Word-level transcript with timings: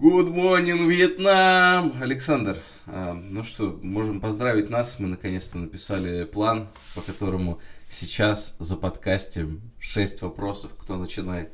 Good 0.00 0.28
morning, 0.28 0.86
Вьетнам! 0.86 2.00
Александр, 2.00 2.58
а, 2.86 3.14
ну 3.14 3.42
что, 3.42 3.80
можем 3.82 4.20
поздравить 4.20 4.70
нас. 4.70 5.00
Мы 5.00 5.08
наконец-то 5.08 5.58
написали 5.58 6.22
план, 6.22 6.68
по 6.94 7.00
которому 7.00 7.58
сейчас 7.88 8.54
за 8.60 8.76
подкастем 8.76 9.60
6 9.80 10.22
вопросов. 10.22 10.70
Кто 10.78 10.96
начинает? 10.98 11.52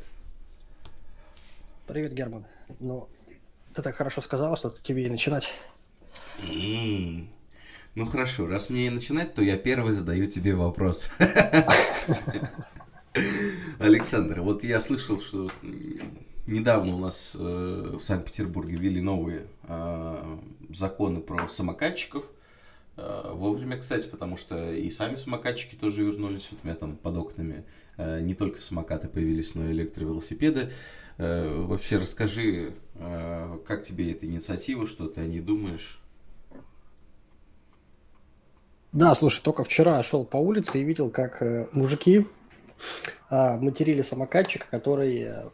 Привет, 1.87 2.12
Герман. 2.12 2.45
Ну, 2.80 3.09
ты 3.75 3.80
так 3.80 3.96
хорошо 3.96 4.20
сказал, 4.20 4.58
что 4.58 4.68
тебе 4.68 5.06
и 5.06 5.08
начинать. 5.08 5.50
И-и-и. 6.42 7.30
Ну 7.95 8.04
хорошо, 8.04 8.46
раз 8.46 8.68
мне 8.68 8.88
и 8.88 8.90
начинать, 8.90 9.32
то 9.32 9.40
я 9.40 9.56
первый 9.56 9.95
задаю 9.95 10.26
тебе 10.26 10.54
вопрос. 10.54 11.08
Александр, 13.79 14.42
вот 14.42 14.64
я 14.64 14.80
слышал, 14.80 15.18
что 15.18 15.48
недавно 16.46 16.95
у 16.95 16.98
нас 16.98 17.32
э, 17.34 17.96
в 17.98 18.02
Санкт-Петербурге 18.02 18.76
ввели 18.76 19.00
новые 19.00 19.46
э, 19.64 20.36
законы 20.71 21.21
про 21.21 21.48
самокатчиков. 21.48 22.25
Э, 22.96 23.30
вовремя, 23.32 23.79
кстати, 23.79 24.08
потому 24.08 24.36
что 24.36 24.72
и 24.72 24.90
сами 24.90 25.14
самокатчики 25.14 25.75
тоже 25.75 26.04
вернулись. 26.04 26.49
Вот 26.50 26.61
у 26.62 26.66
меня 26.66 26.76
там 26.76 26.96
под 26.96 27.16
окнами 27.16 27.64
э, 27.96 28.21
не 28.21 28.35
только 28.35 28.61
самокаты 28.61 29.08
появились, 29.08 29.54
но 29.54 29.66
и 29.66 29.72
электровелосипеды. 29.72 30.71
Э, 31.18 31.62
вообще 31.62 31.96
расскажи, 31.96 32.74
э, 32.94 33.58
как 33.66 33.83
тебе 33.83 34.12
эта 34.12 34.27
инициатива, 34.27 34.86
что 34.86 35.08
ты 35.08 35.20
о 35.20 35.27
ней 35.27 35.41
думаешь? 35.41 36.00
Да, 38.94 39.12
слушай, 39.16 39.42
только 39.42 39.64
вчера 39.64 40.00
шел 40.05 40.24
по 40.24 40.36
улице 40.36 40.78
и 40.78 40.84
видел, 40.84 41.11
как 41.11 41.42
э, 41.42 41.66
мужики 41.72 42.28
э, 43.28 43.58
материли 43.58 44.02
самокатчика, 44.02 44.69
который, 44.70 45.19
э, 45.19 45.50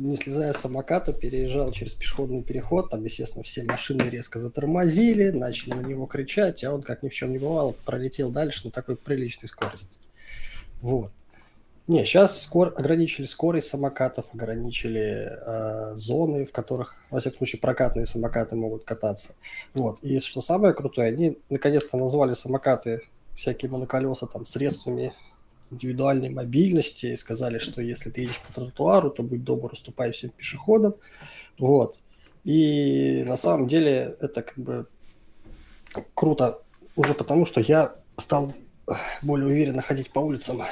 не 0.00 0.16
слезая 0.16 0.52
с 0.52 0.58
самоката, 0.58 1.12
переезжал 1.12 1.72
через 1.72 1.92
пешеходный 1.92 2.42
переход. 2.42 2.90
Там, 2.90 3.04
естественно, 3.04 3.44
все 3.44 3.62
машины 3.64 4.02
резко 4.08 4.38
затормозили, 4.38 5.30
начали 5.30 5.74
на 5.74 5.86
него 5.86 6.06
кричать, 6.06 6.64
а 6.64 6.72
он, 6.72 6.82
как 6.82 7.02
ни 7.02 7.08
в 7.08 7.14
чем 7.14 7.32
не 7.32 7.38
бывало, 7.38 7.72
пролетел 7.84 8.30
дальше 8.30 8.62
на 8.64 8.70
такой 8.70 8.96
приличной 8.96 9.48
скорости. 9.48 9.98
Вот. 10.80 11.12
Не, 11.86 12.04
сейчас 12.04 12.42
скор... 12.42 12.72
ограничили 12.76 13.26
скорость 13.26 13.68
самокатов, 13.68 14.24
ограничили 14.32 15.28
э, 15.28 15.96
зоны, 15.96 16.46
в 16.46 16.52
которых, 16.52 17.02
во 17.10 17.20
всяком 17.20 17.38
случае, 17.38 17.60
прокатные 17.60 18.06
самокаты 18.06 18.56
могут 18.56 18.84
кататься. 18.84 19.34
Вот. 19.74 19.98
И 20.00 20.20
что 20.20 20.40
самое 20.40 20.72
крутое, 20.72 21.08
они 21.08 21.38
наконец-то 21.50 21.98
назвали 21.98 22.34
самокаты 22.34 23.02
всякие 23.34 23.70
моноколеса 23.70 24.26
там 24.26 24.46
средствами 24.46 25.12
индивидуальной 25.70 26.28
мобильности 26.28 27.06
и 27.06 27.16
сказали, 27.16 27.58
что 27.58 27.80
если 27.80 28.10
ты 28.10 28.22
едешь 28.22 28.40
по 28.40 28.52
тротуару, 28.52 29.10
то 29.10 29.22
будь 29.22 29.44
добр, 29.44 29.72
уступай 29.72 30.12
всем 30.12 30.30
пешеходам. 30.30 30.94
Вот. 31.58 32.00
И 32.44 33.24
на 33.26 33.36
самом 33.36 33.68
деле 33.68 34.16
это 34.20 34.42
как 34.42 34.58
бы 34.58 34.86
круто 36.14 36.62
уже 36.96 37.14
потому, 37.14 37.46
что 37.46 37.60
я 37.60 37.94
стал 38.16 38.54
более 39.22 39.48
уверенно 39.48 39.82
ходить 39.82 40.10
по 40.10 40.20
улицам 40.20 40.62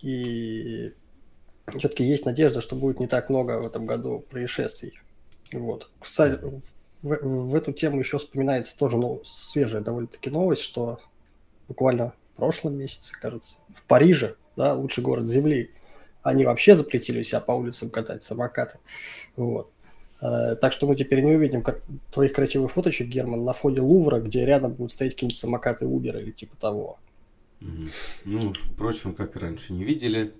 и 0.00 0.92
все-таки 1.78 2.04
есть 2.04 2.26
надежда, 2.26 2.60
что 2.60 2.76
будет 2.76 3.00
не 3.00 3.06
так 3.06 3.30
много 3.30 3.58
в 3.60 3.66
этом 3.66 3.86
году 3.86 4.24
происшествий. 4.30 5.00
Вот. 5.52 5.90
Кстати, 5.98 6.38
в, 7.02 7.50
в 7.50 7.54
эту 7.54 7.72
тему 7.72 8.00
еще 8.00 8.18
вспоминается 8.18 8.76
тоже 8.76 8.98
ну, 8.98 9.22
свежая 9.24 9.82
довольно-таки 9.82 10.28
новость, 10.30 10.62
что 10.62 11.00
буквально 11.68 12.12
прошлом 12.36 12.76
месяце, 12.76 13.14
кажется, 13.20 13.58
в 13.74 13.82
Париже, 13.84 14.36
да, 14.56 14.74
лучший 14.74 15.02
город 15.02 15.28
Земли, 15.28 15.70
они 16.22 16.44
вообще 16.44 16.74
запретили 16.74 17.22
себя 17.22 17.40
по 17.40 17.52
улицам 17.52 17.90
катать 17.90 18.22
самокаты. 18.22 18.78
Вот. 19.36 19.70
Э, 20.20 20.56
так 20.56 20.72
что 20.72 20.86
мы 20.86 20.96
теперь 20.96 21.22
не 21.22 21.32
увидим 21.32 21.64
твоих 22.12 22.32
красивых 22.32 22.72
фоточек, 22.72 23.08
Герман, 23.08 23.44
на 23.44 23.52
фоне 23.52 23.80
Лувра, 23.80 24.20
где 24.20 24.44
рядом 24.44 24.72
будут 24.72 24.92
стоять 24.92 25.14
какие-нибудь 25.14 25.38
самокаты 25.38 25.84
Uber 25.84 26.20
или 26.20 26.30
типа 26.30 26.56
того. 26.56 26.98
Ну, 28.24 28.52
впрочем, 28.52 29.14
как 29.14 29.36
и 29.36 29.38
раньше 29.38 29.72
не 29.72 29.84
видели. 29.84 30.32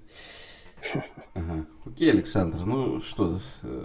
Ага. 1.35 1.67
Окей, 1.87 2.11
Александр, 2.11 2.59
ну 2.65 3.01
что, 3.01 3.41
э, 3.63 3.85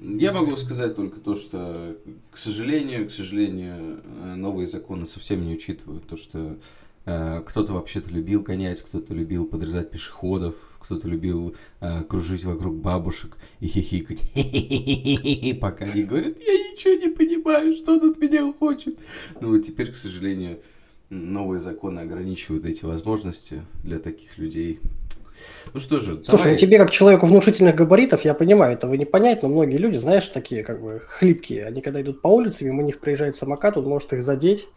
я 0.00 0.32
могу 0.32 0.56
сказать 0.56 0.96
только 0.96 1.20
то, 1.20 1.36
что, 1.36 1.96
к 2.30 2.38
сожалению, 2.38 3.08
к 3.08 3.12
сожалению, 3.12 4.00
э, 4.02 4.34
новые 4.34 4.66
законы 4.66 5.04
совсем 5.04 5.44
не 5.44 5.52
учитывают 5.52 6.06
то, 6.06 6.16
что 6.16 6.56
кто-то 7.46 7.72
вообще-то 7.72 8.10
любил 8.10 8.42
гонять, 8.42 8.82
кто-то 8.82 9.14
любил 9.14 9.46
подрезать 9.46 9.90
пешеходов, 9.90 10.54
кто-то 10.80 11.08
любил 11.08 11.54
э, 11.80 12.02
кружить 12.04 12.44
вокруг 12.44 12.76
бабушек 12.76 13.36
и 13.60 13.66
хихикать. 13.66 14.20
Пока 15.60 15.86
не 15.86 16.02
говорят, 16.02 16.38
я 16.38 16.52
ничего 16.52 16.94
не 16.94 17.08
понимаю, 17.08 17.72
что 17.74 17.92
он 17.92 18.10
от 18.10 18.18
меня 18.18 18.52
хочет. 18.52 18.98
Ну 19.40 19.48
вот 19.54 19.62
теперь, 19.62 19.92
к 19.92 19.94
сожалению, 19.94 20.60
новые 21.10 21.60
законы 21.60 22.00
ограничивают 22.00 22.64
эти 22.64 22.84
возможности 22.84 23.62
для 23.82 23.98
таких 23.98 24.38
людей. 24.38 24.80
Ну 25.72 25.80
что 25.80 26.00
же, 26.00 26.22
Слушай, 26.24 26.38
давай... 26.38 26.52
ну 26.52 26.58
тебе 26.58 26.78
как 26.78 26.90
человеку 26.90 27.26
внушительных 27.26 27.74
габаритов, 27.74 28.24
я 28.24 28.34
понимаю, 28.34 28.74
этого 28.74 28.94
не 28.94 29.04
понять, 29.04 29.42
но 29.42 29.48
многие 29.48 29.76
люди, 29.76 29.96
знаешь, 29.96 30.26
такие 30.26 30.62
как 30.62 30.82
бы 30.82 31.00
хлипкие. 31.06 31.66
Они 31.66 31.80
когда 31.80 32.02
идут 32.02 32.20
по 32.20 32.28
улице, 32.28 32.64
мимо 32.64 32.82
них 32.82 33.00
проезжает 33.00 33.36
самокат, 33.36 33.76
он 33.76 33.84
может 33.84 34.12
их 34.12 34.22
задеть, 34.22 34.68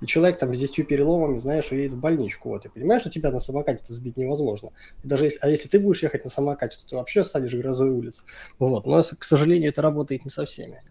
и 0.00 0.06
человек 0.06 0.38
там 0.38 0.54
с 0.54 0.58
10 0.58 0.86
переломами, 0.86 1.36
знаешь, 1.36 1.70
уедет 1.70 1.92
в 1.92 2.00
больничку. 2.00 2.48
Вот, 2.48 2.64
и 2.64 2.68
понимаешь, 2.68 3.02
что 3.02 3.10
тебя 3.10 3.30
на 3.30 3.38
самокате-то 3.38 3.92
сбить 3.92 4.16
невозможно. 4.16 4.70
И 5.04 5.08
даже 5.08 5.24
если, 5.24 5.38
а 5.42 5.48
если 5.48 5.68
ты 5.68 5.78
будешь 5.78 6.02
ехать 6.02 6.24
на 6.24 6.30
самокате, 6.30 6.78
то 6.78 6.88
ты 6.88 6.96
вообще 6.96 7.24
станешь 7.24 7.54
грозой 7.54 7.90
улиц. 7.90 8.24
Вот, 8.58 8.86
но, 8.86 9.02
к 9.02 9.24
сожалению, 9.24 9.70
это 9.70 9.82
работает 9.82 10.24
не 10.24 10.30
со 10.30 10.44
всеми. 10.44 10.82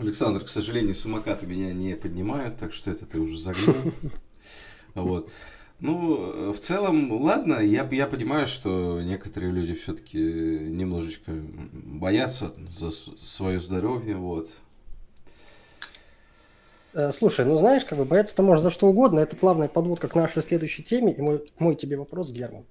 Александр, 0.00 0.44
к 0.44 0.48
сожалению, 0.48 0.94
самокаты 0.94 1.46
меня 1.46 1.72
не 1.72 1.94
поднимают, 1.94 2.56
так 2.56 2.72
что 2.72 2.90
это 2.90 3.06
ты 3.06 3.18
уже 3.18 3.38
загнул. 3.38 3.74
Вот. 4.94 5.30
Ну, 5.78 6.52
в 6.52 6.58
целом, 6.58 7.12
ладно, 7.20 7.58
я, 7.60 7.86
я 7.92 8.06
понимаю, 8.06 8.46
что 8.46 9.02
некоторые 9.02 9.52
люди 9.52 9.74
все-таки 9.74 10.18
немножечко 10.18 11.32
боятся 11.32 12.54
за 12.70 12.90
свое 12.90 13.60
здоровье, 13.60 14.16
вот. 14.16 14.48
Э, 16.96 17.12
слушай, 17.12 17.44
ну 17.44 17.58
знаешь, 17.58 17.84
как 17.84 17.98
бы 17.98 18.06
бояться-то 18.06 18.42
можно 18.42 18.64
за 18.64 18.70
что 18.70 18.86
угодно. 18.86 19.20
Это 19.20 19.36
плавная 19.36 19.68
подводка 19.68 20.08
к 20.08 20.14
нашей 20.14 20.42
следующей 20.42 20.82
теме. 20.82 21.12
И 21.12 21.20
мой, 21.20 21.52
мой 21.58 21.76
тебе 21.76 21.98
вопрос, 21.98 22.30
Герман. 22.30 22.64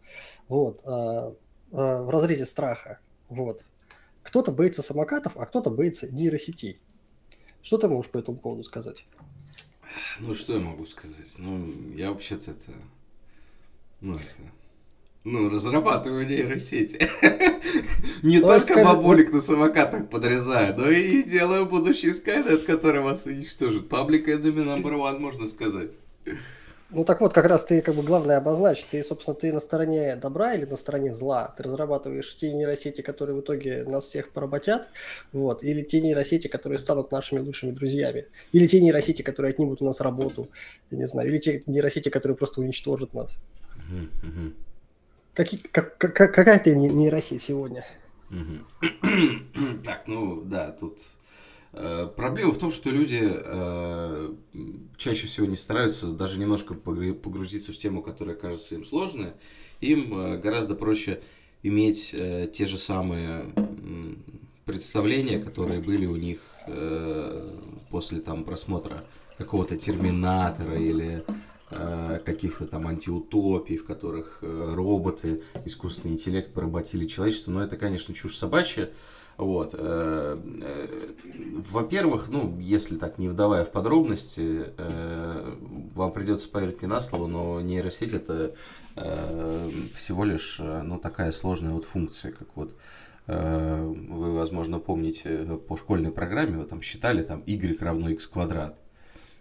Вот. 0.47 0.81
А, 0.83 1.35
а, 1.71 2.01
в 2.01 2.09
разрезе 2.09 2.45
страха. 2.45 2.99
Вот. 3.29 3.63
Кто-то 4.23 4.51
боится 4.51 4.81
самокатов, 4.81 5.37
а 5.37 5.45
кто-то 5.45 5.69
боится 5.69 6.11
нейросетей. 6.11 6.79
Что 7.61 7.77
ты 7.77 7.87
можешь 7.87 8.09
по 8.09 8.17
этому 8.17 8.37
поводу 8.37 8.63
сказать? 8.63 9.05
Ну, 10.19 10.33
что 10.33 10.53
я 10.53 10.59
могу 10.59 10.87
сказать? 10.87 11.37
Ну, 11.37 11.71
я 11.93 12.11
вообще-то 12.11 12.51
это... 12.51 12.71
Ну, 14.01 14.15
это... 14.15 14.25
Ну, 15.25 15.49
разрабатываю 15.49 16.27
нейросети. 16.27 17.09
Не 18.21 18.39
только 18.39 18.83
бабулик 18.83 19.33
на 19.33 19.41
самокатах 19.41 20.07
подрезаю, 20.07 20.75
но 20.77 20.91
и 20.91 21.23
делаю 21.23 21.65
будущий 21.65 22.09
Skynet, 22.09 22.59
который 22.59 23.01
вас 23.01 23.25
уничтожит. 23.25 23.87
Public 23.87 24.25
enemy 24.25 24.63
number 24.63 24.93
one, 24.93 25.17
можно 25.17 25.47
сказать. 25.47 25.93
Ну 26.91 27.03
так 27.03 27.21
вот, 27.21 27.33
как 27.33 27.45
раз 27.45 27.65
ты 27.65 27.81
как 27.81 27.95
бы 27.95 28.03
главное 28.03 28.37
обозначить. 28.37 28.85
Ты, 28.91 29.03
собственно, 29.03 29.33
ты 29.33 29.51
на 29.51 29.59
стороне 29.59 30.15
добра 30.15 30.53
или 30.53 30.65
на 30.65 30.77
стороне 30.77 31.11
зла? 31.11 31.53
Ты 31.57 31.63
разрабатываешь 31.63 32.37
те 32.37 32.53
нейросети, 32.53 33.01
которые 33.01 33.35
в 33.35 33.41
итоге 33.41 33.83
нас 33.83 34.05
всех 34.05 34.31
поработят, 34.31 34.89
вот, 35.33 35.63
или 35.63 35.81
те 35.81 36.01
нейросети, 36.01 36.47
которые 36.47 36.77
станут 36.77 37.11
нашими 37.11 37.39
лучшими 37.39 37.71
друзьями, 37.71 38.27
или 38.51 38.67
те 38.67 38.79
нейросети, 38.79 39.23
которые 39.23 39.53
отнимут 39.53 39.81
у 39.81 39.85
нас 39.85 40.01
работу, 40.01 40.49
я 40.91 40.99
не 40.99 41.07
знаю, 41.07 41.29
или 41.29 41.39
те 41.39 41.63
нейросети, 41.65 42.09
которые 42.09 42.37
просто 42.37 42.61
уничтожат 42.61 43.15
нас. 43.15 43.39
Какие, 45.35 45.59
как, 45.59 45.97
как, 45.97 46.15
какая 46.15 46.59
ты 46.59 46.75
нейросеть 46.75 47.41
сегодня? 47.41 47.85
Так, 49.83 50.07
ну 50.07 50.41
да, 50.41 50.71
тут 50.71 50.99
Э, 51.77 52.07
проблема 52.15 52.53
в 52.53 52.57
том, 52.57 52.71
что 52.71 52.89
люди 52.89 53.21
э, 53.21 54.33
чаще 54.95 55.27
всего 55.27 55.45
не 55.45 55.57
стараются 55.57 56.07
даже 56.11 56.39
немножко 56.39 56.73
погрузиться 56.73 57.73
в 57.73 57.77
тему, 57.77 58.01
которая 58.01 58.35
кажется 58.35 58.75
им 58.75 58.85
сложной. 58.85 59.33
Им 59.81 60.17
э, 60.17 60.37
гораздо 60.37 60.75
проще 60.75 61.21
иметь 61.63 62.11
э, 62.13 62.47
те 62.47 62.65
же 62.65 62.77
самые 62.77 63.53
представления, 64.63 65.39
которые 65.39 65.81
были 65.81 66.05
у 66.05 66.15
них 66.15 66.39
э, 66.67 67.51
после 67.89 68.21
там 68.21 68.45
просмотра 68.45 69.03
какого-то 69.37 69.75
терминатора 69.75 70.79
или 70.79 71.25
каких-то 71.69 72.67
там 72.67 72.87
антиутопий, 72.87 73.77
в 73.77 73.85
которых 73.85 74.39
э, 74.41 74.71
роботы, 74.73 75.41
искусственный 75.65 76.13
интеллект 76.13 76.53
поработили 76.53 77.07
человечество. 77.07 77.51
Но 77.51 77.63
это, 77.63 77.75
конечно, 77.75 78.13
чушь 78.13 78.35
собачья. 78.35 78.91
Вот. 79.37 79.75
Э, 79.77 80.39
э, 80.61 80.87
во-первых, 81.71 82.29
ну, 82.29 82.57
если 82.59 82.97
так 82.97 83.17
не 83.17 83.27
вдавая 83.27 83.65
в 83.65 83.71
подробности, 83.71 84.73
э, 84.77 85.55
вам 85.93 86.11
придется 86.13 86.49
поверить 86.49 86.81
мне 86.81 86.87
на 86.87 87.01
слово, 87.01 87.27
но 87.27 87.61
нейросеть 87.61 88.13
это 88.13 88.53
всего 89.93 90.23
лишь 90.23 90.57
ну, 90.59 90.97
такая 90.99 91.33
сложная 91.33 91.73
вот 91.73 91.83
функция, 91.83 92.31
как 92.31 92.47
вот 92.55 92.77
вы, 93.27 94.33
возможно, 94.33 94.79
помните 94.79 95.59
по 95.67 95.75
школьной 95.75 96.11
программе, 96.11 96.59
вы 96.59 96.63
там 96.63 96.81
считали 96.81 97.21
там 97.21 97.43
y 97.45 97.81
равно 97.81 98.07
x 98.11 98.25
квадрат. 98.27 98.79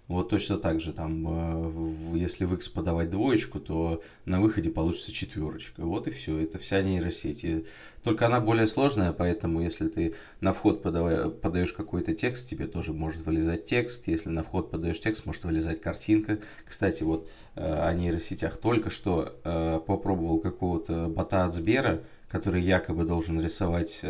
Вот 0.06 0.28
точно 0.28 0.58
так 0.58 0.80
же, 0.80 0.92
там, 0.92 1.24
э, 1.26 2.16
если 2.18 2.44
в 2.44 2.52
X 2.52 2.68
подавать 2.68 3.08
двоечку, 3.08 3.58
то 3.58 4.02
на 4.26 4.42
выходе 4.42 4.68
получится 4.68 5.12
четверочка. 5.12 5.80
Вот 5.80 6.06
и 6.06 6.10
все, 6.10 6.38
это 6.40 6.58
вся 6.58 6.82
нейросеть. 6.82 7.42
И 7.44 7.64
только 8.02 8.26
она 8.26 8.40
более 8.40 8.66
сложная, 8.66 9.12
поэтому 9.12 9.62
если 9.62 9.88
ты 9.88 10.14
на 10.42 10.52
вход 10.52 10.82
подавай, 10.82 11.30
подаешь 11.30 11.72
какой-то 11.72 12.14
текст, 12.14 12.50
тебе 12.50 12.66
тоже 12.66 12.92
может 12.92 13.24
вылезать 13.24 13.64
текст. 13.64 14.06
Если 14.06 14.28
на 14.28 14.42
вход 14.42 14.70
подаешь 14.70 15.00
текст, 15.00 15.24
может 15.24 15.42
вылезать 15.44 15.80
картинка. 15.80 16.38
Кстати, 16.66 17.02
вот 17.02 17.26
э, 17.54 17.64
о 17.64 17.94
нейросетях 17.94 18.58
только 18.58 18.90
что 18.90 19.34
э, 19.42 19.80
попробовал 19.86 20.38
какого-то 20.38 21.08
бота 21.08 21.46
от 21.46 21.54
Сбера, 21.54 22.04
который 22.28 22.60
якобы 22.60 23.04
должен 23.04 23.40
рисовать 23.40 24.04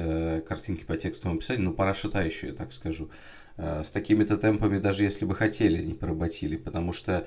картинки 0.49 0.83
по 0.85 0.97
текстовому 0.97 1.37
описанию, 1.37 1.67
ну, 1.67 1.73
парашютающую, 1.73 2.51
я 2.51 2.57
так 2.57 2.73
скажу. 2.73 3.11
Э, 3.57 3.83
с 3.85 3.91
такими-то 3.91 4.37
темпами, 4.37 4.79
даже 4.79 5.05
если 5.05 5.25
бы 5.25 5.35
хотели, 5.37 5.83
не 5.83 5.95
поработили, 5.95 6.57
потому 6.57 6.93
что 6.93 7.27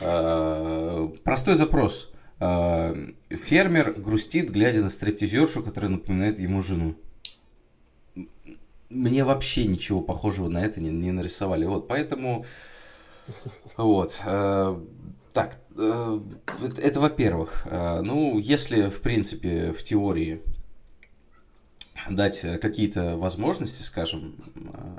э, 0.00 1.08
простой 1.24 1.56
запрос. 1.56 2.12
Э, 2.38 2.94
фермер 3.30 3.92
грустит, 3.92 4.50
глядя 4.50 4.82
на 4.82 4.88
стриптизершу, 4.88 5.64
которая 5.64 5.90
напоминает 5.90 6.38
ему 6.38 6.62
жену. 6.62 6.94
Мне 8.88 9.24
вообще 9.24 9.64
ничего 9.64 10.00
похожего 10.00 10.48
на 10.48 10.64
это 10.64 10.80
не, 10.80 10.90
не 10.90 11.10
нарисовали. 11.10 11.64
Вот, 11.64 11.88
поэтому... 11.88 12.44
Вот. 13.76 14.20
Э, 14.24 14.80
так, 15.32 15.58
это, 15.76 16.80
это 16.80 17.00
во-первых. 17.00 17.62
Э, 17.64 18.00
ну, 18.00 18.38
если, 18.38 18.90
в 18.90 19.00
принципе, 19.00 19.72
в 19.72 19.82
теории 19.82 20.40
дать 22.10 22.44
э, 22.44 22.58
какие-то 22.58 23.16
возможности, 23.16 23.82
скажем, 23.82 24.36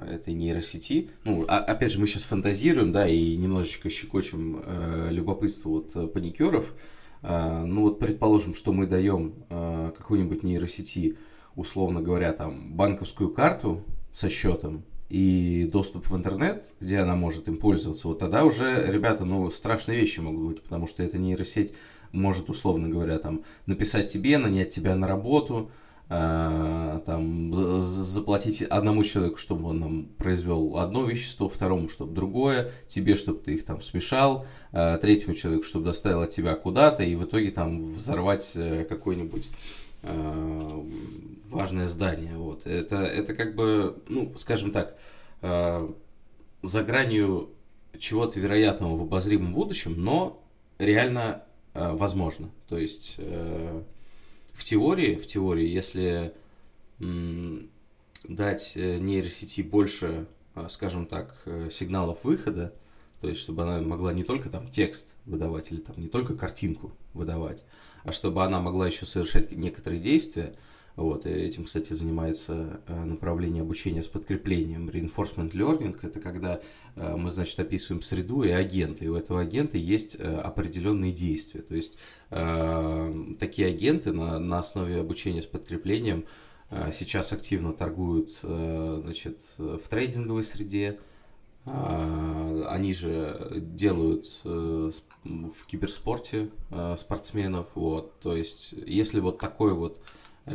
э, 0.02 0.16
этой 0.16 0.34
нейросети. 0.34 1.10
Ну, 1.24 1.46
а, 1.48 1.60
опять 1.60 1.92
же, 1.92 2.00
мы 2.00 2.08
сейчас 2.08 2.24
фантазируем, 2.24 2.92
да, 2.92 3.08
и 3.08 3.36
немножечко 3.36 3.90
щекочем 3.90 4.62
э, 4.66 5.10
любопытство 5.12 5.70
вот 5.70 5.96
э, 5.96 6.08
паникеров. 6.08 6.74
Э, 7.22 7.64
ну, 7.66 7.82
вот 7.82 8.00
предположим, 8.00 8.54
что 8.54 8.74
мы 8.74 8.88
даем 8.88 9.34
э, 9.50 9.92
какой-нибудь 9.98 10.44
нейросети, 10.44 11.18
условно 11.56 12.02
говоря, 12.02 12.34
там, 12.34 12.74
банковскую 12.74 13.30
карту 13.30 13.84
со 14.12 14.30
счетом 14.30 14.84
и 15.10 15.70
доступ 15.72 16.10
в 16.10 16.16
интернет, 16.16 16.74
где 16.80 16.98
она 16.98 17.16
может 17.16 17.48
им 17.48 17.58
пользоваться, 17.58 18.08
вот 18.08 18.20
тогда 18.20 18.44
уже, 18.44 18.86
ребята, 18.92 19.24
ну, 19.24 19.50
страшные 19.52 20.00
вещи 20.00 20.20
могут 20.20 20.48
быть, 20.48 20.64
потому 20.64 20.88
что 20.88 21.04
эта 21.04 21.18
нейросеть 21.18 21.74
может, 22.12 22.50
условно 22.50 22.90
говоря, 22.90 23.20
там, 23.20 23.44
написать 23.66 24.12
тебе, 24.12 24.38
нанять 24.38 24.70
тебя 24.70 24.96
на 24.96 25.08
работу, 25.08 25.70
там, 26.08 27.52
заплатить 27.82 28.62
одному 28.62 29.04
человеку, 29.04 29.38
чтобы 29.38 29.70
он 29.70 29.80
нам 29.80 30.06
произвел 30.18 30.78
одно 30.78 31.04
вещество, 31.04 31.50
второму, 31.50 31.90
чтобы 31.90 32.14
другое, 32.14 32.72
тебе, 32.88 33.16
чтобы 33.16 33.40
ты 33.40 33.56
их 33.56 33.66
там 33.66 33.82
смешал, 33.82 34.46
э, 34.72 35.00
третьему 35.02 35.34
человеку, 35.34 35.64
чтобы 35.64 35.86
доставил 35.86 36.22
от 36.22 36.30
тебя 36.30 36.54
куда-то, 36.56 37.04
и 37.04 37.16
в 37.16 37.24
итоге 37.24 37.50
там 37.50 37.82
взорвать 37.82 38.52
э, 38.56 38.86
какое-нибудь 38.88 39.48
важное 41.50 41.88
здание. 41.88 42.38
Вот. 42.38 42.68
Это, 42.68 42.98
это 42.98 43.34
как 43.34 43.56
бы, 43.56 43.98
ну, 44.08 44.32
скажем 44.38 44.70
так, 44.72 44.96
за 45.42 46.84
гранью 46.84 47.50
чего-то 47.98 48.40
вероятного 48.40 48.98
в 48.98 49.02
обозримом 49.02 49.56
будущем, 49.56 49.96
но 49.98 50.44
реально 50.78 51.42
возможно. 51.74 52.52
То 52.70 52.78
есть 52.78 53.20
в 54.56 54.64
теории, 54.64 55.16
в 55.16 55.28
теории, 55.28 55.68
если 55.68 56.34
дать 58.28 58.74
э, 58.76 58.98
нейросети 58.98 59.62
больше, 59.62 60.28
а, 60.56 60.70
скажем 60.70 61.06
так, 61.06 61.36
э, 61.46 61.70
сигналов 61.72 62.24
выхода, 62.24 62.74
то 63.20 63.28
есть 63.28 63.40
чтобы 63.42 63.64
она 63.64 63.82
могла 63.82 64.14
не 64.14 64.24
только 64.24 64.50
там 64.50 64.70
текст 64.70 65.16
выдавать 65.26 65.72
или 65.72 65.80
там 65.80 66.00
не 66.00 66.08
только 66.08 66.36
картинку 66.36 66.94
выдавать, 67.14 67.64
а 68.04 68.12
чтобы 68.12 68.44
она 68.44 68.60
могла 68.60 68.88
еще 68.88 69.06
совершать 69.06 69.52
некоторые 69.52 70.02
действия, 70.02 70.56
вот, 70.96 71.26
этим, 71.26 71.66
кстати, 71.66 71.92
занимается 71.92 72.80
э, 72.88 73.04
направление 73.04 73.64
обучения 73.64 74.02
с 74.02 74.08
подкреплением. 74.08 74.90
Reinforcement 74.90 75.52
learning– 75.52 76.00
это 76.02 76.22
когда 76.22 76.62
э, 76.96 77.16
мы, 77.18 77.32
значит, 77.32 77.60
описываем 77.60 78.02
среду 78.02 78.44
и 78.44 78.50
агента, 78.50 79.04
и 79.04 79.10
у 79.10 79.16
этого 79.16 79.42
агента 79.42 79.78
есть 79.78 80.16
э, 80.18 80.38
определенные 80.38 81.12
действия. 81.12 81.62
То 81.62 81.76
есть 81.76 81.98
такие 82.30 83.68
агенты 83.68 84.12
на, 84.12 84.40
на 84.40 84.60
основе 84.60 85.00
обучения 85.00 85.44
с 85.44 85.46
подкреплением 85.46 86.26
сейчас 86.92 87.32
активно 87.32 87.72
торгуют, 87.72 88.32
значит, 88.42 89.42
в 89.58 89.88
трейдинговой 89.88 90.44
среде, 90.44 90.98
они 91.66 92.94
же 92.94 93.62
делают 93.62 94.26
в 94.44 95.66
киберспорте 95.68 96.50
спортсменов, 96.98 97.68
вот, 97.76 98.20
то 98.20 98.36
есть 98.36 98.74
если 98.86 99.20
вот 99.20 99.38
такой 99.38 99.76
вот 99.76 100.02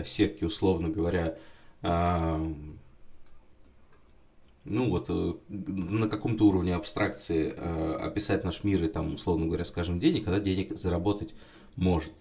сетки, 0.04 0.44
условно 0.44 0.88
говоря, 0.88 1.37
ну 4.64 4.90
вот 4.90 5.06
э, 5.08 5.34
на 5.48 6.08
каком-то 6.08 6.46
уровне 6.46 6.75
абстракции 6.75 7.52
э, 7.56 7.94
описать 7.94 8.44
наш 8.44 8.62
мир 8.62 8.84
и 8.84 8.88
там, 8.88 9.14
условно 9.14 9.46
говоря, 9.46 9.64
скажем, 9.64 9.98
денег, 9.98 10.25
когда 10.25 10.38
денег 10.38 10.76
заработать 10.76 11.34
может. 11.76 12.12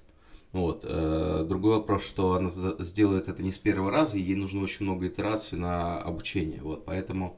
Вот. 0.51 0.81
Другой 0.81 1.75
вопрос, 1.75 2.03
что 2.03 2.33
она 2.33 2.49
сделает 2.49 3.27
это 3.27 3.43
не 3.43 3.51
с 3.51 3.59
первого 3.59 3.91
раза, 3.91 4.17
и 4.17 4.21
ей 4.21 4.35
нужно 4.35 4.63
очень 4.63 4.83
много 4.83 5.07
итераций 5.07 5.59
на 5.59 6.01
обучение. 6.01 6.59
Вот. 6.63 6.85
Поэтому 6.85 7.37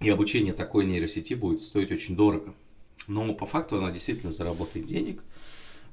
и 0.00 0.10
обучение 0.10 0.54
такой 0.54 0.86
нейросети 0.86 1.34
будет 1.34 1.62
стоить 1.62 1.92
очень 1.92 2.16
дорого. 2.16 2.52
Но 3.06 3.32
по 3.34 3.46
факту 3.46 3.76
она 3.76 3.92
действительно 3.92 4.32
заработает 4.32 4.86
денег– 4.86 5.22
а, 5.32 5.37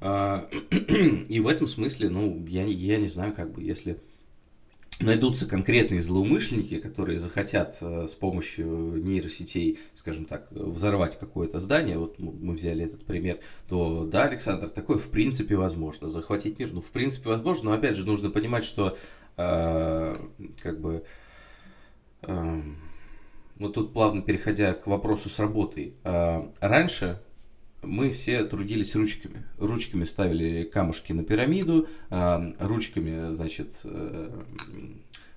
и 0.00 1.40
в 1.40 1.48
этом 1.48 1.66
смысле, 1.66 2.10
ну, 2.10 2.44
я, 2.46 2.64
я 2.64 2.98
не 2.98 3.08
знаю, 3.08 3.32
как 3.34 3.52
бы, 3.52 3.62
если 3.62 3.98
найдутся 5.00 5.46
конкретные 5.46 6.00
злоумышленники, 6.00 6.78
которые 6.78 7.18
захотят 7.18 7.76
э, 7.80 8.06
с 8.08 8.14
помощью 8.14 9.02
нейросетей, 9.02 9.78
скажем 9.94 10.24
так, 10.24 10.48
взорвать 10.50 11.18
какое-то 11.18 11.60
здание, 11.60 11.98
вот 11.98 12.18
мы 12.18 12.54
взяли 12.54 12.84
этот 12.84 13.04
пример, 13.04 13.40
то 13.68 14.04
да, 14.04 14.24
Александр, 14.24 14.68
такое 14.68 14.98
в 14.98 15.08
принципе 15.08 15.56
возможно. 15.56 16.08
Захватить 16.08 16.58
мир, 16.58 16.70
ну, 16.72 16.80
в 16.80 16.90
принципе 16.90 17.28
возможно, 17.28 17.70
но 17.70 17.76
опять 17.76 17.96
же 17.96 18.06
нужно 18.06 18.30
понимать, 18.30 18.64
что 18.64 18.96
э, 19.36 20.14
как 20.62 20.80
бы 20.80 21.04
э, 22.22 22.62
вот 23.56 23.74
тут 23.74 23.92
плавно 23.92 24.22
переходя 24.22 24.72
к 24.72 24.86
вопросу 24.86 25.28
с 25.28 25.38
работой. 25.38 25.94
Раньше 26.04 27.20
мы 27.82 28.10
все 28.10 28.44
трудились 28.44 28.94
ручками. 28.94 29.44
Ручками 29.58 30.04
ставили 30.04 30.64
камушки 30.64 31.12
на 31.12 31.24
пирамиду, 31.24 31.88
а, 32.10 32.52
ручками, 32.58 33.34
значит, 33.34 33.80
э, 33.84 34.30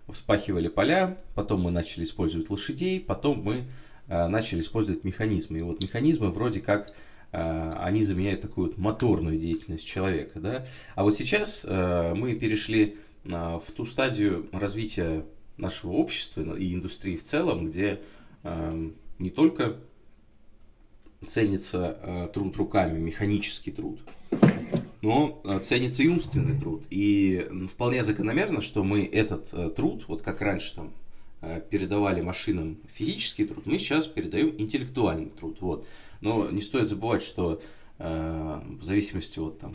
вспахивали 0.07 0.67
поля, 0.67 1.17
потом 1.35 1.61
мы 1.61 1.71
начали 1.71 2.03
использовать 2.03 2.49
лошадей, 2.49 2.99
потом 2.99 3.43
мы 3.43 3.65
а, 4.07 4.27
начали 4.27 4.61
использовать 4.61 5.03
механизмы. 5.03 5.59
И 5.59 5.61
вот 5.61 5.81
механизмы 5.81 6.31
вроде 6.31 6.61
как 6.61 6.93
а, 7.31 7.79
они 7.83 8.03
заменяют 8.03 8.41
такую 8.41 8.67
вот 8.67 8.77
моторную 8.77 9.37
деятельность 9.37 9.87
человека. 9.87 10.39
Да? 10.39 10.65
А 10.95 11.03
вот 11.03 11.15
сейчас 11.15 11.63
мы 11.63 12.35
перешли 12.35 12.97
в 13.23 13.63
ту 13.75 13.85
стадию 13.85 14.47
развития 14.51 15.25
нашего 15.57 15.91
общества 15.91 16.55
и 16.57 16.73
индустрии 16.73 17.17
в 17.17 17.23
целом, 17.23 17.65
где 17.65 17.99
не 19.19 19.29
только 19.29 19.75
ценится 21.25 21.97
э, 22.01 22.27
труд 22.33 22.55
руками, 22.57 22.99
механический 22.99 23.71
труд, 23.71 23.99
но 25.01 25.41
э, 25.43 25.59
ценится 25.59 26.03
и 26.03 26.07
умственный 26.07 26.57
труд. 26.59 26.83
И 26.89 27.47
вполне 27.71 28.03
закономерно, 28.03 28.61
что 28.61 28.83
мы 28.83 29.03
этот 29.05 29.49
э, 29.51 29.69
труд, 29.69 30.05
вот 30.07 30.21
как 30.21 30.41
раньше 30.41 30.75
там 30.75 30.91
передавали 31.71 32.19
машинам 32.19 32.79
физический 32.93 33.45
труд, 33.45 33.65
мы 33.65 33.79
сейчас 33.79 34.07
передаем 34.07 34.53
интеллектуальный 34.57 35.29
труд. 35.29 35.61
Вот. 35.61 35.87
Но 36.19 36.49
не 36.49 36.59
стоит 36.59 36.89
забывать, 36.89 37.23
что 37.23 37.61
э, 37.97 38.61
в 38.77 38.83
зависимости 38.83 39.39
от 39.39 39.57
там, 39.59 39.73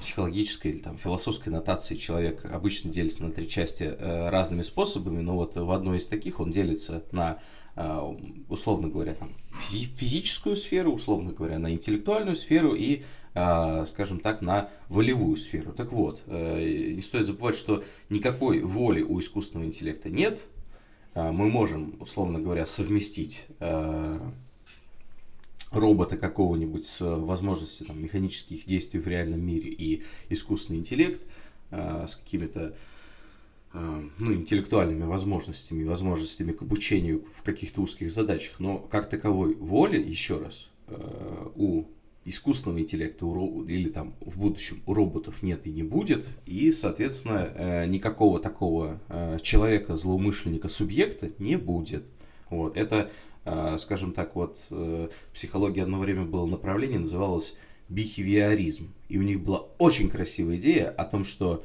психологической 0.00 0.70
или 0.70 0.78
там, 0.78 0.96
философской 0.96 1.50
нотации 1.50 1.96
человек 1.96 2.46
обычно 2.46 2.90
делится 2.90 3.24
на 3.24 3.30
три 3.30 3.46
части 3.46 3.82
э, 3.82 4.30
разными 4.30 4.62
способами, 4.62 5.20
но 5.20 5.36
вот 5.36 5.56
в 5.56 5.70
одной 5.70 5.98
из 5.98 6.06
таких 6.06 6.40
он 6.40 6.50
делится 6.50 7.04
на 7.12 7.40
Э, 7.76 8.00
условно 8.48 8.88
говоря, 8.88 9.12
там, 9.12 9.30
физическую 9.60 10.56
сферу, 10.56 10.92
условно 10.92 11.32
говоря, 11.32 11.58
на 11.58 11.72
интеллектуальную 11.72 12.36
сферу 12.36 12.74
и, 12.74 13.02
э, 13.34 13.84
скажем 13.86 14.20
так, 14.20 14.42
на 14.42 14.70
волевую 14.88 15.36
сферу. 15.36 15.72
Так 15.72 15.92
вот, 15.92 16.22
э, 16.26 16.92
не 16.94 17.02
стоит 17.02 17.26
забывать, 17.26 17.56
что 17.56 17.84
никакой 18.10 18.60
воли 18.60 19.02
у 19.02 19.18
искусственного 19.20 19.66
интеллекта 19.66 20.10
нет. 20.10 20.44
Мы 21.14 21.48
можем, 21.48 21.94
условно 22.00 22.40
говоря, 22.40 22.66
совместить 22.66 23.46
робота 25.70 26.18
какого-нибудь 26.18 26.84
с 26.84 27.00
возможностью 27.00 27.86
там, 27.86 28.02
механических 28.02 28.66
действий 28.66 29.00
в 29.00 29.08
реальном 29.08 29.40
мире 29.40 29.70
и 29.70 30.02
искусственный 30.28 30.80
интеллект– 30.80 31.22
с 31.70 32.16
какими-то 32.16 32.74
ну, 33.72 34.32
интеллектуальными 34.32 35.04
возможностями, 35.04 35.84
возможностями 35.84 36.52
к 36.52 36.62
обучению 36.62 37.24
в 37.32 37.42
каких-то 37.42 37.82
узких 37.82 38.10
задачах, 38.10 38.58
но 38.58 38.78
как 38.78 39.08
таковой 39.08 39.54
воли, 39.54 40.02
еще 40.02 40.38
раз, 40.38 40.70
у 41.54 41.84
искусственного 42.26 42.80
интеллекта 42.80 43.24
или 43.68 43.88
там 43.88 44.14
в 44.20 44.38
будущем 44.38 44.82
у 44.84 44.94
роботов 44.94 45.42
нет 45.42 45.64
и 45.66 45.70
не 45.70 45.84
будет, 45.84 46.26
и, 46.44 46.72
соответственно, 46.72 47.52
э, 47.54 47.86
никакого 47.86 48.40
такого 48.40 49.00
э, 49.08 49.38
человека-злоумышленника, 49.40 50.68
субъекта 50.68 51.30
не 51.38 51.56
будет. 51.56 52.04
Вот, 52.50 52.76
это, 52.76 53.10
э, 53.44 53.76
скажем 53.78 54.12
так, 54.12 54.34
вот 54.34 54.58
в 54.70 55.08
психологии 55.32 55.80
одно 55.80 56.00
время 56.00 56.24
было 56.24 56.46
направление, 56.46 56.98
называлось 56.98 57.54
бихевиоризм. 57.88 58.92
И 59.08 59.18
у 59.18 59.22
них 59.22 59.40
была 59.40 59.60
очень 59.78 60.10
красивая 60.10 60.56
идея 60.56 60.90
о 60.90 61.04
том, 61.04 61.24
что 61.24 61.64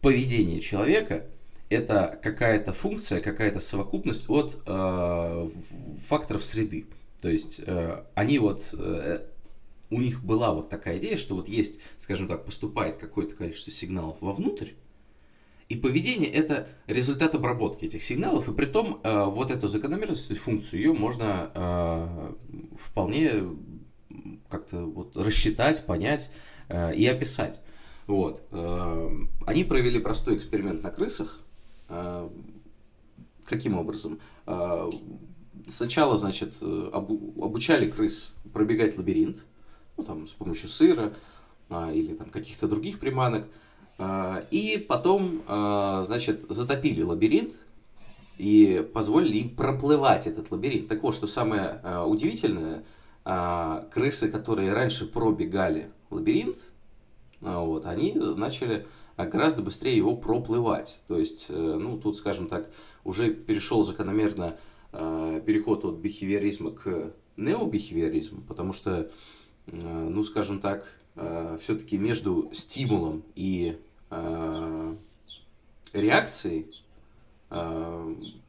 поведение 0.00 0.60
человека 0.60 1.26
это 1.68 2.18
какая-то 2.22 2.72
функция, 2.72 3.20
какая-то 3.20 3.60
совокупность 3.60 4.28
от 4.28 4.62
э, 4.66 5.48
факторов 6.06 6.44
среды. 6.44 6.86
То 7.20 7.28
есть 7.28 7.60
э, 7.64 8.04
они 8.14 8.38
вот 8.38 8.74
у 9.90 10.00
них 10.00 10.24
была 10.24 10.52
вот 10.52 10.68
такая 10.68 10.98
идея, 10.98 11.16
что 11.16 11.34
вот 11.34 11.48
есть, 11.48 11.78
скажем 11.98 12.28
так, 12.28 12.44
поступает 12.44 12.96
какое-то 12.96 13.34
количество 13.34 13.70
сигналов 13.70 14.16
вовнутрь, 14.20 14.70
и 15.68 15.74
поведение 15.74 16.30
это 16.30 16.68
результат 16.86 17.34
обработки 17.34 17.86
этих 17.86 18.04
сигналов, 18.04 18.48
и 18.48 18.52
при 18.52 18.66
том 18.66 19.00
э, 19.02 19.24
вот 19.24 19.50
эту 19.50 19.66
закономерность, 19.66 20.30
эту 20.30 20.38
функцию, 20.38 20.80
ее 20.80 20.92
можно 20.92 21.50
э, 21.54 22.32
вполне 22.80 23.32
как-то 24.48 24.84
вот 24.84 25.16
рассчитать, 25.16 25.84
понять 25.84 26.30
э, 26.68 26.94
и 26.94 27.04
описать. 27.06 27.60
Вот. 28.06 28.46
Э, 28.52 29.10
они 29.44 29.64
провели 29.64 29.98
простой 29.98 30.36
эксперимент 30.36 30.84
на 30.84 30.90
крысах. 30.90 31.40
Э, 31.88 32.28
каким 33.44 33.76
образом? 33.78 34.18
Э, 34.46 34.88
сначала, 35.68 36.18
значит, 36.18 36.54
обу 36.62 37.34
обучали 37.42 37.90
крыс 37.90 38.34
пробегать 38.52 38.96
лабиринт, 38.96 39.44
ну, 39.96 40.04
там, 40.04 40.26
с 40.26 40.32
помощью 40.32 40.68
сыра 40.68 41.12
а, 41.68 41.92
или 41.92 42.14
там 42.14 42.30
каких-то 42.30 42.68
других 42.68 42.98
приманок. 43.00 43.48
А, 43.98 44.44
и 44.50 44.78
потом, 44.78 45.42
а, 45.46 46.04
значит, 46.04 46.44
затопили 46.48 47.02
лабиринт 47.02 47.54
и 48.38 48.86
позволили 48.92 49.38
им 49.38 49.56
проплывать 49.56 50.26
этот 50.26 50.50
лабиринт. 50.50 50.88
Так 50.88 51.02
вот, 51.02 51.14
что 51.14 51.26
самое 51.26 51.80
а, 51.82 52.04
удивительное, 52.06 52.84
а, 53.24 53.88
крысы, 53.92 54.30
которые 54.30 54.72
раньше 54.72 55.06
пробегали 55.06 55.90
лабиринт, 56.10 56.58
а, 57.42 57.60
вот, 57.60 57.86
они 57.86 58.12
начали 58.14 58.86
гораздо 59.24 59.62
быстрее 59.62 59.96
его 59.96 60.14
проплывать. 60.14 61.00
То 61.08 61.18
есть, 61.18 61.46
э, 61.48 61.54
ну, 61.54 61.96
тут, 61.98 62.16
скажем 62.16 62.48
так, 62.48 62.70
уже 63.04 63.32
перешел 63.32 63.82
закономерно 63.82 64.58
э, 64.92 65.40
переход 65.46 65.84
от 65.84 65.96
бихевиоризма 65.96 66.72
к 66.72 67.12
необихевиоризму, 67.36 68.42
потому 68.42 68.72
что 68.72 69.10
Э, 69.66 70.08
ну, 70.08 70.22
скажем 70.24 70.60
так, 70.60 70.92
все-таки 71.60 71.96
между 71.96 72.50
стимулом 72.52 73.24
и 73.34 73.78
реакцией 75.94 76.70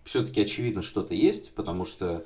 все-таки 0.04 0.42
очевидно 0.42 0.82
что-то 0.82 1.14
есть, 1.14 1.54
потому 1.54 1.86
что, 1.86 2.26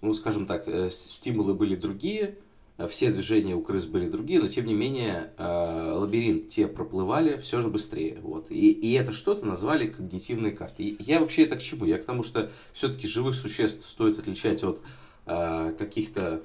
ну, 0.00 0.12
скажем 0.12 0.46
так, 0.46 0.68
стимулы 0.90 1.54
были 1.54 1.76
другие, 1.76 2.36
все 2.88 3.10
движения 3.10 3.54
у 3.54 3.62
крыс 3.62 3.86
были 3.86 4.08
другие, 4.08 4.40
но 4.40 4.48
тем 4.48 4.66
не 4.66 4.74
менее 4.74 5.32
лабиринт 5.38 6.48
те 6.48 6.66
проплывали 6.66 7.38
все 7.38 7.60
же 7.60 7.68
быстрее. 7.68 8.18
Вот. 8.20 8.50
И, 8.50 8.70
и 8.70 8.92
это 8.92 9.12
что-то 9.12 9.46
назвали 9.46 9.88
когнитивной 9.88 10.52
картой. 10.52 10.86
И 10.86 11.02
я 11.02 11.20
вообще 11.20 11.44
это 11.44 11.56
к 11.56 11.62
чему? 11.62 11.86
Я 11.86 11.98
к 11.98 12.04
тому, 12.04 12.22
что 12.22 12.50
все-таки 12.74 13.06
живых 13.06 13.34
существ 13.34 13.88
стоит 13.88 14.18
отличать 14.18 14.62
от 14.62 14.80
каких-то 15.78 16.42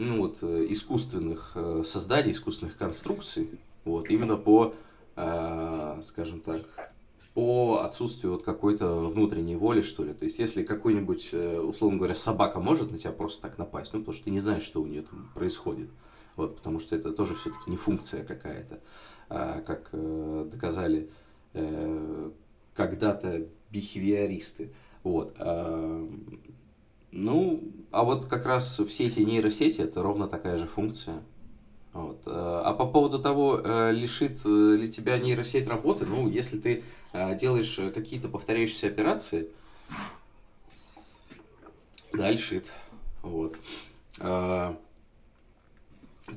ну, 0.00 0.18
вот, 0.18 0.38
э, 0.42 0.66
искусственных 0.70 1.52
э, 1.54 1.82
созданий, 1.84 2.32
искусственных 2.32 2.76
конструкций, 2.76 3.50
вот, 3.84 4.10
именно 4.10 4.36
по, 4.36 4.74
э, 5.16 6.00
скажем 6.02 6.40
так, 6.40 6.62
по 7.34 7.82
отсутствию 7.84 8.32
вот 8.32 8.42
какой-то 8.42 9.08
внутренней 9.08 9.56
воли, 9.56 9.80
что 9.82 10.04
ли. 10.04 10.12
То 10.12 10.24
есть, 10.24 10.38
если 10.38 10.64
какой-нибудь, 10.64 11.32
условно 11.32 11.98
говоря, 11.98 12.14
собака 12.14 12.60
может 12.60 12.90
на 12.90 12.98
тебя 12.98 13.12
просто 13.12 13.42
так 13.42 13.56
напасть, 13.58 13.92
ну, 13.92 14.00
потому 14.00 14.14
что 14.14 14.24
ты 14.24 14.30
не 14.30 14.40
знаешь, 14.40 14.64
что 14.64 14.82
у 14.82 14.86
нее 14.86 15.02
там 15.02 15.30
происходит. 15.34 15.90
Вот, 16.36 16.56
потому 16.56 16.78
что 16.80 16.96
это 16.96 17.12
тоже 17.12 17.34
все-таки 17.34 17.70
не 17.70 17.76
функция 17.76 18.24
какая-то, 18.24 18.80
а, 19.28 19.60
как 19.60 19.90
доказали 20.50 21.10
когда-то 22.74 23.46
бихевиористы. 23.70 24.72
Вот. 25.02 25.34
А, 25.38 26.08
ну, 27.10 27.62
а 27.90 28.04
вот 28.04 28.26
как 28.26 28.46
раз 28.46 28.80
все 28.88 29.06
эти 29.06 29.20
нейросети 29.20 29.80
это 29.80 30.02
ровно 30.02 30.28
такая 30.28 30.56
же 30.56 30.66
функция. 30.66 31.22
Вот. 31.92 32.22
Э, 32.26 32.62
а 32.64 32.72
по 32.74 32.86
поводу 32.86 33.18
того, 33.18 33.60
э, 33.62 33.92
лишит 33.92 34.40
э, 34.44 34.76
ли 34.76 34.88
тебя 34.88 35.18
нейросеть 35.18 35.66
работы, 35.66 36.06
ну, 36.06 36.28
если 36.28 36.58
ты 36.58 36.84
делаешь 37.12 37.80
какие-то 37.92 38.28
повторяющиеся 38.28 38.86
операции, 38.86 39.48
да, 42.12 42.30
лишит. 42.30 42.72
Вот. 43.22 43.56
То 44.16 44.76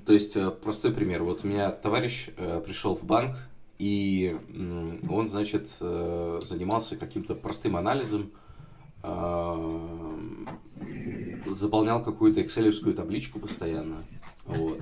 есть, 0.08 0.36
простой 0.62 0.92
пример. 0.92 1.22
Вот 1.22 1.46
у 1.46 1.48
меня 1.48 1.70
товарищ 1.70 2.30
пришел 2.66 2.96
в 2.96 3.04
банк, 3.04 3.36
и 3.78 4.36
он, 5.08 5.28
значит, 5.28 5.70
занимался 5.78 6.98
каким-то 6.98 7.36
простым 7.36 7.78
анализом 7.78 8.32
заполнял 11.46 12.04
какую-то 12.04 12.42
экселевскую 12.42 12.96
табличку 12.96 13.38
постоянно. 13.38 14.04
Вот. 14.46 14.80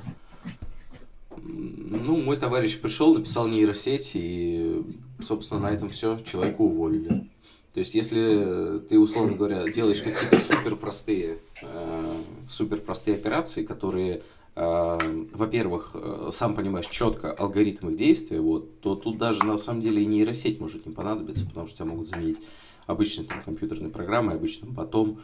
Ну, 1.43 2.17
мой 2.17 2.37
товарищ 2.37 2.79
пришел, 2.79 3.13
написал 3.13 3.47
нейросеть, 3.47 4.11
и, 4.13 4.83
собственно, 5.21 5.61
на 5.61 5.71
этом 5.71 5.89
все, 5.89 6.19
человека 6.19 6.61
уволили. 6.61 7.27
То 7.73 7.79
есть, 7.79 7.95
если 7.95 8.79
ты, 8.89 8.99
условно 8.99 9.35
говоря, 9.35 9.67
делаешь 9.69 10.01
какие-то 10.01 10.39
супер 10.39 10.75
простые, 10.75 11.39
э, 11.61 12.15
супер 12.49 12.77
простые 12.77 13.15
операции, 13.15 13.63
которые, 13.63 14.23
э, 14.55 15.25
во-первых, 15.33 15.91
э, 15.93 16.29
сам 16.33 16.53
понимаешь 16.53 16.87
четко 16.87 17.31
алгоритм 17.31 17.89
их 17.89 17.95
действия, 17.95 18.41
вот, 18.41 18.81
то 18.81 18.95
тут 18.95 19.17
даже 19.17 19.43
на 19.45 19.57
самом 19.57 19.79
деле 19.79 20.03
и 20.03 20.05
нейросеть 20.05 20.59
может 20.59 20.85
не 20.85 20.93
понадобиться, 20.93 21.45
потому 21.45 21.67
что 21.67 21.77
тебя 21.77 21.85
могут 21.85 22.09
заменить 22.09 22.39
обычной 22.87 23.25
там, 23.25 23.41
компьютерной 23.43 23.89
программой, 23.89 24.35
обычным 24.35 24.75
потом. 24.75 25.21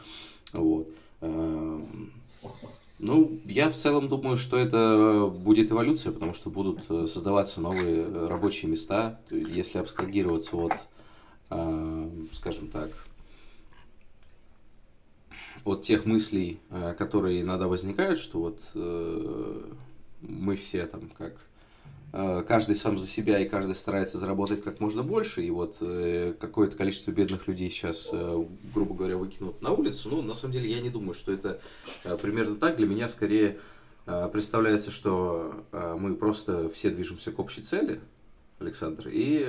Вот. 0.54 0.90
Эм, 1.22 2.12
ну, 3.00 3.40
я 3.46 3.70
в 3.70 3.76
целом 3.76 4.08
думаю, 4.08 4.38
что 4.38 4.58
это 4.58 5.32
будет 5.34 5.72
эволюция, 5.72 6.12
потому 6.12 6.34
что 6.34 6.50
будут 6.50 6.82
э, 6.90 7.08
создаваться 7.08 7.62
новые 7.62 8.04
э, 8.04 8.28
рабочие 8.28 8.72
места, 8.72 9.20
если 9.30 9.78
абстрагироваться 9.78 10.56
от, 10.56 10.74
эм, 11.52 12.28
скажем 12.34 12.70
так, 12.70 12.92
от 15.64 15.84
тех 15.84 16.06
мыслей, 16.06 16.60
э, 16.70 16.96
которые 16.98 17.42
иногда 17.42 17.68
возникают, 17.68 18.20
что 18.20 18.40
вот 18.40 18.62
мы 20.22 20.56
все 20.56 20.88
там 20.88 21.10
как 21.18 21.36
Э, 21.36 21.57
каждый 22.12 22.76
сам 22.76 22.98
за 22.98 23.06
себя 23.06 23.40
и 23.40 23.48
каждый 23.48 23.76
старается 23.76 24.18
заработать 24.18 24.64
как 24.64 24.80
можно 24.80 25.04
больше, 25.04 25.44
и 25.44 25.52
вот 25.52 25.78
э, 25.82 26.34
какое-то 26.40 26.78
количество 26.78 27.12
бедных 27.12 27.48
людей 27.48 27.70
сейчас, 27.70 28.10
э, 28.14 28.46
грубо 28.74 28.96
говоря, 28.96 29.18
выкинут 29.18 29.62
на 29.62 29.72
улицу, 29.72 30.10
ну, 30.10 30.22
на 30.22 30.34
самом 30.34 30.54
деле, 30.54 30.72
я 30.72 30.80
не 30.80 30.90
думаю, 30.90 31.14
что 31.14 31.32
это 31.32 31.60
примерно 32.22 32.56
так. 32.56 32.78
Для 32.78 32.88
меня 32.88 33.08
скорее 33.08 33.60
представляется, 34.06 34.90
что 34.90 35.66
мы 36.00 36.16
просто 36.16 36.70
все 36.70 36.90
движемся 36.90 37.32
к 37.34 37.40
общей 37.40 37.62
цели, 37.62 38.00
Александр, 38.60 39.10
и 39.12 39.46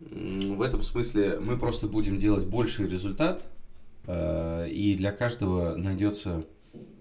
в 0.00 0.60
этом 0.60 0.82
смысле 0.82 1.38
мы 1.40 1.56
просто 1.56 1.86
будем 1.86 2.18
делать 2.18 2.46
больший 2.46 2.88
результат, 2.88 3.42
и 4.08 4.94
для 4.98 5.12
каждого 5.12 5.76
найдется 5.76 6.44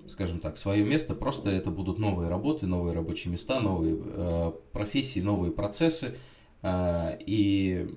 скажем 0.07 0.39
так, 0.39 0.57
свое 0.57 0.83
место. 0.83 1.15
Просто 1.15 1.49
это 1.49 1.69
будут 1.71 1.99
новые 1.99 2.29
работы, 2.29 2.65
новые 2.65 2.93
рабочие 2.93 3.31
места, 3.31 3.59
новые 3.59 3.97
э, 3.99 4.51
профессии, 4.71 5.19
новые 5.19 5.51
процессы. 5.51 6.15
Э, 6.61 7.17
и, 7.19 7.89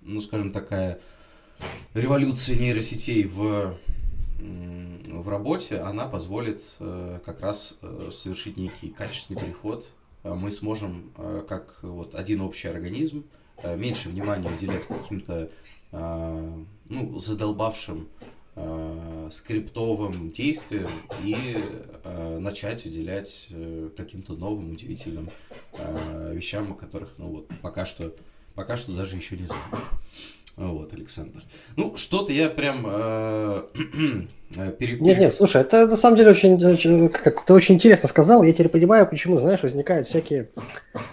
ну, 0.00 0.20
скажем, 0.20 0.52
такая 0.52 1.00
революция 1.94 2.56
нейросетей 2.56 3.24
в, 3.24 3.76
в 4.38 5.28
работе, 5.28 5.78
она 5.78 6.06
позволит 6.06 6.62
э, 6.80 7.20
как 7.24 7.40
раз 7.40 7.78
э, 7.82 8.10
совершить 8.12 8.56
некий 8.56 8.88
качественный 8.88 9.40
переход. 9.40 9.88
Э, 10.24 10.34
мы 10.34 10.50
сможем, 10.50 11.12
э, 11.16 11.44
как 11.48 11.78
вот 11.82 12.14
один 12.14 12.40
общий 12.40 12.68
организм, 12.68 13.24
э, 13.58 13.76
меньше 13.76 14.08
внимания 14.08 14.48
уделять 14.48 14.86
каким-то 14.86 15.50
э, 15.92 16.64
ну, 16.88 17.18
задолбавшим 17.18 18.08
э, 18.56 19.28
скриптовым 19.30 20.30
действиям 20.30 20.92
и 21.22 21.56
э, 22.04 22.38
начать 22.38 22.84
уделять 22.86 23.48
э, 23.50 23.90
каким-то 23.96 24.34
новым, 24.34 24.72
удивительным 24.72 25.30
э, 25.72 26.32
вещам, 26.34 26.72
о 26.72 26.74
которых, 26.74 27.14
ну 27.18 27.28
вот, 27.28 27.48
пока 27.60 27.84
что, 27.84 28.14
пока 28.54 28.76
что 28.76 28.92
даже 28.94 29.16
еще 29.16 29.36
не 29.36 29.46
знаю. 29.46 29.62
Вот, 30.56 30.92
Александр. 30.92 31.42
Ну, 31.76 31.96
что-то 31.96 32.30
я 32.30 32.50
прям 32.50 32.84
э, 32.86 33.62
э 34.58 34.72
пере... 34.72 34.98
Нет, 34.98 35.18
нет, 35.18 35.34
слушай, 35.34 35.62
это 35.62 35.86
на 35.86 35.96
самом 35.96 36.18
деле 36.18 36.30
очень, 36.30 36.62
очень 36.62 37.08
как 37.08 37.42
ты 37.46 37.54
очень 37.54 37.76
интересно 37.76 38.06
сказал. 38.06 38.42
Я 38.42 38.52
теперь 38.52 38.68
понимаю, 38.68 39.08
почему, 39.08 39.38
знаешь, 39.38 39.62
возникают 39.62 40.08
всякие 40.08 40.50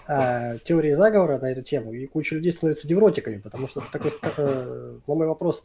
э, 0.08 0.58
теории 0.64 0.92
заговора 0.92 1.38
на 1.38 1.50
эту 1.50 1.62
тему, 1.62 1.94
и 1.94 2.06
куча 2.06 2.34
людей 2.34 2.52
становятся 2.52 2.86
невротиками, 2.86 3.38
потому 3.38 3.66
что 3.66 3.82
такой, 3.90 4.12
э, 4.36 4.98
на 5.06 5.14
мой 5.14 5.26
вопрос, 5.26 5.62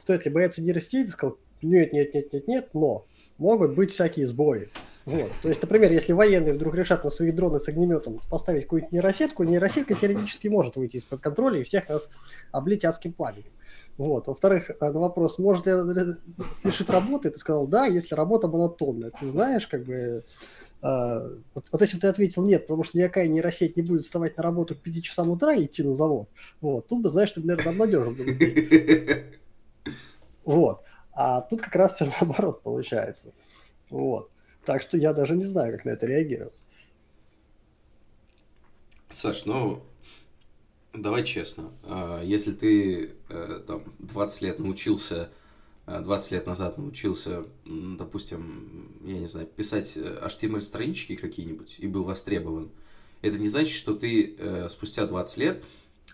стоит 0.00 0.24
ли 0.24 0.30
бояться 0.30 0.62
нейросетей, 0.62 1.08
сказал, 1.08 1.38
нет, 1.62 1.92
нет, 1.92 2.14
нет, 2.14 2.32
нет, 2.32 2.48
нет, 2.48 2.68
но 2.72 3.06
могут 3.38 3.74
быть 3.74 3.92
всякие 3.92 4.26
сбои. 4.26 4.68
Вот. 5.08 5.30
То 5.42 5.48
есть, 5.48 5.62
например, 5.62 5.90
если 5.90 6.12
военные 6.12 6.52
вдруг 6.52 6.74
решат 6.74 7.02
на 7.02 7.08
свои 7.08 7.32
дроны 7.32 7.60
с 7.60 7.68
огнеметом 7.68 8.20
поставить 8.28 8.64
какую-нибудь 8.64 8.92
нейросетку, 8.92 9.42
нейросетка 9.42 9.94
теоретически 9.94 10.48
может 10.48 10.76
выйти 10.76 10.96
из-под 10.96 11.20
контроля 11.20 11.60
и 11.60 11.64
всех 11.64 11.88
нас 11.88 12.10
облить 12.52 12.84
адским 12.84 13.14
пламенем. 13.14 13.50
Вот. 13.96 14.26
Во-вторых, 14.26 14.70
э, 14.70 14.74
на 14.80 15.00
вопрос, 15.00 15.38
может 15.38 15.66
ли 15.66 15.72
лишить 16.62 16.90
работы, 16.90 17.30
ты 17.30 17.38
сказал, 17.38 17.66
да, 17.66 17.86
если 17.86 18.14
работа 18.14 18.48
монотонная. 18.48 19.10
Ты 19.18 19.24
знаешь, 19.24 19.66
как 19.66 19.84
бы, 19.84 20.24
э, 20.82 21.36
вот, 21.54 21.64
вот 21.72 21.80
если 21.80 21.96
бы 21.96 22.00
ты 22.02 22.08
ответил 22.08 22.44
нет, 22.44 22.66
потому 22.66 22.84
что 22.84 22.98
никакая 22.98 23.28
нейросеть 23.28 23.76
не 23.76 23.82
будет 23.82 24.04
вставать 24.04 24.36
на 24.36 24.42
работу 24.42 24.74
к 24.74 24.80
5 24.80 25.02
часам 25.02 25.30
утра 25.30 25.54
и 25.54 25.64
идти 25.64 25.82
на 25.82 25.94
завод, 25.94 26.28
вот, 26.60 26.86
тут 26.86 27.00
бы, 27.00 27.08
знаешь, 27.08 27.32
ты, 27.32 27.40
наверное, 27.40 27.72
обнадежил 27.72 28.14
бы 28.14 29.37
Вот. 30.44 30.82
А 31.12 31.40
тут 31.40 31.60
как 31.60 31.74
раз 31.74 31.96
все 31.96 32.12
наоборот 32.20 32.62
получается. 32.62 33.32
Вот. 33.90 34.30
Так 34.64 34.82
что 34.82 34.96
я 34.96 35.12
даже 35.12 35.34
не 35.34 35.44
знаю, 35.44 35.72
как 35.72 35.84
на 35.84 35.90
это 35.90 36.06
реагировать. 36.06 36.54
Саш, 39.08 39.46
ну, 39.46 39.82
давай 40.92 41.24
честно. 41.24 41.70
А, 41.82 42.22
если 42.22 42.52
ты 42.52 43.12
э, 43.28 43.60
там 43.66 43.84
20 43.98 44.42
лет 44.42 44.58
научился, 44.58 45.30
20 45.86 46.32
э, 46.32 46.34
лет 46.34 46.46
назад 46.46 46.76
научился, 46.76 47.44
допустим, 47.64 48.92
я 49.04 49.18
не 49.18 49.26
знаю, 49.26 49.46
писать 49.46 49.96
HTML-странички 49.96 51.16
какие-нибудь 51.16 51.76
и 51.78 51.86
был 51.86 52.04
востребован, 52.04 52.70
это 53.22 53.38
не 53.38 53.48
значит, 53.48 53.72
что 53.72 53.94
ты 53.94 54.36
э, 54.38 54.68
спустя 54.68 55.06
20 55.06 55.38
лет 55.38 55.64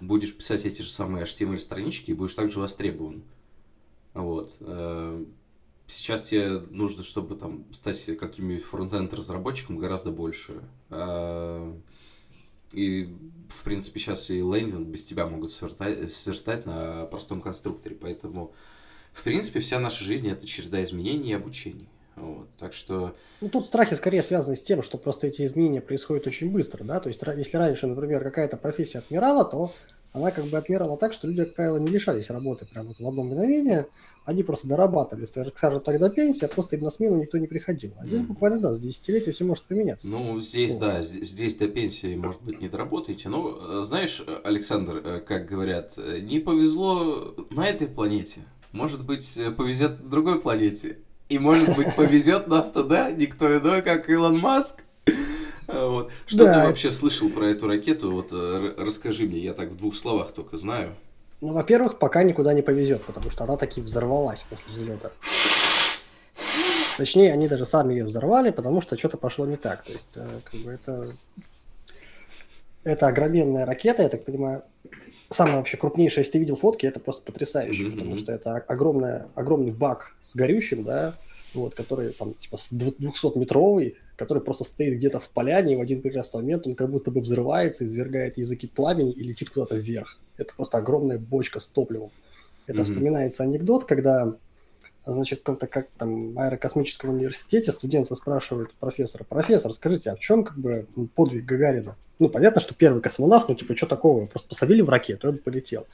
будешь 0.00 0.36
писать 0.36 0.64
эти 0.64 0.82
же 0.82 0.90
самые 0.90 1.24
HTML-странички 1.24 2.10
и 2.10 2.14
будешь 2.14 2.34
также 2.34 2.60
востребован. 2.60 3.22
Вот 4.14 4.56
сейчас 5.86 6.22
тебе 6.22 6.62
нужно, 6.70 7.02
чтобы 7.02 7.34
там 7.34 7.64
стать 7.72 8.04
каким-нибудь 8.18 8.64
фронтенд 8.64 9.12
разработчиком 9.12 9.78
гораздо 9.78 10.10
больше. 10.10 10.62
А, 10.90 11.76
и, 12.72 13.14
в 13.48 13.64
принципе, 13.64 14.00
сейчас 14.00 14.30
и 14.30 14.38
лендинг 14.38 14.88
без 14.88 15.04
тебя 15.04 15.26
могут 15.26 15.52
сверстать, 15.52 16.12
сверстать 16.12 16.66
на 16.66 17.06
простом 17.06 17.40
конструкторе. 17.40 17.96
Поэтому, 17.96 18.52
в 19.12 19.22
принципе, 19.22 19.60
вся 19.60 19.78
наша 19.78 20.02
жизнь 20.02 20.28
это 20.28 20.46
череда 20.46 20.82
изменений 20.82 21.30
и 21.30 21.34
обучений. 21.34 21.88
Вот, 22.16 22.48
так 22.58 22.72
что... 22.72 23.16
Ну, 23.40 23.48
тут 23.48 23.66
страхи 23.66 23.94
скорее 23.94 24.22
связаны 24.22 24.54
с 24.54 24.62
тем, 24.62 24.84
что 24.84 24.98
просто 24.98 25.26
эти 25.26 25.42
изменения 25.42 25.80
происходят 25.80 26.28
очень 26.28 26.48
быстро, 26.48 26.84
да, 26.84 27.00
то 27.00 27.08
есть 27.08 27.20
если 27.20 27.56
раньше, 27.56 27.88
например, 27.88 28.22
какая-то 28.22 28.56
профессия 28.56 28.98
отмирала, 28.98 29.44
то 29.44 29.74
она 30.14 30.30
как 30.30 30.44
бы 30.44 30.56
отмерила 30.56 30.96
так, 30.96 31.12
что 31.12 31.26
люди, 31.26 31.44
как 31.44 31.54
правило, 31.54 31.76
не 31.76 31.88
лишались 31.88 32.30
работы 32.30 32.64
прямо 32.66 32.88
вот 32.88 33.00
в 33.00 33.06
одно 33.06 33.24
мгновение, 33.24 33.88
они 34.24 34.44
просто 34.44 34.68
дорабатывали, 34.68 35.24
скажем 35.24 35.80
так, 35.80 35.98
до 35.98 36.08
пенсии, 36.08 36.44
а 36.44 36.48
просто 36.48 36.76
им 36.76 36.82
на 36.82 36.90
смену 36.90 37.16
никто 37.16 37.36
не 37.36 37.48
приходил. 37.48 37.92
А 37.98 38.06
здесь 38.06 38.22
буквально, 38.22 38.60
да, 38.60 38.72
с 38.72 38.80
десятилетия 38.80 39.32
все 39.32 39.44
может 39.44 39.64
поменяться. 39.64 40.08
Ну, 40.08 40.38
здесь, 40.38 40.74
вот. 40.74 40.80
да, 40.80 41.02
здесь 41.02 41.56
до 41.56 41.66
пенсии, 41.66 42.14
может 42.14 42.40
быть, 42.42 42.60
не 42.60 42.68
доработаете, 42.68 43.28
но, 43.28 43.82
знаешь, 43.82 44.24
Александр, 44.44 45.02
э, 45.04 45.20
как 45.20 45.46
говорят, 45.46 45.94
э, 45.96 46.20
не 46.20 46.38
повезло 46.38 47.34
на 47.50 47.66
этой 47.66 47.88
планете, 47.88 48.42
может 48.70 49.04
быть, 49.04 49.36
э, 49.36 49.50
повезет 49.50 50.04
на 50.04 50.08
другой 50.08 50.40
планете. 50.40 50.98
И, 51.28 51.40
может 51.40 51.74
быть, 51.74 51.92
повезет 51.96 52.46
нас 52.46 52.70
туда 52.70 53.10
никто 53.10 53.58
иной, 53.58 53.82
как 53.82 54.08
Илон 54.08 54.38
Маск. 54.38 54.84
Вот. 55.72 56.10
Что 56.26 56.44
да. 56.44 56.60
ты 56.62 56.68
вообще 56.68 56.90
слышал 56.90 57.28
про 57.30 57.48
эту 57.48 57.66
ракету? 57.66 58.12
Вот 58.12 58.28
э, 58.32 58.74
расскажи 58.78 59.24
мне, 59.24 59.38
я 59.38 59.54
так 59.54 59.70
в 59.70 59.76
двух 59.76 59.96
словах 59.96 60.32
только 60.32 60.56
знаю. 60.56 60.94
Ну, 61.40 61.52
во-первых, 61.52 61.98
пока 61.98 62.22
никуда 62.22 62.52
не 62.54 62.62
повезет, 62.62 63.02
потому 63.04 63.30
что 63.30 63.44
она 63.44 63.56
таки 63.56 63.80
взорвалась 63.80 64.44
после 64.48 64.72
взлета. 64.72 65.10
Точнее, 66.96 67.32
они 67.32 67.48
даже 67.48 67.66
сами 67.66 67.94
ее 67.94 68.04
взорвали, 68.04 68.50
потому 68.50 68.80
что 68.80 68.96
что-то 68.96 69.16
пошло 69.16 69.46
не 69.46 69.56
так. 69.56 69.84
То 69.84 69.92
есть, 69.92 70.06
э, 70.14 70.40
как 70.44 70.60
бы 70.60 70.70
это... 70.70 71.16
Это 72.84 73.06
огроменная 73.06 73.64
ракета, 73.64 74.02
я 74.02 74.10
так 74.10 74.26
понимаю, 74.26 74.62
самая 75.30 75.56
вообще 75.56 75.76
крупнейшая, 75.76 76.22
если 76.22 76.32
ты 76.32 76.38
видел 76.38 76.56
фотки, 76.56 76.86
это 76.86 77.00
просто 77.00 77.22
потрясающе, 77.24 77.84
mm-hmm. 77.84 77.90
потому 77.92 78.16
что 78.16 78.32
это 78.32 78.56
огромная, 78.56 79.28
огромный 79.34 79.72
бак 79.72 80.14
с 80.20 80.36
горючим, 80.36 80.84
да, 80.84 81.14
вот, 81.54 81.74
который 81.74 82.10
там 82.10 82.34
типа 82.34 82.56
200-метровый, 82.56 83.96
который 84.16 84.42
просто 84.42 84.64
стоит 84.64 84.96
где-то 84.96 85.20
в 85.20 85.28
поляне, 85.28 85.74
и 85.74 85.76
в 85.76 85.80
один 85.80 86.02
прекрасный 86.02 86.42
момент 86.42 86.66
он 86.66 86.74
как 86.74 86.90
будто 86.90 87.10
бы 87.10 87.20
взрывается, 87.20 87.84
извергает 87.84 88.38
языки 88.38 88.66
пламени 88.66 89.12
и 89.12 89.22
летит 89.22 89.50
куда-то 89.50 89.76
вверх. 89.76 90.18
Это 90.36 90.54
просто 90.54 90.78
огромная 90.78 91.18
бочка 91.18 91.60
с 91.60 91.68
топливом. 91.68 92.10
Это 92.66 92.78
mm-hmm. 92.78 92.82
вспоминается 92.82 93.42
анекдот, 93.42 93.84
когда, 93.84 94.34
значит, 95.04 95.40
в 95.40 95.42
каком-то 95.42 95.66
как 95.66 95.88
там 95.98 96.38
аэрокосмическом 96.38 97.10
университете 97.10 97.72
студенты 97.72 98.14
спрашивают 98.14 98.72
профессора, 98.74 99.24
профессор, 99.24 99.72
скажите, 99.72 100.10
а 100.10 100.16
в 100.16 100.20
чем 100.20 100.44
как 100.44 100.58
бы 100.58 100.86
подвиг 101.14 101.44
Гагарина? 101.44 101.96
Ну, 102.20 102.28
понятно, 102.28 102.60
что 102.60 102.74
первый 102.74 103.02
космонавт, 103.02 103.48
ну, 103.48 103.54
типа, 103.54 103.76
что 103.76 103.86
такого? 103.86 104.26
Просто 104.26 104.48
посадили 104.48 104.82
в 104.82 104.88
ракету, 104.88 105.26
и 105.26 105.30
он 105.30 105.38
полетел. 105.38 105.86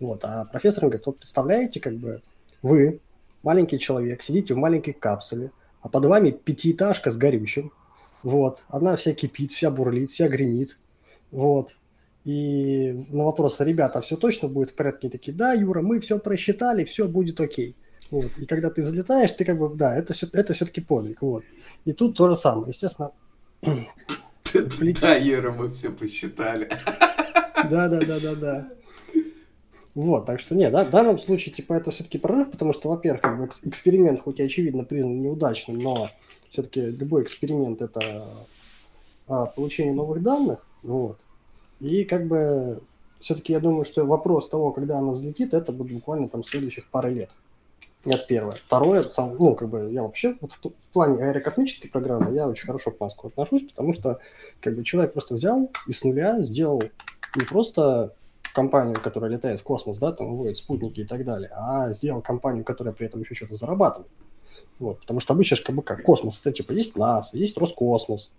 Вот, 0.00 0.24
а 0.24 0.46
профессор 0.46 0.84
говорит, 0.84 1.04
вот 1.06 1.18
представляете, 1.18 1.80
как 1.80 1.96
бы 1.96 2.22
вы, 2.62 3.00
маленький 3.42 3.78
человек, 3.78 4.22
сидите 4.22 4.54
в 4.54 4.58
маленькой 4.58 4.92
капсуле, 4.92 5.50
а 5.80 5.88
под 5.88 6.06
вами 6.06 6.30
пятиэтажка 6.30 7.10
с 7.10 7.16
горючим. 7.16 7.72
Вот. 8.22 8.64
Она 8.68 8.96
вся 8.96 9.12
кипит, 9.12 9.52
вся 9.52 9.70
бурлит, 9.70 10.10
вся 10.10 10.28
гремит. 10.28 10.78
Вот. 11.30 11.76
И 12.24 13.06
на 13.08 13.24
вопрос, 13.24 13.60
ребята, 13.60 14.00
все 14.00 14.16
точно 14.16 14.48
будет 14.48 14.70
в 14.70 14.74
порядке? 14.74 15.06
Они 15.06 15.10
такие, 15.10 15.32
да, 15.32 15.52
Юра, 15.52 15.80
мы 15.80 16.00
все 16.00 16.18
просчитали, 16.18 16.84
все 16.84 17.06
будет 17.06 17.40
окей. 17.40 17.76
Вот. 18.10 18.30
И 18.38 18.46
когда 18.46 18.70
ты 18.70 18.82
взлетаешь, 18.82 19.32
ты 19.32 19.44
как 19.44 19.58
бы, 19.58 19.74
да, 19.76 19.96
это, 19.96 20.12
все, 20.12 20.26
это 20.32 20.54
все-таки 20.54 20.80
подвиг. 20.80 21.22
Вот. 21.22 21.44
И 21.84 21.92
тут 21.92 22.16
то 22.16 22.28
же 22.28 22.34
самое. 22.34 22.70
Естественно, 22.70 23.12
Да, 25.00 25.16
Юра, 25.16 25.52
мы 25.52 25.70
все 25.70 25.90
посчитали. 25.90 26.68
Да, 27.70 27.88
да, 27.88 28.00
да, 28.00 28.20
да, 28.20 28.34
да. 28.34 28.68
Вот, 29.96 30.26
так 30.26 30.40
что 30.40 30.54
нет, 30.54 30.72
да, 30.72 30.84
в 30.84 30.90
данном 30.90 31.18
случае, 31.18 31.54
типа, 31.54 31.72
это 31.72 31.90
все-таки 31.90 32.18
прорыв, 32.18 32.50
потому 32.50 32.74
что, 32.74 32.90
во-первых, 32.90 33.22
как 33.22 33.38
бы 33.38 33.48
эксперимент, 33.64 34.20
хоть 34.20 34.38
и 34.40 34.42
очевидно 34.42 34.84
признан 34.84 35.22
неудачным, 35.22 35.78
но 35.78 36.10
все-таки 36.50 36.82
любой 36.82 37.22
эксперимент 37.22 37.80
это 37.80 38.26
а, 39.26 39.46
получение 39.46 39.94
новых 39.94 40.22
данных, 40.22 40.58
вот. 40.82 41.16
И 41.80 42.04
как 42.04 42.26
бы 42.26 42.82
все-таки 43.20 43.54
я 43.54 43.58
думаю, 43.58 43.86
что 43.86 44.04
вопрос 44.04 44.50
того, 44.50 44.70
когда 44.70 44.98
оно 44.98 45.12
взлетит, 45.12 45.54
это 45.54 45.72
будет 45.72 45.94
буквально 45.94 46.28
там 46.28 46.44
следующих 46.44 46.90
пары 46.90 47.14
лет. 47.14 47.30
Это 48.04 48.22
первое. 48.28 48.52
Второе, 48.52 49.02
сам, 49.04 49.34
ну, 49.38 49.54
как 49.54 49.70
бы 49.70 49.90
я 49.92 50.02
вообще 50.02 50.36
вот 50.42 50.52
в, 50.52 50.62
в 50.62 50.88
плане 50.92 51.24
аэрокосмической 51.24 51.90
программы 51.90 52.34
я 52.34 52.46
очень 52.46 52.66
хорошо 52.66 52.90
к 52.90 53.00
Маску 53.00 53.28
отношусь, 53.28 53.62
потому 53.62 53.94
что 53.94 54.20
как 54.60 54.76
бы 54.76 54.84
человек 54.84 55.14
просто 55.14 55.36
взял 55.36 55.70
и 55.86 55.92
с 55.92 56.04
нуля 56.04 56.42
сделал 56.42 56.82
не 57.34 57.46
просто 57.46 58.12
компанию, 58.56 58.96
которая 59.00 59.30
летает 59.30 59.60
в 59.60 59.62
космос, 59.62 59.98
да, 59.98 60.12
там 60.12 60.30
выводит 60.30 60.56
спутники 60.56 61.00
и 61.00 61.04
так 61.04 61.26
далее, 61.26 61.50
а 61.54 61.92
сделал 61.92 62.22
компанию, 62.22 62.64
которая 62.64 62.94
при 62.94 63.06
этом 63.06 63.20
еще 63.20 63.34
что-то 63.34 63.54
зарабатывает. 63.54 64.10
Вот, 64.78 65.00
потому 65.00 65.20
что 65.20 65.34
обычно 65.34 65.58
как 65.58 65.76
бы 65.76 65.82
как 65.82 66.02
космос, 66.02 66.40
это 66.40 66.56
типа 66.56 66.72
есть 66.72 66.96
НАСА, 66.96 67.36
есть 67.36 67.58
Роскосмос. 67.58 68.32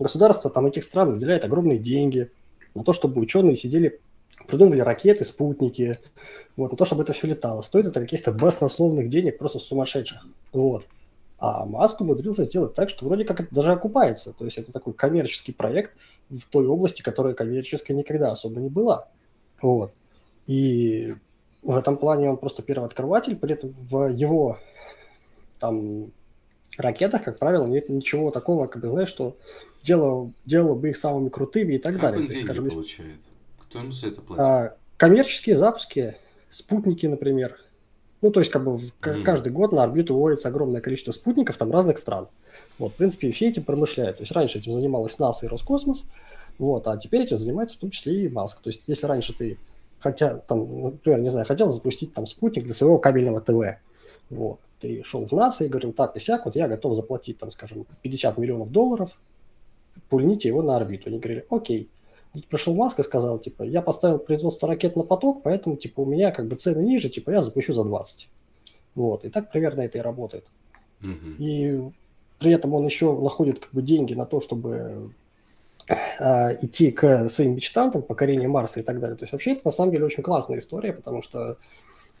Государство 0.00 0.50
там 0.50 0.66
этих 0.66 0.82
стран 0.82 1.12
выделяет 1.12 1.44
огромные 1.44 1.78
деньги 1.78 2.32
на 2.74 2.82
то, 2.82 2.92
чтобы 2.92 3.20
ученые 3.20 3.54
сидели, 3.54 4.00
придумывали 4.48 4.80
ракеты, 4.80 5.24
спутники, 5.24 5.98
вот, 6.56 6.72
на 6.72 6.76
то, 6.76 6.84
чтобы 6.84 7.02
это 7.02 7.12
все 7.12 7.28
летало. 7.28 7.62
Стоит 7.62 7.86
это 7.86 8.00
каких-то 8.00 8.32
баснословных 8.32 9.08
денег, 9.08 9.38
просто 9.38 9.60
сумасшедших. 9.60 10.26
Вот. 10.52 10.86
А 11.38 11.64
Маск 11.64 12.00
умудрился 12.00 12.44
сделать 12.44 12.74
так, 12.74 12.90
что 12.90 13.06
вроде 13.06 13.24
как 13.24 13.40
это 13.40 13.54
даже 13.54 13.70
окупается. 13.70 14.32
То 14.32 14.44
есть 14.44 14.58
это 14.58 14.72
такой 14.72 14.94
коммерческий 14.94 15.52
проект 15.52 15.92
в 16.28 16.42
той 16.50 16.66
области, 16.66 17.02
которая 17.02 17.34
коммерческой 17.34 17.92
никогда 17.92 18.32
особо 18.32 18.60
не 18.60 18.68
была. 18.68 19.08
Вот. 19.62 19.92
И 20.46 21.14
в 21.62 21.76
этом 21.76 21.96
плане 21.96 22.30
он 22.30 22.36
просто 22.36 22.62
первооткрыватель, 22.62 23.36
при 23.36 23.52
этом 23.52 23.74
в 23.90 24.08
его 24.08 24.58
там 25.58 26.10
ракетах, 26.76 27.24
как 27.24 27.38
правило, 27.38 27.66
нет 27.66 27.88
ничего 27.88 28.30
такого, 28.30 28.66
как 28.66 28.82
бы, 28.82 28.88
знаешь, 28.88 29.08
что 29.08 29.36
делало, 29.82 30.32
делало 30.44 30.74
бы 30.74 30.90
их 30.90 30.96
самыми 30.96 31.28
крутыми 31.28 31.74
и 31.74 31.78
так 31.78 31.92
как 31.94 32.02
далее. 32.02 32.20
Он 32.22 32.26
деньги 32.26 32.44
скажем, 32.44 32.68
получает? 32.68 33.20
Кто 33.58 33.78
ему 33.78 33.92
за 33.92 34.08
это 34.08 34.20
платит? 34.20 34.42
А, 34.42 34.76
коммерческие 34.96 35.56
запуски, 35.56 36.16
спутники, 36.48 37.06
например. 37.06 37.58
Ну, 38.22 38.30
то 38.30 38.40
есть, 38.40 38.52
как 38.52 38.64
бы 38.64 38.72
mm-hmm. 38.72 39.22
каждый 39.22 39.50
год 39.52 39.72
на 39.72 39.82
орбиту 39.82 40.14
выводится 40.14 40.48
огромное 40.48 40.80
количество 40.80 41.12
спутников 41.12 41.56
там 41.56 41.70
разных 41.70 41.98
стран. 41.98 42.28
Вот, 42.78 42.92
в 42.92 42.96
принципе, 42.96 43.30
все 43.30 43.48
этим 43.48 43.64
промышляют. 43.64 44.18
То 44.18 44.22
есть 44.22 44.32
раньше 44.32 44.58
этим 44.58 44.74
занималась 44.74 45.18
НАСА 45.18 45.46
и 45.46 45.48
Роскосмос, 45.48 46.06
вот, 46.60 46.86
а 46.88 46.98
теперь 46.98 47.22
этим 47.22 47.38
занимается 47.38 47.76
в 47.76 47.80
том 47.80 47.90
числе 47.90 48.24
и 48.24 48.28
Маск. 48.28 48.60
То 48.60 48.68
есть, 48.68 48.82
если 48.86 49.06
раньше 49.06 49.34
ты 49.34 49.56
хотя, 49.98 50.36
там, 50.36 50.82
например, 50.82 51.20
не 51.20 51.30
знаю, 51.30 51.46
хотел 51.46 51.70
запустить 51.70 52.12
там 52.12 52.26
спутник 52.26 52.64
для 52.64 52.74
своего 52.74 52.98
кабельного 52.98 53.40
ТВ, 53.40 53.78
вот, 54.28 54.60
ты 54.78 55.02
шел 55.02 55.24
в 55.26 55.32
НАСА 55.32 55.64
и 55.64 55.68
говорил, 55.68 55.94
так 55.94 56.16
и 56.16 56.20
сяк, 56.20 56.44
вот 56.44 56.56
я 56.56 56.68
готов 56.68 56.94
заплатить, 56.94 57.38
там, 57.38 57.50
скажем, 57.50 57.86
50 58.02 58.36
миллионов 58.36 58.70
долларов, 58.70 59.18
пульните 60.10 60.48
его 60.48 60.60
на 60.60 60.76
орбиту. 60.76 61.08
Они 61.08 61.18
говорили, 61.18 61.46
окей. 61.48 61.88
Тут 62.34 62.46
пришел 62.46 62.74
Маск 62.74 62.98
и 62.98 63.04
сказал, 63.04 63.38
типа, 63.38 63.62
я 63.62 63.80
поставил 63.80 64.18
производство 64.18 64.68
ракет 64.68 64.96
на 64.96 65.02
поток, 65.02 65.42
поэтому, 65.42 65.76
типа, 65.76 66.00
у 66.00 66.04
меня 66.04 66.30
как 66.30 66.46
бы 66.46 66.56
цены 66.56 66.82
ниже, 66.82 67.08
типа, 67.08 67.30
я 67.30 67.40
запущу 67.40 67.72
за 67.72 67.84
20. 67.84 68.28
Вот, 68.96 69.24
и 69.24 69.30
так 69.30 69.50
примерно 69.50 69.80
это 69.80 69.96
и 69.96 70.02
работает. 70.02 70.44
Mm-hmm. 71.00 71.36
И 71.38 71.90
при 72.38 72.52
этом 72.52 72.74
он 72.74 72.84
еще 72.84 73.18
находит 73.18 73.60
как 73.60 73.72
бы 73.72 73.80
деньги 73.80 74.12
на 74.12 74.26
то, 74.26 74.42
чтобы 74.42 75.14
идти 75.90 76.90
к 76.90 77.28
своим 77.28 77.54
мечтам, 77.54 77.90
там, 77.90 78.02
покорение 78.02 78.48
Марса 78.48 78.80
и 78.80 78.82
так 78.82 79.00
далее. 79.00 79.16
То 79.16 79.24
есть 79.24 79.32
вообще 79.32 79.52
это 79.52 79.62
на 79.64 79.70
самом 79.70 79.92
деле 79.92 80.04
очень 80.04 80.22
классная 80.22 80.58
история, 80.58 80.92
потому 80.92 81.22
что, 81.22 81.56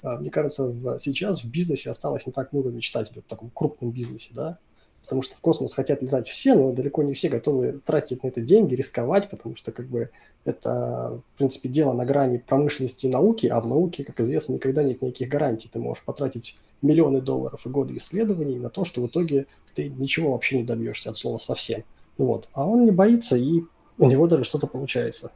э, 0.02 0.08
мне 0.18 0.30
кажется, 0.30 0.74
сейчас 0.98 1.44
в 1.44 1.50
бизнесе 1.50 1.90
осталось 1.90 2.26
не 2.26 2.32
так 2.32 2.52
много 2.52 2.70
мечтателей, 2.70 3.22
в 3.22 3.30
таком 3.30 3.50
крупном 3.50 3.90
бизнесе, 3.90 4.30
да, 4.32 4.58
потому 5.02 5.22
что 5.22 5.36
в 5.36 5.40
космос 5.40 5.74
хотят 5.74 6.02
летать 6.02 6.28
все, 6.28 6.54
но 6.54 6.72
далеко 6.72 7.02
не 7.02 7.14
все 7.14 7.28
готовы 7.28 7.80
тратить 7.84 8.22
на 8.22 8.28
это 8.28 8.40
деньги, 8.40 8.74
рисковать, 8.74 9.28
потому 9.28 9.54
что 9.54 9.72
как 9.72 9.86
бы 9.86 10.10
это, 10.44 11.20
в 11.34 11.36
принципе, 11.36 11.68
дело 11.68 11.92
на 11.92 12.04
грани 12.04 12.38
промышленности 12.38 13.06
и 13.06 13.10
науки, 13.10 13.46
а 13.46 13.60
в 13.60 13.66
науке, 13.66 14.04
как 14.04 14.20
известно, 14.20 14.54
никогда 14.54 14.82
нет 14.82 15.02
никаких 15.02 15.28
гарантий. 15.28 15.68
Ты 15.70 15.78
можешь 15.78 16.04
потратить 16.04 16.56
миллионы 16.80 17.20
долларов 17.20 17.66
и 17.66 17.68
годы 17.68 17.96
исследований 17.96 18.58
на 18.58 18.70
то, 18.70 18.84
что 18.84 19.02
в 19.02 19.06
итоге 19.08 19.46
ты 19.74 19.88
ничего 19.88 20.32
вообще 20.32 20.58
не 20.58 20.64
добьешься 20.64 21.10
от 21.10 21.16
слова 21.16 21.38
совсем. 21.38 21.84
Вот. 22.20 22.50
А 22.52 22.66
он 22.66 22.84
не 22.84 22.90
боится, 22.90 23.34
и 23.36 23.62
у 23.96 24.06
него 24.06 24.26
даже 24.26 24.44
что-то 24.44 24.66
получается. 24.66 25.32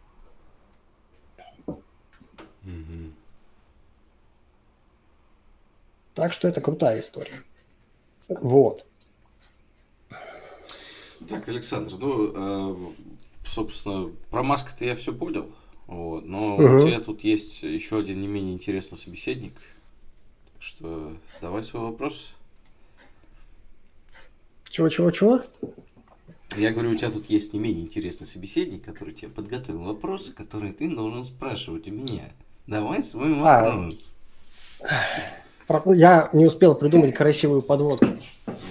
Mm-hmm. 1.66 3.12
Так 6.12 6.34
что 6.34 6.46
это 6.46 6.60
крутая 6.60 7.00
история. 7.00 7.42
Вот. 8.28 8.84
Так, 11.26 11.48
Александр, 11.48 11.94
ну, 11.98 12.92
э, 12.92 12.92
собственно, 13.46 14.12
про 14.30 14.42
Маска-то 14.42 14.84
я 14.84 14.94
все 14.94 15.14
понял. 15.14 15.50
Вот, 15.86 16.26
но 16.26 16.56
угу. 16.56 16.64
у 16.64 16.86
тебя 16.86 17.00
тут 17.00 17.24
есть 17.24 17.62
еще 17.62 17.98
один 17.98 18.20
не 18.20 18.26
менее 18.26 18.52
интересный 18.52 18.98
собеседник. 18.98 19.54
Так 20.52 20.62
что 20.62 21.16
давай 21.40 21.62
свой 21.62 21.82
вопрос. 21.82 22.32
Чего, 24.74 24.88
чего, 24.88 25.10
чего? 25.12 25.40
Я 26.56 26.72
говорю, 26.72 26.90
у 26.90 26.94
тебя 26.94 27.10
тут 27.10 27.28
есть 27.30 27.52
не 27.52 27.58
менее 27.58 27.84
интересный 27.84 28.26
собеседник, 28.26 28.84
который 28.84 29.12
тебе 29.12 29.28
подготовил 29.28 29.84
вопросы, 29.84 30.32
которые 30.32 30.72
ты 30.72 30.88
должен 30.88 31.24
спрашивать 31.24 31.88
у 31.88 31.90
меня. 31.90 32.24
Давай 32.66 33.02
свой 33.02 33.34
а, 33.40 33.70
вопрос. 33.70 34.14
А, 35.68 35.82
я 35.92 36.30
не 36.32 36.46
успел 36.46 36.74
придумать 36.74 37.14
красивую 37.14 37.62
подводку. 37.62 38.06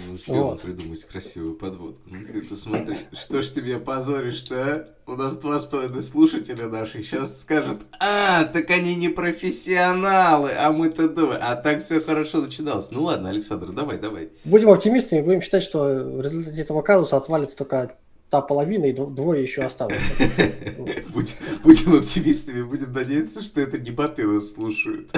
Не 0.08 0.16
успел 0.16 0.44
вот. 0.44 0.62
придумать 0.62 1.04
красивую 1.06 1.56
подводку. 1.56 2.02
Ну 2.08 2.26
ты 2.26 2.42
посмотри, 2.42 2.98
что 3.14 3.42
ж 3.42 3.50
ты 3.50 3.62
меня 3.62 3.80
позоришь-то, 3.80 4.56
а? 4.56 4.88
У 5.06 5.16
нас 5.16 5.38
два 5.38 5.60
с 5.60 5.66
половиной 5.66 6.02
слушателя 6.02 6.68
наши 6.68 7.04
сейчас 7.04 7.42
скажут, 7.42 7.82
а, 8.00 8.46
так 8.46 8.70
они 8.70 8.96
не 8.96 9.10
профессионалы, 9.10 10.52
а 10.52 10.72
мы-то 10.72 11.10
думаем. 11.10 11.42
А 11.44 11.56
так 11.56 11.84
все 11.84 12.00
хорошо 12.00 12.40
начиналось. 12.40 12.90
Ну 12.92 13.04
ладно, 13.04 13.30
Александр, 13.30 13.72
давай, 13.72 13.98
давай. 13.98 14.30
Будем 14.46 14.70
оптимистами, 14.70 15.22
будем 15.22 15.42
считать, 15.42 15.64
что 15.64 15.80
в 15.84 16.22
результате 16.22 16.62
этого 16.62 16.82
казуса 16.82 17.18
отвалится 17.18 17.58
только 17.58 17.98
та 18.34 18.42
половина, 18.42 18.86
и 18.86 18.94
двое 18.94 19.44
еще 19.44 19.62
осталось. 19.62 20.02
Будем 21.14 22.00
оптимистами, 22.00 22.64
будем 22.64 22.92
надеяться, 22.92 23.44
что 23.44 23.62
это 23.62 23.78
не 23.78 23.92
боты 23.92 24.26
нас 24.26 24.54
слушают. 24.54 25.12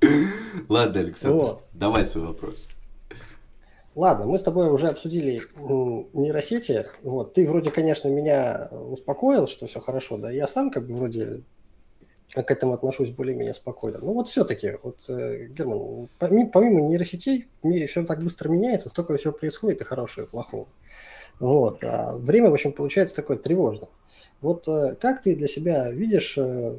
Ладно, 0.68 1.00
Александр, 1.00 1.58
давай 1.72 2.04
свой 2.04 2.26
вопрос. 2.26 2.68
Ладно, 3.94 4.26
мы 4.26 4.38
с 4.38 4.42
тобой 4.42 4.70
уже 4.70 4.88
обсудили 4.88 5.42
нейросети. 6.12 6.86
Вот, 7.02 7.34
ты 7.34 7.46
вроде, 7.46 7.70
конечно, 7.70 8.08
меня 8.08 8.68
успокоил, 8.70 9.48
что 9.48 9.66
все 9.66 9.80
хорошо, 9.80 10.18
да, 10.18 10.30
я 10.30 10.46
сам 10.46 10.70
как 10.70 10.86
бы 10.86 10.94
вроде 10.94 11.42
к 12.32 12.50
этому 12.50 12.74
отношусь 12.74 13.10
более-менее 13.10 13.54
спокойно. 13.54 13.98
Но 14.00 14.12
вот 14.12 14.28
все-таки, 14.28 14.74
вот, 14.82 14.98
э, 15.08 15.46
Герман, 15.46 16.08
помимо, 16.18 16.50
помимо 16.50 16.82
нейросетей 16.82 17.48
в 17.62 17.66
мире 17.66 17.86
все 17.86 18.04
так 18.04 18.22
быстро 18.22 18.50
меняется, 18.50 18.88
столько 18.88 19.16
всего 19.16 19.32
происходит, 19.32 19.80
и 19.80 19.84
хорошего, 19.84 20.26
и 20.26 20.28
плохого. 20.28 20.68
Вот. 21.40 21.82
А 21.82 22.16
время, 22.16 22.50
в 22.50 22.52
общем, 22.52 22.72
получается 22.72 23.16
такое 23.16 23.38
тревожное. 23.38 23.88
Вот 24.40 24.68
э, 24.68 24.96
как 25.00 25.22
ты 25.22 25.34
для 25.34 25.48
себя 25.48 25.90
видишь 25.90 26.36
э, 26.36 26.78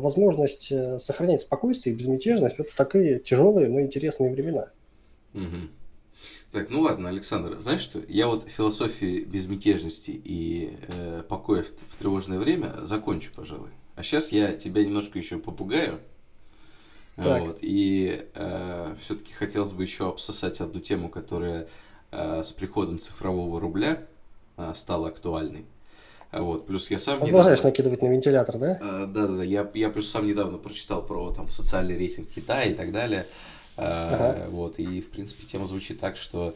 возможность 0.00 0.72
сохранять 1.00 1.42
спокойствие 1.42 1.94
и 1.94 1.98
безмятежность 1.98 2.58
вот 2.58 2.70
в 2.70 2.74
такие 2.74 3.18
тяжелые, 3.18 3.68
но 3.68 3.80
интересные 3.80 4.32
времена? 4.32 4.70
Угу. 5.34 5.68
Так, 6.52 6.70
ну 6.70 6.82
ладно, 6.82 7.08
Александр, 7.08 7.58
знаешь 7.58 7.80
что? 7.80 8.00
Я 8.08 8.28
вот 8.28 8.48
философии 8.48 9.24
безмятежности 9.24 10.12
и 10.12 10.76
э, 10.88 11.22
покоя 11.28 11.62
в, 11.62 11.66
в 11.66 11.96
тревожное 11.96 12.38
время 12.38 12.84
закончу, 12.84 13.30
пожалуй. 13.34 13.70
А 13.96 14.02
сейчас 14.02 14.30
я 14.32 14.52
тебя 14.52 14.84
немножко 14.84 15.18
еще 15.18 15.38
попугаю. 15.38 16.00
Так. 17.16 17.42
Вот, 17.42 17.58
и 17.62 18.26
э, 18.34 18.96
все-таки 19.00 19.32
хотелось 19.32 19.72
бы 19.72 19.82
еще 19.82 20.08
обсосать 20.08 20.60
одну 20.60 20.80
тему, 20.80 21.08
которая 21.08 21.68
Э, 22.16 22.42
с 22.44 22.52
приходом 22.52 23.00
цифрового 23.00 23.58
рубля 23.60 24.06
э, 24.56 24.72
стала 24.76 25.08
актуальной. 25.08 25.66
Вот. 26.36 26.66
Плюс 26.66 26.90
я 26.90 26.98
сам 26.98 27.20
Продолжаешь 27.20 27.60
недавно... 27.60 27.70
накидывать 27.70 28.02
на 28.02 28.06
вентилятор, 28.08 28.58
да? 28.58 28.74
Да, 28.80 29.06
да, 29.06 29.26
да. 29.26 29.44
Я, 29.44 29.70
я 29.74 29.90
плюс 29.90 30.10
сам 30.10 30.26
недавно 30.26 30.58
прочитал 30.58 31.02
про 31.02 31.32
там, 31.32 31.48
социальный 31.48 31.96
рейтинг 31.96 32.28
Китая 32.28 32.64
и 32.64 32.74
так 32.74 32.92
далее. 32.92 33.26
Э, 33.76 33.82
ага. 33.84 34.46
Вот. 34.50 34.78
И, 34.78 35.00
в 35.00 35.10
принципе, 35.10 35.46
тема 35.46 35.66
звучит 35.66 36.00
так, 36.00 36.16
что 36.16 36.54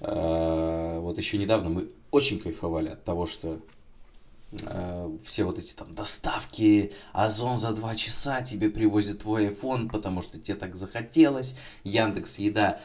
вот 0.00 1.18
еще 1.18 1.36
недавно 1.36 1.68
мы 1.68 1.88
очень 2.10 2.40
кайфовали 2.40 2.88
от 2.88 3.04
того, 3.04 3.26
что 3.26 3.58
все 5.24 5.44
вот 5.44 5.58
эти 5.58 5.74
там 5.74 5.94
доставки, 5.94 6.90
Озон 7.12 7.58
за 7.58 7.70
два 7.72 7.94
часа 7.94 8.42
тебе 8.42 8.68
привозит 8.70 9.20
твой 9.20 9.48
iPhone, 9.48 9.90
потому 9.90 10.22
что 10.22 10.38
тебе 10.40 10.56
так 10.56 10.74
захотелось, 10.74 11.54
Яндекс 11.84 12.38
Еда 12.38 12.80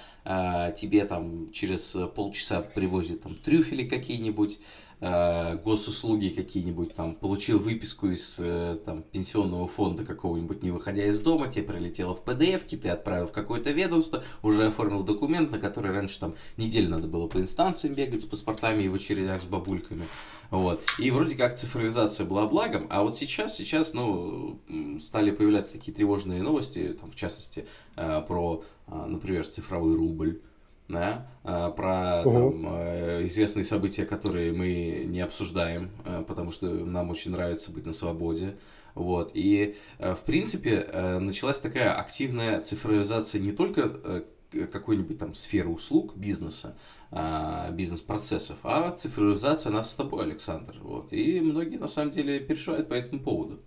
тебе 0.75 1.05
там 1.05 1.51
через 1.51 1.97
полчаса 2.15 2.61
привозит 2.61 3.23
там 3.23 3.33
трюфели 3.35 3.87
какие-нибудь, 3.87 4.59
э, 4.99 5.57
госуслуги 5.63 6.29
какие-нибудь, 6.29 6.95
там, 6.95 7.15
получил 7.15 7.59
выписку 7.59 8.07
из 8.07 8.37
э, 8.39 8.77
там, 8.83 9.03
пенсионного 9.03 9.67
фонда 9.67 10.05
какого-нибудь, 10.05 10.63
не 10.63 10.71
выходя 10.71 11.05
из 11.05 11.19
дома, 11.19 11.47
тебе 11.47 11.63
прилетело 11.63 12.15
в 12.15 12.23
PDF, 12.23 12.63
ты 12.77 12.89
отправил 12.89 13.27
в 13.27 13.31
какое-то 13.31 13.71
ведомство, 13.71 14.23
уже 14.43 14.67
оформил 14.67 15.03
документ, 15.03 15.51
на 15.51 15.59
который 15.59 15.91
раньше 15.91 16.19
там 16.19 16.35
неделю 16.57 16.89
надо 16.89 17.07
было 17.07 17.27
по 17.27 17.37
инстанциям 17.37 17.95
бегать 17.95 18.21
с 18.21 18.25
паспортами 18.25 18.83
и 18.83 18.89
в 18.89 18.95
очередях 18.95 19.41
с 19.41 19.45
бабульками. 19.45 20.07
Вот. 20.51 20.83
И 20.99 21.11
вроде 21.11 21.35
как 21.35 21.57
цифровизация 21.57 22.25
была 22.25 22.45
благом, 22.47 22.87
а 22.89 23.03
вот 23.03 23.15
сейчас, 23.15 23.55
сейчас, 23.55 23.93
ну, 23.93 24.59
стали 25.01 25.31
появляться 25.31 25.73
такие 25.73 25.93
тревожные 25.93 26.41
новости, 26.41 26.95
там, 26.99 27.11
в 27.11 27.15
частности, 27.15 27.67
э, 27.95 28.21
про, 28.27 28.63
э, 28.87 29.05
например, 29.07 29.45
цифровой 29.45 29.95
рубль, 29.95 30.41
да, 30.87 31.27
а, 31.43 31.71
про 31.71 32.21
угу. 32.23 32.51
там, 32.51 32.67
э, 32.77 33.25
известные 33.25 33.63
события, 33.63 34.05
которые 34.05 34.51
мы 34.51 35.03
не 35.07 35.21
обсуждаем, 35.21 35.91
э, 36.05 36.23
потому 36.27 36.51
что 36.51 36.67
нам 36.67 37.09
очень 37.09 37.31
нравится 37.31 37.71
быть 37.71 37.85
на 37.85 37.93
свободе. 37.93 38.57
Вот. 38.93 39.31
И, 39.33 39.75
э, 39.99 40.13
в 40.13 40.21
принципе, 40.21 40.87
началась 41.19 41.59
такая 41.59 41.93
активная 41.93 42.61
цифровизация 42.61 43.41
не 43.41 43.51
только 43.51 44.23
какой-нибудь 44.71 45.17
там 45.17 45.33
сферы 45.33 45.69
услуг 45.69 46.15
бизнеса, 46.15 46.77
а, 47.11 47.69
бизнес-процессов, 47.71 48.57
а 48.63 48.91
цифровизация 48.91 49.71
нас 49.71 49.91
с 49.91 49.95
тобой, 49.95 50.23
Александр. 50.23 50.75
Вот. 50.81 51.11
И 51.11 51.41
многие, 51.41 51.77
на 51.77 51.87
самом 51.87 52.11
деле, 52.11 52.39
переживают 52.39 52.87
по 52.87 52.93
этому 52.93 53.21
поводу. 53.21 53.59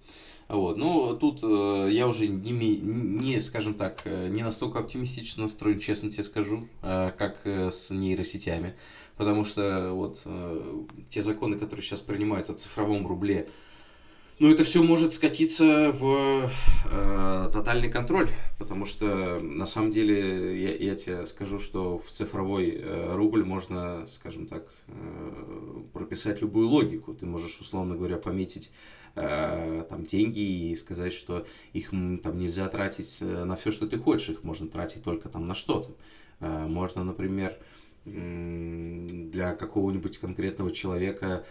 Вот. 0.49 0.79
Но 0.79 1.15
тут 1.15 1.41
э, 1.43 1.89
я 1.93 2.09
уже 2.09 2.27
не, 2.27 2.79
не, 2.79 3.41
скажем 3.41 3.75
так, 3.75 4.01
э, 4.05 4.29
не 4.29 4.43
настолько 4.43 4.79
оптимистично 4.79 5.43
настроен, 5.43 5.79
честно 5.79 6.11
тебе 6.11 6.23
скажу, 6.23 6.67
э, 6.83 7.13
как 7.19 7.41
э, 7.45 7.71
с 7.71 7.91
нейросетями. 7.91 8.75
Потому 9.17 9.45
что 9.45 9.93
вот 9.93 10.23
э, 10.25 10.85
те 11.11 11.23
законы, 11.23 11.59
которые 11.59 11.85
сейчас 11.85 12.01
принимают 12.01 12.49
о 12.49 12.55
цифровом 12.55 13.07
рубле, 13.07 13.49
ну, 14.39 14.53
это 14.53 14.63
все 14.63 14.85
может 14.85 15.15
скатиться 15.15 15.91
в 15.93 16.49
э, 16.93 17.51
тотальный 17.53 17.91
контроль, 17.91 18.29
потому 18.57 18.85
что 18.85 19.41
на 19.43 19.67
самом 19.67 19.91
деле 19.91 20.63
я, 20.63 20.77
я 20.77 20.95
тебе 20.95 21.27
скажу, 21.27 21.59
что 21.59 21.99
в 21.99 22.09
цифровой 22.09 22.71
э, 22.71 23.17
рубль 23.17 23.45
можно, 23.45 24.07
скажем 24.09 24.47
так, 24.47 24.73
э, 24.87 25.83
прописать 25.93 26.41
любую 26.41 26.69
логику. 26.69 27.15
Ты 27.15 27.27
можешь, 27.27 27.59
условно 27.61 27.97
говоря, 27.97 28.17
пометить 28.17 28.71
э, 29.19 29.85
там 29.89 30.05
деньги 30.05 30.71
и 30.71 30.77
сказать, 30.77 31.13
что 31.13 31.47
их 31.73 31.91
там 31.91 32.39
нельзя 32.39 32.69
тратить 32.69 33.19
э, 33.21 33.45
на 33.45 33.57
все, 33.57 33.73
что 33.73 33.87
ты 33.87 33.99
хочешь, 33.99 34.31
их 34.31 34.45
можно 34.45 34.69
тратить 34.69 35.03
только 35.03 35.29
там 35.29 35.47
на 35.47 35.55
что-то. 35.55 35.95
Э, 36.41 36.67
можно, 36.67 37.05
например, 37.05 37.57
для 38.05 39.55
какого-нибудь 39.55 40.19
конкретного 40.19 40.73
человека 40.73 41.45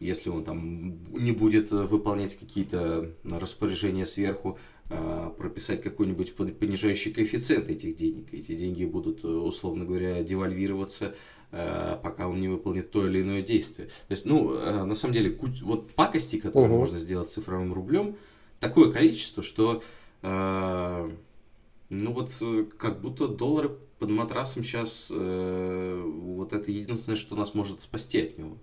если 0.00 0.30
он 0.30 0.44
там 0.44 1.12
не 1.12 1.32
будет 1.32 1.70
выполнять 1.70 2.36
какие-то 2.36 3.14
распоряжения 3.22 4.06
сверху, 4.06 4.58
а, 4.92 5.30
прописать 5.30 5.82
какой-нибудь 5.82 6.34
понижающий 6.34 7.12
коэффициент 7.12 7.68
этих 7.68 7.94
денег. 7.94 8.34
Эти 8.34 8.56
деньги 8.56 8.84
будут, 8.84 9.22
э, 9.22 9.28
условно 9.28 9.84
говоря, 9.84 10.24
девальвироваться, 10.24 11.14
э, 11.52 11.96
пока 12.02 12.26
он 12.26 12.40
не 12.40 12.48
выполнит 12.48 12.90
то 12.90 13.06
или 13.06 13.22
иное 13.22 13.42
действие. 13.42 13.86
То 14.08 14.12
есть, 14.12 14.26
ну, 14.26 14.52
э, 14.52 14.82
на 14.84 14.96
самом 14.96 15.14
деле, 15.14 15.38
вот 15.62 15.92
пакости, 15.92 16.40
которые 16.40 16.72
угу. 16.72 16.80
можно 16.80 16.98
сделать 16.98 17.28
с 17.28 17.34
цифровым 17.34 17.72
рублем, 17.72 18.16
такое 18.58 18.90
количество, 18.90 19.44
что, 19.44 19.82
ну 20.22 22.12
вот, 22.12 22.30
как 22.76 23.00
будто 23.00 23.28
доллары 23.28 23.70
под 23.98 24.10
матрасом 24.10 24.62
сейчас, 24.62 25.10
вот 25.10 26.52
это 26.52 26.70
единственное, 26.70 27.16
что 27.16 27.36
нас 27.36 27.54
может 27.54 27.80
спасти 27.80 28.20
от 28.20 28.36
него. 28.36 28.58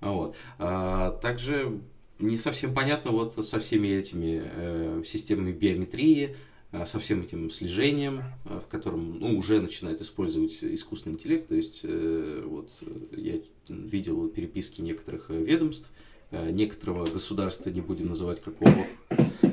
Вот. 0.00 0.36
А, 0.58 1.12
также 1.22 1.80
не 2.18 2.36
совсем 2.36 2.74
понятно 2.74 3.10
вот 3.10 3.34
со 3.34 3.60
всеми 3.60 3.88
этими 3.88 4.42
э, 4.42 5.02
системами 5.06 5.52
биометрии, 5.52 6.36
э, 6.72 6.86
со 6.86 6.98
всем 6.98 7.22
этим 7.22 7.50
слежением, 7.50 8.22
э, 8.44 8.60
в 8.64 8.68
котором 8.68 9.18
ну, 9.20 9.38
уже 9.38 9.60
начинает 9.60 10.00
использовать 10.00 10.62
искусственный 10.62 11.16
интеллект. 11.16 11.48
То 11.48 11.54
есть 11.54 11.80
э, 11.84 12.42
вот 12.46 12.70
я 13.12 13.40
видел 13.68 14.28
переписки 14.28 14.80
некоторых 14.80 15.26
э, 15.30 15.42
ведомств, 15.42 15.90
э, 16.30 16.50
некоторого 16.50 17.06
государства, 17.06 17.70
не 17.70 17.80
будем 17.80 18.08
называть 18.08 18.40
какого, 18.40 18.86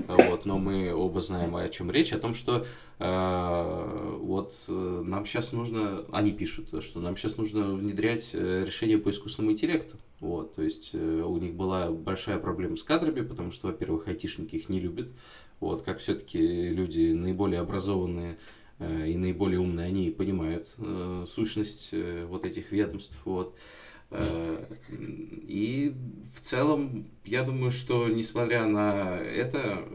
вот, 0.08 0.46
но 0.46 0.58
мы 0.58 0.94
оба 0.94 1.22
знаем, 1.22 1.56
о 1.56 1.68
чем 1.70 1.92
речь, 1.92 2.14
о 2.14 2.20
том, 2.20 2.34
что 2.34 2.66
э, 3.00 4.18
вот 4.22 4.54
нам 4.68 5.26
сейчас 5.26 5.54
нужно, 5.54 6.06
они 6.12 6.32
пишут, 6.32 6.84
что 6.84 7.00
нам 7.00 7.18
сейчас 7.18 7.38
нужно 7.38 7.74
внедрять 7.74 8.34
решение 8.34 8.98
по 8.98 9.10
искусственному 9.10 9.54
интеллекту. 9.54 9.98
Вот, 10.24 10.56
то 10.56 10.62
есть 10.62 10.92
э, 10.94 10.98
у 10.98 11.38
них 11.38 11.54
была 11.54 11.92
большая 11.92 12.40
проблема 12.40 12.78
с 12.78 12.84
кадрами, 12.84 13.28
потому 13.28 13.52
что, 13.52 13.68
во-первых, 13.68 14.08
айтишники 14.08 14.56
их 14.56 14.70
не 14.70 14.80
любят. 14.80 15.10
Вот, 15.60 15.82
как 15.82 16.00
все-таки 16.00 16.70
люди 16.70 17.12
наиболее 17.12 17.60
образованные 17.60 18.38
э, 18.80 19.10
и 19.10 19.18
наиболее 19.18 19.60
умные, 19.60 19.88
они 19.88 20.12
понимают 20.12 20.74
э, 20.78 21.26
сущность 21.28 21.90
э, 21.92 22.26
вот 22.26 22.46
этих 22.46 22.72
ведомств. 22.72 23.18
Вот. 23.26 23.58
Э, 24.12 24.66
и 24.90 25.94
в 26.34 26.40
целом, 26.40 27.06
я 27.26 27.44
думаю, 27.44 27.72
что 27.72 28.08
несмотря 28.08 28.66
на 28.66 29.18
это, 29.18 29.86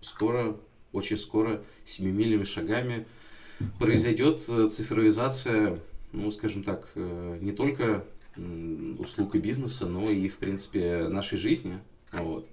скоро, 0.00 0.56
очень 0.94 1.18
скоро, 1.18 1.62
семимильными 1.84 2.44
шагами 2.44 3.06
произойдет 3.78 4.40
цифровизация, 4.72 5.80
ну, 6.12 6.30
скажем 6.30 6.64
так, 6.64 6.88
не 6.94 7.52
только 7.52 8.06
услуг 8.98 9.34
и 9.34 9.38
бизнеса, 9.38 9.86
но 9.86 10.08
и, 10.10 10.28
в 10.28 10.38
принципе, 10.38 11.08
нашей 11.08 11.38
жизни. 11.38 11.78
Вот. 12.12 12.48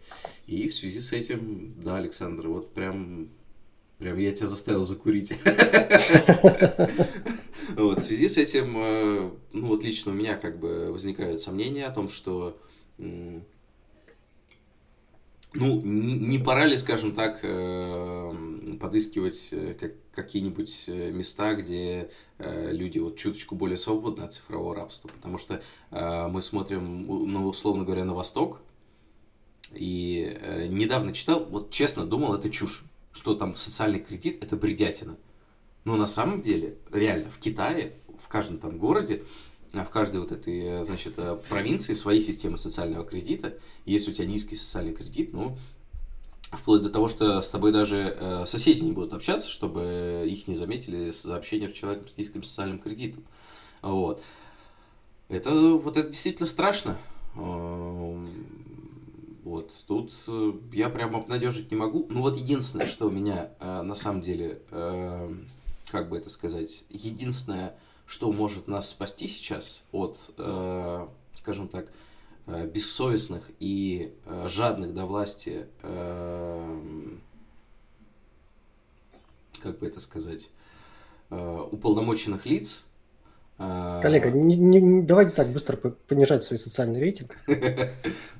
И 0.47 0.69
в 0.69 0.75
связи 0.75 1.01
с 1.01 1.11
этим, 1.11 1.75
да, 1.83 1.97
Александр, 1.97 2.47
вот 2.47 2.73
прям, 2.73 3.29
прям 3.97 4.17
я 4.17 4.31
тебя 4.31 4.47
заставил 4.47 4.83
закурить. 4.83 5.33
Вот, 7.75 7.99
в 7.99 8.03
связи 8.03 8.27
с 8.27 8.37
этим, 8.37 8.75
э, 8.77 9.31
ну 9.53 9.67
вот 9.67 9.83
лично 9.83 10.11
у 10.11 10.15
меня 10.15 10.35
как 10.35 10.59
бы 10.59 10.91
возникают 10.91 11.39
сомнения 11.39 11.85
о 11.85 11.91
том, 11.91 12.09
что 12.09 12.59
ну, 15.53 15.81
не, 15.81 16.17
не 16.17 16.37
пора 16.39 16.65
ли, 16.65 16.77
скажем 16.77 17.13
так, 17.13 17.39
э, 17.43 18.33
подыскивать 18.79 19.49
э, 19.51 19.75
как, 19.79 19.93
какие-нибудь 20.13 20.85
э, 20.87 21.11
места, 21.11 21.53
где 21.55 22.09
люди 22.39 22.97
вот 22.97 23.17
чуточку 23.17 23.53
более 23.53 23.77
свободны 23.77 24.23
от 24.23 24.33
цифрового 24.33 24.73
рабства? 24.75 25.09
Потому 25.09 25.37
что 25.37 25.61
мы 25.91 26.41
смотрим, 26.41 27.05
ну, 27.05 27.47
условно 27.47 27.83
говоря, 27.83 28.03
на 28.03 28.15
восток, 28.15 28.61
и 29.71 30.39
недавно 30.69 31.13
читал, 31.13 31.45
вот 31.45 31.69
честно 31.69 32.03
думал, 32.03 32.33
это 32.33 32.49
чушь, 32.49 32.83
что 33.13 33.35
там 33.35 33.55
социальный 33.55 33.99
кредит– 33.99 34.43
это 34.43 34.55
бредятина. 34.55 35.17
Но 35.85 35.95
на 35.97 36.07
самом 36.07 36.41
деле, 36.41 36.79
реально, 36.91 37.29
в 37.29 37.37
Китае, 37.37 37.93
в 38.19 38.27
каждом 38.27 38.57
там 38.57 38.79
городе 38.79 39.23
в 39.73 39.89
каждой 39.89 40.19
вот 40.19 40.31
этой, 40.31 40.59
э, 40.59 40.83
значит, 40.83 41.13
э, 41.17 41.37
провинции 41.49 41.93
свои 41.93 42.21
системы 42.21 42.57
социального 42.57 43.05
кредита. 43.05 43.57
Если 43.85 44.11
у 44.11 44.13
тебя 44.13 44.25
низкий 44.25 44.55
социальный 44.55 44.93
кредит, 44.93 45.33
ну, 45.33 45.57
вплоть 46.51 46.81
до 46.81 46.89
того, 46.89 47.07
что 47.09 47.41
с 47.41 47.49
тобой 47.49 47.71
даже 47.71 48.15
э, 48.19 48.45
соседи 48.45 48.83
не 48.83 48.91
будут 48.91 49.13
общаться, 49.13 49.49
чтобы 49.49 50.25
их 50.27 50.47
не 50.47 50.55
заметили 50.55 51.11
за 51.11 51.35
общение 51.35 51.69
с 51.69 51.73
человеком 51.73 52.07
с 52.09 52.17
низким 52.17 52.43
социальным 52.43 52.79
кредитом. 52.79 53.23
Вот. 53.81 54.21
Это, 55.29 55.51
вот 55.51 55.97
это 55.97 56.09
действительно 56.09 56.47
страшно. 56.47 56.97
Эм, 57.35 58.29
вот, 59.43 59.71
тут 59.87 60.11
я 60.73 60.89
прям 60.89 61.15
обнадежить 61.15 61.71
не 61.71 61.77
могу. 61.77 62.05
Ну 62.09 62.21
вот 62.21 62.37
единственное, 62.37 62.87
что 62.87 63.07
у 63.07 63.09
меня 63.09 63.51
на 63.59 63.95
самом 63.95 64.21
деле, 64.21 64.61
как 65.89 66.09
бы 66.09 66.17
это 66.17 66.29
сказать, 66.29 66.83
единственное, 66.89 67.75
что 68.11 68.29
может 68.33 68.67
нас 68.67 68.89
спасти 68.89 69.25
сейчас 69.25 69.85
от, 69.93 70.17
э, 70.37 71.07
скажем 71.33 71.69
так, 71.69 71.85
э, 71.85 71.89
бессовестных 72.47 73.49
и 73.59 74.13
э, 74.25 74.47
жадных 74.47 74.93
до 74.93 75.05
власти, 75.05 75.67
э, 75.83 76.77
как 79.61 79.79
бы 79.79 79.87
это 79.87 79.99
сказать, 79.99 80.49
э, 81.29 81.67
уполномоченных 81.71 82.45
лиц. 82.45 82.85
Э, 83.57 83.99
Коллега, 84.01 84.31
не, 84.31 84.55
не, 84.55 85.01
давайте 85.03 85.35
так 85.35 85.49
быстро 85.49 85.77
понижать 85.77 86.43
свой 86.43 86.57
социальный 86.57 86.99
рейтинг. 86.99 87.37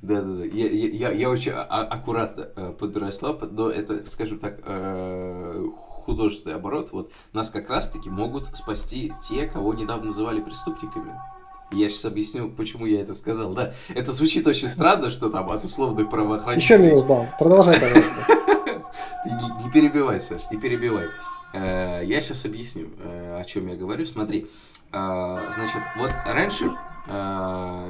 Да-да-да, 0.01 0.45
я, 0.45 1.29
очень 1.29 1.51
а, 1.53 1.83
аккуратно 1.83 2.49
э, 2.55 2.73
подбираю 2.77 3.13
слова, 3.13 3.45
но 3.45 3.69
это, 3.69 4.05
скажем 4.05 4.39
так, 4.39 4.59
художественный 6.01 6.55
оборот, 6.55 6.91
вот 6.91 7.11
нас 7.31 7.49
как 7.49 7.69
раз-таки 7.69 8.09
могут 8.09 8.47
спасти 8.57 9.13
те, 9.27 9.45
кого 9.45 9.73
недавно 9.73 10.05
называли 10.05 10.41
преступниками. 10.41 11.13
Я 11.71 11.89
сейчас 11.89 12.05
объясню, 12.05 12.49
почему 12.49 12.85
я 12.85 13.01
это 13.01 13.13
сказал. 13.13 13.53
Да, 13.53 13.73
это 13.89 14.11
звучит 14.11 14.45
очень 14.47 14.67
странно, 14.67 15.09
что 15.09 15.29
там 15.29 15.49
от 15.49 15.63
условных 15.63 16.09
правоохранителей... 16.09 16.75
Еще 16.75 16.77
минус 16.83 17.01
балл. 17.03 17.27
Продолжай, 17.39 17.79
пожалуйста. 17.79 18.25
Ты 19.23 19.29
не, 19.29 19.63
не 19.63 19.71
перебивай, 19.71 20.19
Саш, 20.19 20.41
не 20.51 20.59
перебивай. 20.59 21.07
Э, 21.53 22.01
я 22.03 22.21
сейчас 22.21 22.45
объясню, 22.45 22.89
э, 22.99 23.39
о 23.39 23.43
чем 23.43 23.67
я 23.67 23.75
говорю. 23.75 24.05
Смотри, 24.05 24.47
э, 24.91 25.51
значит, 25.53 25.81
вот 25.97 26.11
раньше 26.25 26.71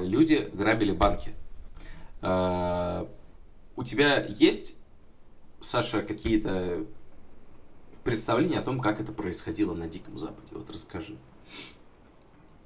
люди 0.03 0.49
грабили 0.53 0.93
банки. 0.93 1.33
У 2.21 3.83
тебя 3.83 4.25
есть, 4.25 4.75
Саша, 5.59 6.01
какие-то 6.01 6.85
представление 8.05 8.59
о 8.59 8.61
том, 8.61 8.79
как 8.79 9.01
это 9.01 9.11
происходило 9.11 9.73
на 9.73 9.87
Диком 9.89 10.17
Западе. 10.17 10.47
Вот 10.51 10.71
расскажи. 10.71 11.17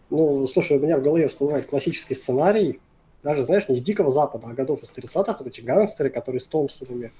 Ну, 0.09 0.45
слушай, 0.47 0.77
у 0.77 0.79
меня 0.79 0.97
в 0.97 1.03
голове 1.03 1.27
всплывает 1.27 1.65
классический 1.65 2.15
сценарий, 2.15 2.79
даже, 3.23 3.41
знаешь, 3.41 3.67
не 3.67 3.75
с 3.75 3.81
Дикого 3.81 4.11
Запада, 4.11 4.47
а 4.49 4.53
годов 4.53 4.83
из 4.83 4.91
30-х, 4.91 5.37
вот 5.39 5.47
эти 5.47 5.61
гангстеры, 5.61 6.11
которые 6.11 6.39
с 6.39 6.47
Томпсонами 6.47 7.11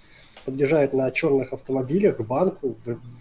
подъезжают 0.45 0.93
на 0.93 1.09
черных 1.09 1.51
автомобилях 1.51 2.17
к 2.17 2.21
банку, 2.21 2.75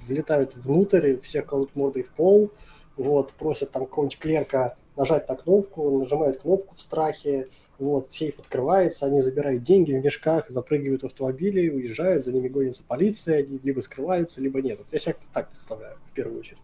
влетают 0.06 0.54
внутрь, 0.54 1.16
всех 1.20 1.46
колут 1.46 1.74
мордой 1.74 2.02
в 2.02 2.10
пол, 2.10 2.50
вот, 2.96 3.32
просят 3.32 3.70
там 3.70 3.86
какого-нибудь 3.86 4.18
клерка 4.18 4.76
нажать 4.96 5.28
на 5.28 5.34
кнопку, 5.34 5.82
он 5.84 6.00
нажимает 6.00 6.42
кнопку 6.42 6.74
в 6.74 6.82
страхе, 6.82 7.48
вот, 7.78 8.12
сейф 8.12 8.38
открывается, 8.38 9.06
они 9.06 9.22
забирают 9.22 9.64
деньги 9.64 9.92
в 9.94 10.04
мешках, 10.04 10.50
запрыгивают 10.50 11.02
в 11.02 11.06
автомобили, 11.06 11.70
уезжают, 11.70 12.26
за 12.26 12.32
ними 12.32 12.48
гонится 12.48 12.84
полиция, 12.86 13.38
они 13.38 13.58
либо 13.62 13.80
скрываются, 13.80 14.42
либо 14.42 14.60
нет. 14.60 14.78
Вот 14.78 14.88
я 14.92 14.98
себе 14.98 15.16
так 15.32 15.48
представляю, 15.48 15.96
в 16.10 16.14
первую 16.14 16.40
очередь. 16.40 16.58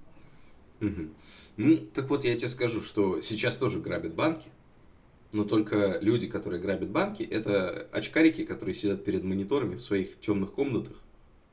Угу. 0.83 1.09
Ну, 1.63 1.77
так 1.77 2.09
вот, 2.09 2.25
я 2.25 2.35
тебе 2.37 2.49
скажу, 2.49 2.81
что 2.81 3.21
сейчас 3.21 3.55
тоже 3.55 3.81
грабят 3.81 4.15
банки, 4.15 4.49
но 5.33 5.45
только 5.45 5.99
люди, 6.01 6.27
которые 6.27 6.59
грабят 6.59 6.89
банки, 6.89 7.23
это 7.23 7.87
очкарики, 7.93 8.47
которые 8.47 8.75
сидят 8.75 9.05
перед 9.05 9.25
мониторами 9.25 9.75
в 9.75 9.83
своих 9.83 10.19
темных 10.21 10.53
комнатах 10.53 10.97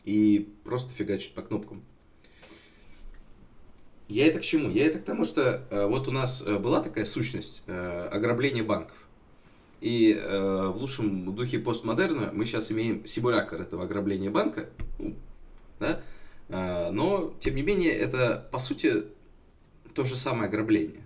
и 0.05 0.47
просто 0.63 0.93
фигачат 0.93 1.33
по 1.33 1.41
кнопкам. 1.41 1.83
Я 4.07 4.27
это 4.27 4.39
к 4.39 4.43
чему? 4.43 4.69
Я 4.69 4.85
это 4.85 4.99
к 4.99 5.03
тому, 5.03 5.25
что 5.25 5.67
э, 5.69 5.85
вот 5.85 6.07
у 6.07 6.11
нас 6.11 6.41
э, 6.45 6.57
была 6.57 6.81
такая 6.81 7.03
сущность 7.03 7.63
э, 7.67 8.07
ограбления 8.09 8.63
банков. 8.63 8.95
И 9.81 10.13
э, 10.13 10.67
в 10.73 10.77
лучшем 10.77 11.35
духе 11.35 11.59
постмодерна 11.59 12.31
мы 12.31 12.45
сейчас 12.45 12.71
имеем 12.71 13.05
симулятор 13.05 13.61
этого 13.61 13.83
ограбления 13.83 14.31
банка, 14.31 14.69
ну, 14.99 15.15
да? 15.81 15.99
э, 16.47 16.91
но 16.91 17.33
тем 17.41 17.55
не 17.55 17.61
менее 17.61 17.91
это 17.91 18.47
по 18.53 18.59
сути 18.59 19.16
то 19.97 20.05
же 20.05 20.15
самое 20.15 20.47
ограбление. 20.47 21.01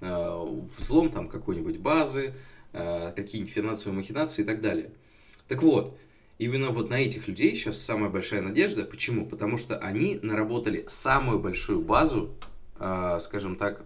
Э, 0.00 0.46
взлом 0.78 1.10
там 1.10 1.28
какой-нибудь 1.28 1.76
базы, 1.76 2.32
э, 2.72 3.12
какие-нибудь 3.14 3.52
финансовые 3.52 3.98
махинации 3.98 4.40
и 4.40 4.44
так 4.46 4.62
далее. 4.62 4.92
Так 5.46 5.62
вот, 5.62 5.94
именно 6.38 6.70
вот 6.70 6.88
на 6.88 6.94
этих 6.94 7.28
людей 7.28 7.54
сейчас 7.54 7.76
самая 7.76 8.08
большая 8.08 8.40
надежда. 8.40 8.86
Почему? 8.86 9.26
Потому 9.26 9.58
что 9.58 9.76
они 9.76 10.18
наработали 10.22 10.86
самую 10.88 11.38
большую 11.38 11.82
базу, 11.82 12.34
э, 12.80 13.18
скажем 13.20 13.56
так, 13.56 13.84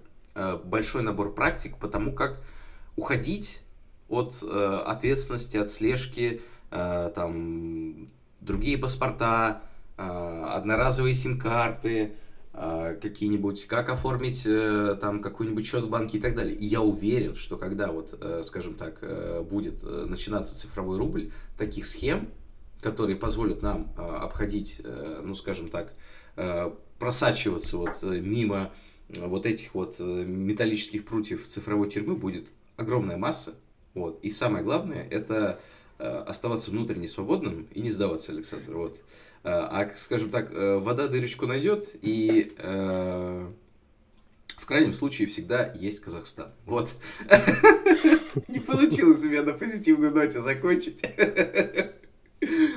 большой 0.65 1.03
набор 1.03 1.35
практик, 1.35 1.77
потому 1.77 2.13
как 2.13 2.41
уходить 2.95 3.63
от 4.09 4.41
ответственности, 4.45 5.57
от 5.57 5.73
слежки, 5.73 6.41
там, 6.71 8.09
другие 8.41 8.79
паспорта, 8.79 9.63
одноразовые 9.97 11.17
сим-карты, 11.17 12.15
какие-нибудь, 12.53 13.67
как 13.67 13.91
оформить 13.91 14.43
э, 14.45 14.97
там 15.01 15.23
какой-нибудь 15.23 15.65
счет 15.65 15.85
в 15.85 15.89
банке 15.89 16.19
и 16.19 16.21
так 16.21 16.35
далее. 16.35 16.57
И 16.57 16.67
я 16.67 16.81
уверен, 16.81 17.35
что 17.37 17.57
когда 17.57 17.93
вот, 17.93 18.19
э, 18.21 18.43
скажем 18.45 18.75
так, 18.75 18.99
э, 19.03 19.43
будет 19.43 19.83
начинаться 19.85 20.59
цифровой 20.59 20.99
рубль, 20.99 21.31
таких 21.57 21.87
схем, 21.87 22.29
которые 22.81 23.17
позволят 23.17 23.63
нам 23.63 23.93
э, 23.97 24.03
обходить, 24.03 24.81
ну, 25.23 25.35
скажем 25.35 25.69
так, 25.69 25.93
просачиваться 26.99 27.77
вот 27.77 28.03
мимо 28.03 28.73
вот 29.09 29.47
этих 29.47 29.75
вот 29.75 29.99
металлических 30.01 31.05
прутьев 31.05 31.47
цифровой 31.47 31.91
тюрьмы 31.91 32.15
будет 32.17 32.49
огромная 32.77 33.17
масса. 33.17 33.55
Вот. 33.95 34.19
И 34.23 34.31
самое 34.31 34.65
главное, 34.65 35.07
это 35.09 35.61
оставаться 35.99 36.71
внутренне 36.71 37.09
свободным 37.09 37.67
и 37.75 37.81
не 37.81 37.91
сдаваться, 37.91 38.33
Александр. 38.33 38.75
Вот. 38.75 39.01
Э, 39.43 39.51
а, 39.53 39.91
скажем 39.97 40.31
так, 40.31 40.53
э, 40.53 40.79
вода 40.79 41.09
дырочку 41.09 41.47
найдет, 41.47 41.89
и 42.03 42.53
э, 42.59 43.47
в 44.49 44.67
крайнем 44.67 44.93
случае 44.93 45.29
всегда 45.29 45.73
есть 45.75 46.01
Казахстан. 46.01 46.53
Вот. 46.67 46.95
Не 48.49 48.61
получилось 48.61 49.25
у 49.25 49.31
меня 49.31 49.43
на 49.43 49.55
позитивной 49.55 50.11
ноте 50.11 50.41
закончить. 50.41 51.05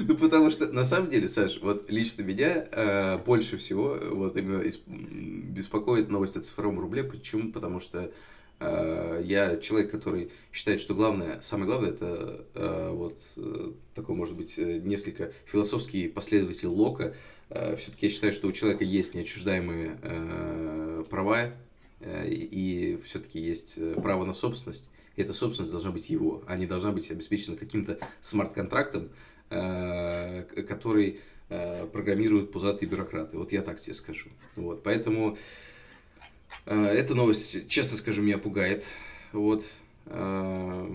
Ну, 0.06 0.18
потому 0.18 0.50
что, 0.50 0.68
на 0.68 0.84
самом 0.84 1.10
деле, 1.10 1.30
Саш, 1.30 1.62
вот 1.62 1.90
лично 1.90 2.22
меня 2.24 2.68
э, 2.70 3.18
больше 3.20 3.56
всего 3.56 3.98
вот 4.12 4.36
именно 4.36 4.62
беспокоит 4.86 6.10
новость 6.10 6.36
о 6.36 6.42
цифровом 6.42 6.82
рубле. 6.82 7.02
Почему? 7.02 7.50
Потому 7.54 7.80
что 7.80 8.12
я 8.60 9.58
человек, 9.58 9.92
который 9.92 10.32
считает, 10.52 10.80
что 10.80 10.96
главное, 10.96 11.42
самое 11.42 11.68
главное, 11.68 11.90
это 11.92 12.46
э, 12.54 12.90
вот 12.92 13.18
э, 13.38 13.72
такой, 13.96 14.16
может 14.16 14.38
быть, 14.38 14.58
несколько 14.58 15.34
философский 15.46 16.08
последователь 16.08 16.68
Лока. 16.68 17.16
Все-таки 17.50 18.08
я 18.08 18.10
считаю, 18.10 18.34
что 18.34 18.48
у 18.48 18.52
человека 18.52 18.84
есть 18.84 19.14
неотчуждаемые 19.14 21.04
права, 21.10 21.52
и 22.02 23.00
все-таки 23.06 23.40
есть 23.40 23.78
право 24.02 24.26
на 24.26 24.34
собственность. 24.34 24.90
И 25.16 25.22
эта 25.22 25.34
собственность 25.34 25.72
должна 25.72 25.92
быть 25.92 26.10
его, 26.10 26.42
а 26.48 26.58
не 26.58 26.66
должна 26.66 26.92
быть 26.92 27.12
обеспечена 27.12 27.56
каким-то 27.56 28.00
смарт-контрактом, 28.24 29.10
который 29.50 31.20
программируют 31.48 32.52
пузатые 32.52 32.90
бюрократы. 32.90 33.38
Вот 33.38 33.52
я 33.52 33.62
так 33.62 33.80
тебе 33.80 33.94
скажу. 33.94 34.30
Вот, 34.56 34.82
поэтому 34.82 35.38
Э, 35.38 35.38
эта 36.66 37.16
новость, 37.16 37.68
честно 37.68 37.98
скажу, 37.98 38.22
меня 38.22 38.38
пугает. 38.38 38.86
Вот. 39.32 39.66
Э, 40.06 40.88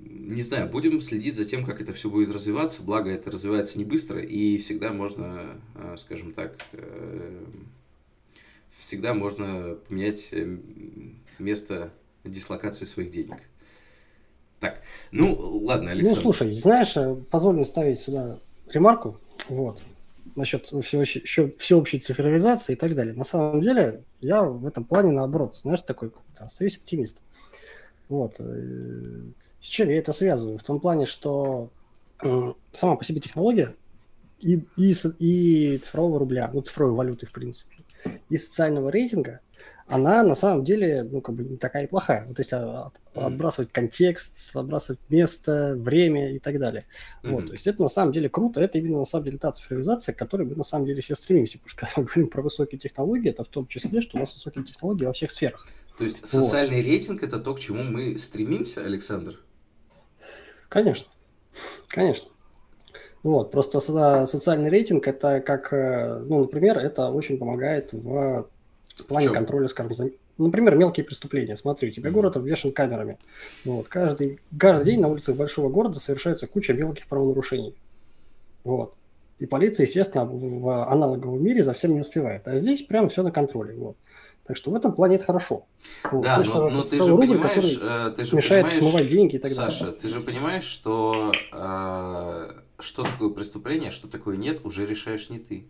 не 0.00 0.42
знаю, 0.42 0.68
будем 0.68 1.00
следить 1.00 1.36
за 1.36 1.44
тем, 1.44 1.64
как 1.64 1.80
это 1.80 1.92
все 1.92 2.10
будет 2.10 2.34
развиваться. 2.34 2.82
Благо, 2.82 3.10
это 3.10 3.30
развивается 3.30 3.78
не 3.78 3.84
быстро, 3.84 4.20
и 4.20 4.58
всегда 4.58 4.92
можно, 4.92 5.60
э, 5.74 5.96
скажем 5.98 6.32
так, 6.32 6.56
всегда 8.78 9.14
можно 9.14 9.76
поменять 9.88 10.34
место 11.38 11.92
дислокации 12.24 12.84
своих 12.84 13.10
денег. 13.10 13.36
Так, 14.60 14.80
ну 15.10 15.34
ладно, 15.34 15.86
ну, 15.86 15.90
Александр. 15.90 16.16
Ну, 16.16 16.22
слушай, 16.22 16.54
знаешь, 16.54 16.94
позволь 17.30 17.56
мне 17.56 17.64
ставить 17.64 17.98
сюда 17.98 18.38
ремарку. 18.72 19.18
Вот 19.48 19.82
насчет 20.36 20.66
всеобщей, 20.66 21.24
всеобщей 21.58 21.98
цифровизации 21.98 22.72
и 22.72 22.76
так 22.76 22.94
далее. 22.94 23.14
На 23.14 23.24
самом 23.24 23.60
деле, 23.60 24.02
я 24.20 24.42
в 24.42 24.66
этом 24.66 24.84
плане 24.84 25.12
наоборот, 25.12 25.56
знаешь, 25.62 25.82
такой, 25.82 26.12
там, 26.36 26.46
остаюсь 26.46 26.76
оптимистом. 26.76 27.22
Вот. 28.08 28.36
Э, 28.38 29.22
с 29.60 29.66
чем 29.66 29.88
я 29.88 29.98
это 29.98 30.12
связываю? 30.12 30.58
В 30.58 30.62
том 30.62 30.80
плане, 30.80 31.06
что 31.06 31.70
э, 32.22 32.52
сама 32.72 32.96
по 32.96 33.04
себе 33.04 33.20
технология 33.20 33.74
и, 34.40 34.64
и, 34.76 34.94
и 35.18 35.78
цифрового 35.78 36.18
рубля, 36.18 36.50
ну, 36.52 36.62
цифровой 36.62 36.94
валюты, 36.94 37.26
в 37.26 37.32
принципе, 37.32 37.76
и 38.28 38.38
социального 38.38 38.90
рейтинга– 38.90 39.40
она 39.86 40.22
на 40.22 40.34
самом 40.34 40.64
деле, 40.64 41.02
ну, 41.02 41.20
как 41.20 41.34
бы 41.34 41.44
не 41.44 41.56
такая 41.56 41.84
и 41.84 41.86
плохая. 41.86 42.24
Вот 42.26 42.38
если 42.38 42.56
от, 42.56 42.94
отбрасывать 43.14 43.72
контекст, 43.72 44.54
отбрасывать 44.56 45.00
место, 45.08 45.74
время 45.76 46.32
и 46.32 46.38
так 46.38 46.58
далее. 46.58 46.86
Mm-hmm. 47.22 47.30
Вот, 47.30 47.46
то 47.46 47.52
есть 47.52 47.66
это 47.66 47.82
на 47.82 47.88
самом 47.88 48.12
деле 48.12 48.28
круто, 48.28 48.60
это 48.60 48.78
именно 48.78 49.00
на 49.00 49.04
самом 49.04 49.26
деле 49.26 49.38
та 49.38 49.52
цифровизация, 49.52 50.14
к 50.14 50.18
которой 50.18 50.46
мы 50.46 50.54
на 50.54 50.64
самом 50.64 50.86
деле 50.86 51.02
все 51.02 51.14
стремимся. 51.14 51.58
Потому 51.58 51.68
что 51.68 51.80
когда 51.80 51.92
мы 51.96 52.04
говорим 52.06 52.28
про 52.28 52.42
высокие 52.42 52.78
технологии, 52.78 53.30
это 53.30 53.44
в 53.44 53.48
том 53.48 53.66
числе, 53.66 54.00
что 54.00 54.16
у 54.16 54.20
нас 54.20 54.32
высокие 54.32 54.64
технологии 54.64 55.04
во 55.04 55.12
всех 55.12 55.30
сферах. 55.30 55.66
То 55.98 56.04
есть 56.04 56.26
социальный 56.26 56.78
вот. 56.78 56.86
рейтинг 56.86 57.22
это 57.22 57.38
то, 57.38 57.54
к 57.54 57.60
чему 57.60 57.82
мы 57.82 58.18
стремимся, 58.18 58.82
Александр? 58.82 59.38
Конечно. 60.68 61.08
Конечно. 61.88 62.28
Вот, 63.22 63.52
просто 63.52 63.78
социальный 64.26 64.68
рейтинг 64.68 65.06
это 65.06 65.40
как, 65.40 65.72
э, 65.72 66.24
ну, 66.26 66.40
например, 66.40 66.78
это 66.78 67.10
очень 67.10 67.38
помогает 67.38 67.92
в 67.92 68.48
в 68.96 69.06
плане 69.06 69.28
в 69.28 69.32
контроля, 69.32 69.68
скажем, 69.68 69.94
за... 69.94 70.10
Например, 70.38 70.76
мелкие 70.76 71.04
преступления. 71.04 71.56
Смотри, 71.56 71.88
у 71.88 71.92
тебя 71.92 72.10
mm-hmm. 72.10 72.12
город 72.12 72.36
обвешен 72.36 72.72
камерами. 72.72 73.18
Вот. 73.64 73.88
Каждый, 73.88 74.40
каждый 74.58 74.84
день 74.84 75.00
на 75.00 75.08
улицах 75.08 75.36
большого 75.36 75.68
города 75.68 76.00
совершается 76.00 76.46
куча 76.46 76.72
мелких 76.72 77.06
правонарушений. 77.06 77.74
Вот. 78.64 78.94
И 79.38 79.46
полиция, 79.46 79.86
естественно, 79.86 80.24
в 80.24 80.88
аналоговом 80.88 81.42
мире 81.42 81.62
за 81.62 81.72
всем 81.74 81.94
не 81.94 82.00
успевает. 82.00 82.46
А 82.46 82.56
здесь 82.58 82.82
прямо 82.82 83.08
все 83.08 83.22
на 83.22 83.32
контроле. 83.32 83.74
Вот. 83.74 83.96
Так 84.46 84.56
что 84.56 84.70
в 84.70 84.74
этом 84.74 84.92
плане 84.92 85.16
это 85.16 85.24
хорошо. 85.24 85.66
Вот. 86.10 86.22
Да, 86.22 86.42
но, 86.44 86.68
но 86.68 86.82
ты 86.82 86.96
же 86.96 87.08
рубль, 87.08 87.28
понимаешь, 87.28 87.78
э, 87.80 88.12
ты 88.16 88.24
же 88.24 88.36
мешает 88.36 88.66
понимаешь, 88.66 88.82
смывать 88.84 89.08
деньги 89.08 89.36
и 89.36 89.38
так 89.38 89.50
Саша, 89.52 89.78
далее. 89.78 89.94
Саша, 89.94 90.00
ты 90.00 90.08
же 90.08 90.20
понимаешь, 90.20 90.64
что 90.64 91.32
э, 91.52 92.50
что 92.82 93.04
такое 93.04 93.30
преступление, 93.30 93.90
что 93.90 94.08
такое 94.08 94.36
нет, 94.36 94.64
уже 94.64 94.84
решаешь 94.86 95.30
не 95.30 95.38
ты. 95.38 95.64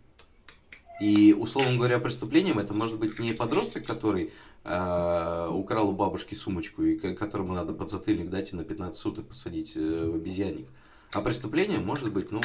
И, 1.03 1.33
условно 1.33 1.77
говоря, 1.77 1.99
преступлением 1.99 2.61
это 2.61 2.75
может 2.75 2.97
быть 2.97 3.19
не 3.19 3.33
подросток, 3.33 3.85
который 3.85 4.31
э, 4.63 5.49
украл 5.51 5.89
у 5.89 5.93
бабушки 5.93 6.37
сумочку, 6.37 6.85
и 6.85 6.97
которому 6.97 7.55
надо 7.55 7.73
подзатыльник 7.73 8.31
дать 8.31 8.53
и 8.53 8.57
на 8.57 8.63
15 8.63 8.97
суток 8.97 9.27
посадить 9.27 9.73
э, 9.77 9.81
в 9.81 10.15
обезьянник. 10.15 10.69
А 11.11 11.21
преступление 11.21 11.81
может 11.81 12.13
быть, 12.13 12.31
ну, 12.31 12.41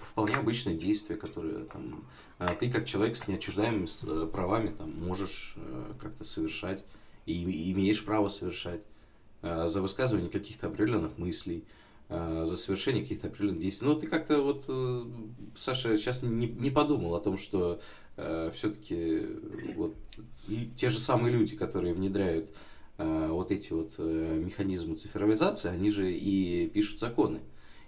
вполне 0.00 0.36
обычное 0.36 0.74
действие, 0.74 1.18
которое 1.18 1.64
там, 1.64 2.04
э, 2.38 2.46
ты 2.60 2.70
как 2.70 2.86
человек 2.86 3.16
с 3.16 3.26
неотчуждаемыми 3.26 3.88
э, 4.06 4.26
правами 4.28 4.68
там, 4.68 4.94
можешь 5.04 5.54
э, 5.56 5.92
как-то 6.00 6.22
совершать 6.22 6.84
и, 7.26 7.32
и 7.32 7.72
имеешь 7.72 8.04
право 8.04 8.28
совершать 8.28 8.80
за 9.40 9.80
высказывание 9.80 10.30
каких-то 10.30 10.66
определенных 10.66 11.16
мыслей, 11.16 11.62
за 12.08 12.56
совершение 12.56 13.02
каких-то 13.02 13.28
определенных 13.28 13.60
действий. 13.60 13.86
Но 13.86 13.94
ты 13.94 14.06
как-то 14.06 14.40
вот, 14.40 14.64
э, 14.68 15.04
Саша, 15.54 15.96
сейчас 15.96 16.22
не, 16.22 16.46
не 16.46 16.70
подумал 16.70 17.14
о 17.14 17.20
том, 17.20 17.36
что 17.36 17.80
э, 18.16 18.50
все-таки 18.54 19.26
вот 19.76 19.94
те 20.76 20.88
же 20.88 21.00
самые 21.00 21.32
люди, 21.32 21.54
которые 21.54 21.92
внедряют 21.92 22.50
э, 22.96 23.28
вот 23.30 23.50
эти 23.50 23.74
вот 23.74 23.94
э, 23.98 24.40
механизмы 24.42 24.96
цифровизации, 24.96 25.68
они 25.68 25.90
же 25.90 26.10
и 26.10 26.68
пишут 26.68 26.98
законы. 26.98 27.40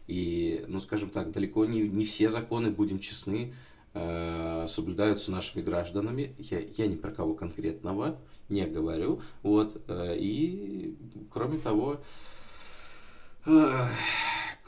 И, 0.06 0.64
ну, 0.68 0.80
скажем 0.80 1.10
так, 1.10 1.30
далеко 1.30 1.64
не, 1.64 1.82
не 1.82 2.04
все 2.04 2.30
законы, 2.30 2.70
будем 2.70 2.98
честны, 2.98 3.54
э, 3.94 4.66
соблюдаются 4.68 5.30
нашими 5.30 5.62
гражданами. 5.62 6.34
Я, 6.38 6.60
я 6.60 6.86
ни 6.88 6.96
про 6.96 7.10
кого 7.10 7.34
конкретного 7.34 8.18
не 8.48 8.66
говорю. 8.66 9.22
Вот. 9.42 9.80
Э, 9.88 10.16
и, 10.18 10.96
кроме 11.30 11.58
того, 11.58 11.94
э, 11.94 11.98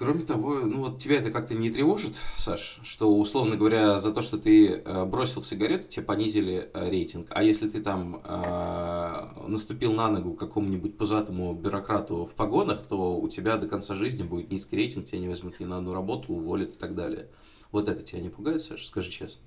Кроме 0.02 0.24
того, 0.24 0.54
ну 0.60 0.78
вот 0.78 0.98
тебя 0.98 1.16
это 1.16 1.30
как-то 1.30 1.54
не 1.54 1.70
тревожит, 1.70 2.14
Саш, 2.36 2.80
что, 2.82 3.14
условно 3.16 3.56
говоря, 3.56 4.00
за 4.00 4.12
то, 4.12 4.20
что 4.20 4.36
ты 4.36 4.68
э, 4.68 5.04
бросил 5.04 5.44
сигарету, 5.44 5.86
тебе 5.86 6.04
понизили 6.04 6.70
э, 6.74 6.90
рейтинг. 6.90 7.28
А 7.30 7.44
если 7.44 7.68
ты 7.68 7.80
там 7.80 8.20
э, 8.24 9.46
наступил 9.46 9.92
на 9.92 10.08
ногу 10.08 10.34
какому-нибудь 10.34 10.98
пузатому 10.98 11.54
бюрократу 11.54 12.24
в 12.24 12.34
погонах, 12.34 12.84
то 12.84 13.16
у 13.16 13.28
тебя 13.28 13.58
до 13.58 13.68
конца 13.68 13.94
жизни 13.94 14.24
будет 14.24 14.50
низкий 14.50 14.74
рейтинг, 14.74 15.04
тебя 15.04 15.20
не 15.20 15.28
возьмут 15.28 15.60
ни 15.60 15.66
на 15.66 15.76
одну 15.76 15.92
работу, 15.92 16.32
уволят 16.32 16.70
и 16.70 16.78
так 16.78 16.96
далее. 16.96 17.28
Вот 17.70 17.88
это 17.88 18.02
тебя 18.02 18.22
не 18.22 18.28
пугает, 18.28 18.60
Саша? 18.60 18.84
Скажи 18.84 19.08
честно. 19.08 19.40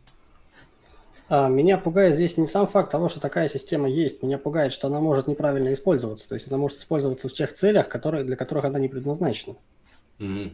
А, 1.28 1.48
меня 1.50 1.78
пугает 1.78 2.16
здесь 2.16 2.38
не 2.38 2.48
сам 2.48 2.68
факт 2.68 2.92
того, 2.92 3.10
что 3.10 3.20
такая 3.20 3.50
система 3.50 3.90
есть. 3.90 4.22
Меня 4.22 4.38
пугает, 4.38 4.74
что 4.74 4.88
она 4.88 5.00
может 5.00 5.28
неправильно 5.28 5.74
использоваться. 5.74 6.30
То 6.30 6.36
есть 6.36 6.48
она 6.48 6.58
может 6.58 6.78
использоваться 6.78 7.30
в 7.30 7.34
тех 7.34 7.52
целях, 7.54 7.90
которые, 7.90 8.24
для 8.24 8.36
которых 8.36 8.66
она 8.66 8.80
не 8.80 8.88
предназначена. 8.88 9.56
Mm-hmm. 10.20 10.54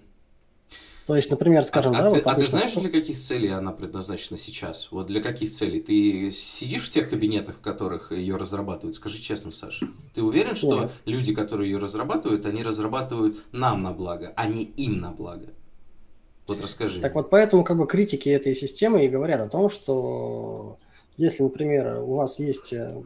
То 1.07 1.15
есть, 1.15 1.30
например, 1.30 1.63
скажем, 1.65 1.93
а, 1.93 1.97
да, 1.97 2.07
а, 2.07 2.09
вот 2.11 2.15
ты, 2.15 2.19
а 2.22 2.24
ты 2.24 2.30
обычно 2.30 2.59
знаешь, 2.59 2.74
для 2.74 2.89
каких 2.89 3.19
целей 3.19 3.49
она 3.49 3.72
предназначена 3.74 4.38
сейчас? 4.38 4.88
Вот 4.91 5.07
для 5.07 5.22
каких 5.22 5.51
целей? 5.51 5.82
Ты 5.82 6.32
сидишь 6.32 6.86
в 6.86 6.89
тех 6.89 7.09
кабинетах, 7.09 7.55
в 7.57 7.61
которых 7.61 8.11
ее 8.11 8.38
разрабатывают? 8.38 8.95
Скажи 8.95 9.19
честно, 9.19 9.51
Саша. 9.51 9.89
Ты 10.13 10.22
уверен, 10.22 10.55
что 10.55 10.84
Нет. 10.84 10.91
люди, 11.05 11.34
которые 11.34 11.72
ее 11.72 11.80
разрабатывают, 11.80 12.45
они 12.45 12.63
разрабатывают 12.63 13.43
нам 13.51 13.82
на 13.82 13.91
благо, 13.91 14.32
а 14.38 14.45
не 14.45 14.63
им 14.63 15.01
на 15.01 15.11
благо? 15.11 15.47
Вот 16.47 16.61
расскажи. 16.61 17.01
Так 17.01 17.15
вот, 17.15 17.29
поэтому 17.29 17.63
как 17.63 17.77
бы 17.77 17.87
критики 17.87 18.29
этой 18.29 18.55
системы 18.55 19.05
и 19.05 19.09
говорят 19.09 19.41
о 19.41 19.49
том, 19.49 19.69
что 19.69 20.77
если, 21.17 21.43
например, 21.43 21.99
у 22.01 22.15
вас 22.15 22.39
есть 22.39 22.73
э, 22.73 23.01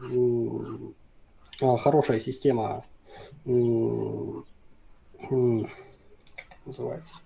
а, 1.60 1.76
хорошая 1.76 2.20
система, 2.20 2.84
называется, 6.64 7.18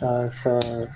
А, 0.00 0.30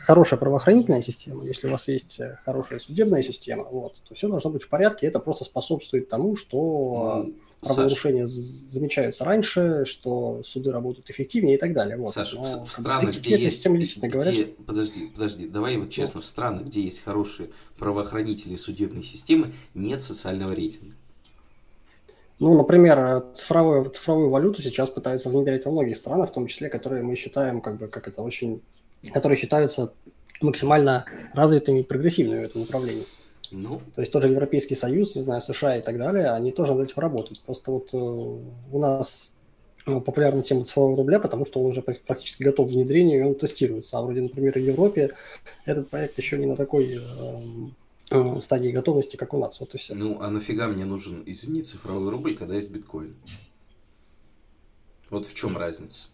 хорошая 0.07 0.39
правоохранительная 0.39 1.03
система, 1.03 1.45
если 1.45 1.67
у 1.67 1.71
вас 1.73 1.89
есть 1.89 2.21
э, 2.21 2.39
хорошая 2.45 2.79
судебная 2.79 3.23
система, 3.23 3.65
вот, 3.65 4.01
то 4.09 4.15
все 4.15 4.29
должно 4.29 4.51
быть 4.51 4.63
в 4.63 4.69
порядке. 4.69 5.09
Это 5.09 5.19
просто 5.19 5.45
способствует 5.45 6.09
тому, 6.09 6.37
что 6.37 7.27
правонарушения 7.63 8.27
з- 8.27 8.71
замечаются 8.73 9.25
раньше, 9.25 9.85
что 9.87 10.43
суды 10.45 10.71
работают 10.73 11.09
эффективнее 11.11 11.57
и 11.57 11.59
так 11.59 11.73
далее. 11.73 11.97
Вот. 11.97 12.13
Саша, 12.13 12.37
в, 12.37 12.41
Но, 12.41 12.47
в 12.47 12.65
бы, 12.65 12.71
странах, 12.71 13.17
где 13.17 13.31
есть... 13.39 13.63
действительно 13.65 14.09
говорят, 14.09 14.35
где- 14.35 14.45
что 14.45 14.63
Подожди, 14.65 15.07
подожди, 15.15 15.47
давай 15.49 15.77
вот 15.77 15.91
честно, 15.91 16.21
в 16.21 16.25
странах, 16.25 16.65
где 16.67 16.83
есть 16.83 17.03
хорошие 17.05 17.51
правоохранители 17.79 18.55
и 18.55 18.57
судебные 18.57 19.03
системы, 19.03 19.53
нет 19.75 20.03
социального 20.03 20.53
рейтинга. 20.53 20.95
Ну, 22.41 22.57
например, 22.57 23.25
цифровую, 23.35 23.89
цифровую 23.91 24.29
валюту 24.29 24.61
сейчас 24.63 24.91
пытаются 24.91 25.31
внедрять 25.31 25.65
во 25.65 25.71
многих 25.71 25.97
странах, 25.97 26.31
в 26.31 26.33
том 26.33 26.49
числе, 26.49 26.69
которые 26.69 27.05
мы 27.05 27.15
считаем, 27.15 27.61
как 27.61 27.79
бы, 27.79 27.87
как 27.87 28.09
это 28.09 28.23
очень, 28.23 28.61
которые 29.15 29.39
считаются 29.39 29.93
максимально 30.41 31.05
развитыми 31.35 31.81
и 31.81 31.83
прогрессивными 31.85 32.41
в 32.41 32.45
этом 32.45 32.63
направлении. 32.63 33.05
Ну, 33.53 33.81
То 33.95 34.01
есть 34.01 34.13
тот 34.13 34.23
же 34.23 34.29
Европейский 34.29 34.75
Союз, 34.75 35.15
не 35.15 35.23
знаю, 35.23 35.43
США 35.43 35.77
и 35.77 35.83
так 35.83 35.99
далее, 35.99 36.31
они 36.31 36.53
тоже 36.53 36.75
над 36.75 36.91
этим 36.91 37.01
работают. 37.01 37.41
Просто 37.43 37.71
вот 37.71 37.91
э, 37.93 37.97
у 37.97 38.79
нас 38.79 39.33
э, 39.87 40.01
популярна 40.01 40.43
тема 40.43 40.65
цифрового 40.65 40.97
рубля, 40.97 41.21
потому 41.21 41.45
что 41.45 41.61
он 41.61 41.67
уже 41.67 41.81
прак- 41.81 42.01
практически 42.07 42.43
готов 42.43 42.69
к 42.69 42.73
внедрению, 42.73 43.21
и 43.21 43.25
он 43.25 43.35
тестируется. 43.35 43.99
А 43.99 44.03
вроде, 44.03 44.23
например, 44.23 44.55
в 44.55 44.63
Европе 44.63 45.15
этот 45.67 45.91
проект 45.91 46.17
еще 46.19 46.39
не 46.39 46.47
на 46.47 46.57
такой 46.57 46.97
э, 46.97 47.01
э, 48.11 48.41
стадии 48.41 48.71
готовности, 48.71 49.17
как 49.17 49.35
у 49.35 49.39
нас. 49.39 49.61
Вот 49.61 49.75
и 49.75 49.79
все. 49.79 49.95
ну, 49.95 50.19
а 50.21 50.31
нафига 50.31 50.69
мне 50.69 50.85
нужен, 50.85 51.23
извини, 51.27 51.63
цифровой 51.63 52.11
рубль, 52.11 52.37
когда 52.37 52.55
есть 52.55 52.71
биткоин? 52.71 53.15
Вот 55.11 55.27
в 55.27 55.35
чем 55.35 55.59
разница? 55.59 56.09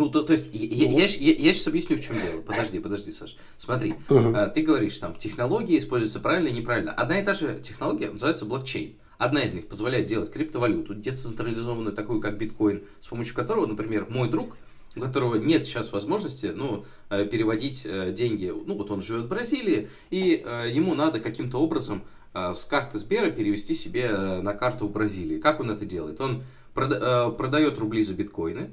Ну, 0.00 0.08
то, 0.08 0.22
то 0.22 0.32
есть, 0.32 0.48
я, 0.54 0.88
я, 0.88 1.04
я, 1.04 1.34
я 1.34 1.52
сейчас 1.52 1.66
объясню, 1.66 1.96
в 1.96 2.00
чем 2.00 2.16
дело. 2.16 2.40
Подожди, 2.40 2.78
подожди, 2.80 3.12
Саш. 3.12 3.36
Смотри, 3.58 3.96
а, 4.34 4.48
ты 4.48 4.62
говоришь, 4.62 4.96
там, 4.96 5.14
технологии 5.14 5.76
используются 5.76 6.20
правильно 6.20 6.48
и 6.48 6.52
неправильно. 6.52 6.92
Одна 6.92 7.20
и 7.20 7.24
та 7.24 7.34
же 7.34 7.60
технология 7.62 8.10
называется 8.10 8.46
блокчейн. 8.46 8.94
Одна 9.18 9.42
из 9.42 9.52
них 9.52 9.68
позволяет 9.68 10.06
делать 10.06 10.32
криптовалюту, 10.32 10.94
децентрализованную, 10.94 11.94
такую 11.94 12.22
как 12.22 12.38
биткоин, 12.38 12.84
с 12.98 13.08
помощью 13.08 13.34
которого, 13.34 13.66
например, 13.66 14.06
мой 14.08 14.30
друг, 14.30 14.56
у 14.96 15.00
которого 15.00 15.34
нет 15.34 15.66
сейчас 15.66 15.92
возможности 15.92 16.46
ну, 16.46 16.86
э, 17.10 17.26
переводить 17.26 17.82
э, 17.84 18.12
деньги, 18.12 18.50
ну 18.50 18.74
вот 18.76 18.90
он 18.90 19.02
живет 19.02 19.26
в 19.26 19.28
Бразилии, 19.28 19.90
и 20.08 20.42
э, 20.44 20.70
ему 20.72 20.94
надо 20.94 21.20
каким-то 21.20 21.58
образом 21.58 22.02
с 22.32 22.64
карты 22.64 22.96
Сбера 22.96 23.32
перевести 23.32 23.74
себе 23.74 24.08
на 24.40 24.54
карту 24.54 24.86
в 24.86 24.92
Бразилии. 24.92 25.40
Как 25.40 25.58
он 25.58 25.68
это 25.72 25.84
делает? 25.84 26.20
Он 26.20 26.44
прода- 26.74 27.32
продает 27.32 27.78
рубли 27.80 28.04
за 28.04 28.14
биткоины, 28.14 28.70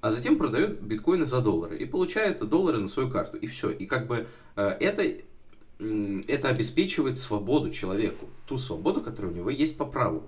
а 0.00 0.10
затем 0.10 0.36
продает 0.36 0.80
биткоины 0.80 1.26
за 1.26 1.40
доллары 1.40 1.76
и 1.76 1.84
получает 1.84 2.46
доллары 2.48 2.78
на 2.78 2.86
свою 2.86 3.10
карту. 3.10 3.36
И 3.36 3.46
все. 3.46 3.70
И 3.70 3.86
как 3.86 4.06
бы 4.06 4.26
э, 4.56 4.76
это, 4.80 5.04
это 5.78 6.48
обеспечивает 6.48 7.18
свободу 7.18 7.70
человеку. 7.70 8.26
Ту 8.46 8.58
свободу, 8.58 9.00
которая 9.00 9.32
у 9.32 9.34
него 9.34 9.50
есть 9.50 9.76
по 9.76 9.84
праву. 9.84 10.24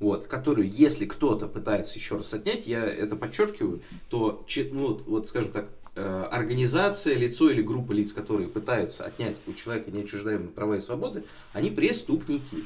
Вот, 0.00 0.26
которую, 0.26 0.68
если 0.68 1.04
кто-то 1.04 1.46
пытается 1.46 1.96
еще 1.96 2.16
раз 2.16 2.34
отнять, 2.34 2.66
я 2.66 2.84
это 2.84 3.14
подчеркиваю, 3.14 3.82
то, 4.08 4.44
ну, 4.72 4.86
вот, 4.88 5.06
вот, 5.06 5.28
скажем 5.28 5.52
так, 5.52 5.68
э, 5.94 6.28
организация, 6.28 7.14
лицо 7.14 7.50
или 7.50 7.62
группа 7.62 7.92
лиц, 7.92 8.12
которые 8.12 8.48
пытаются 8.48 9.04
отнять 9.04 9.36
у 9.46 9.52
человека 9.52 9.92
неотчуждаемые 9.92 10.48
права 10.48 10.76
и 10.76 10.80
свободы, 10.80 11.22
они 11.52 11.70
преступники. 11.70 12.64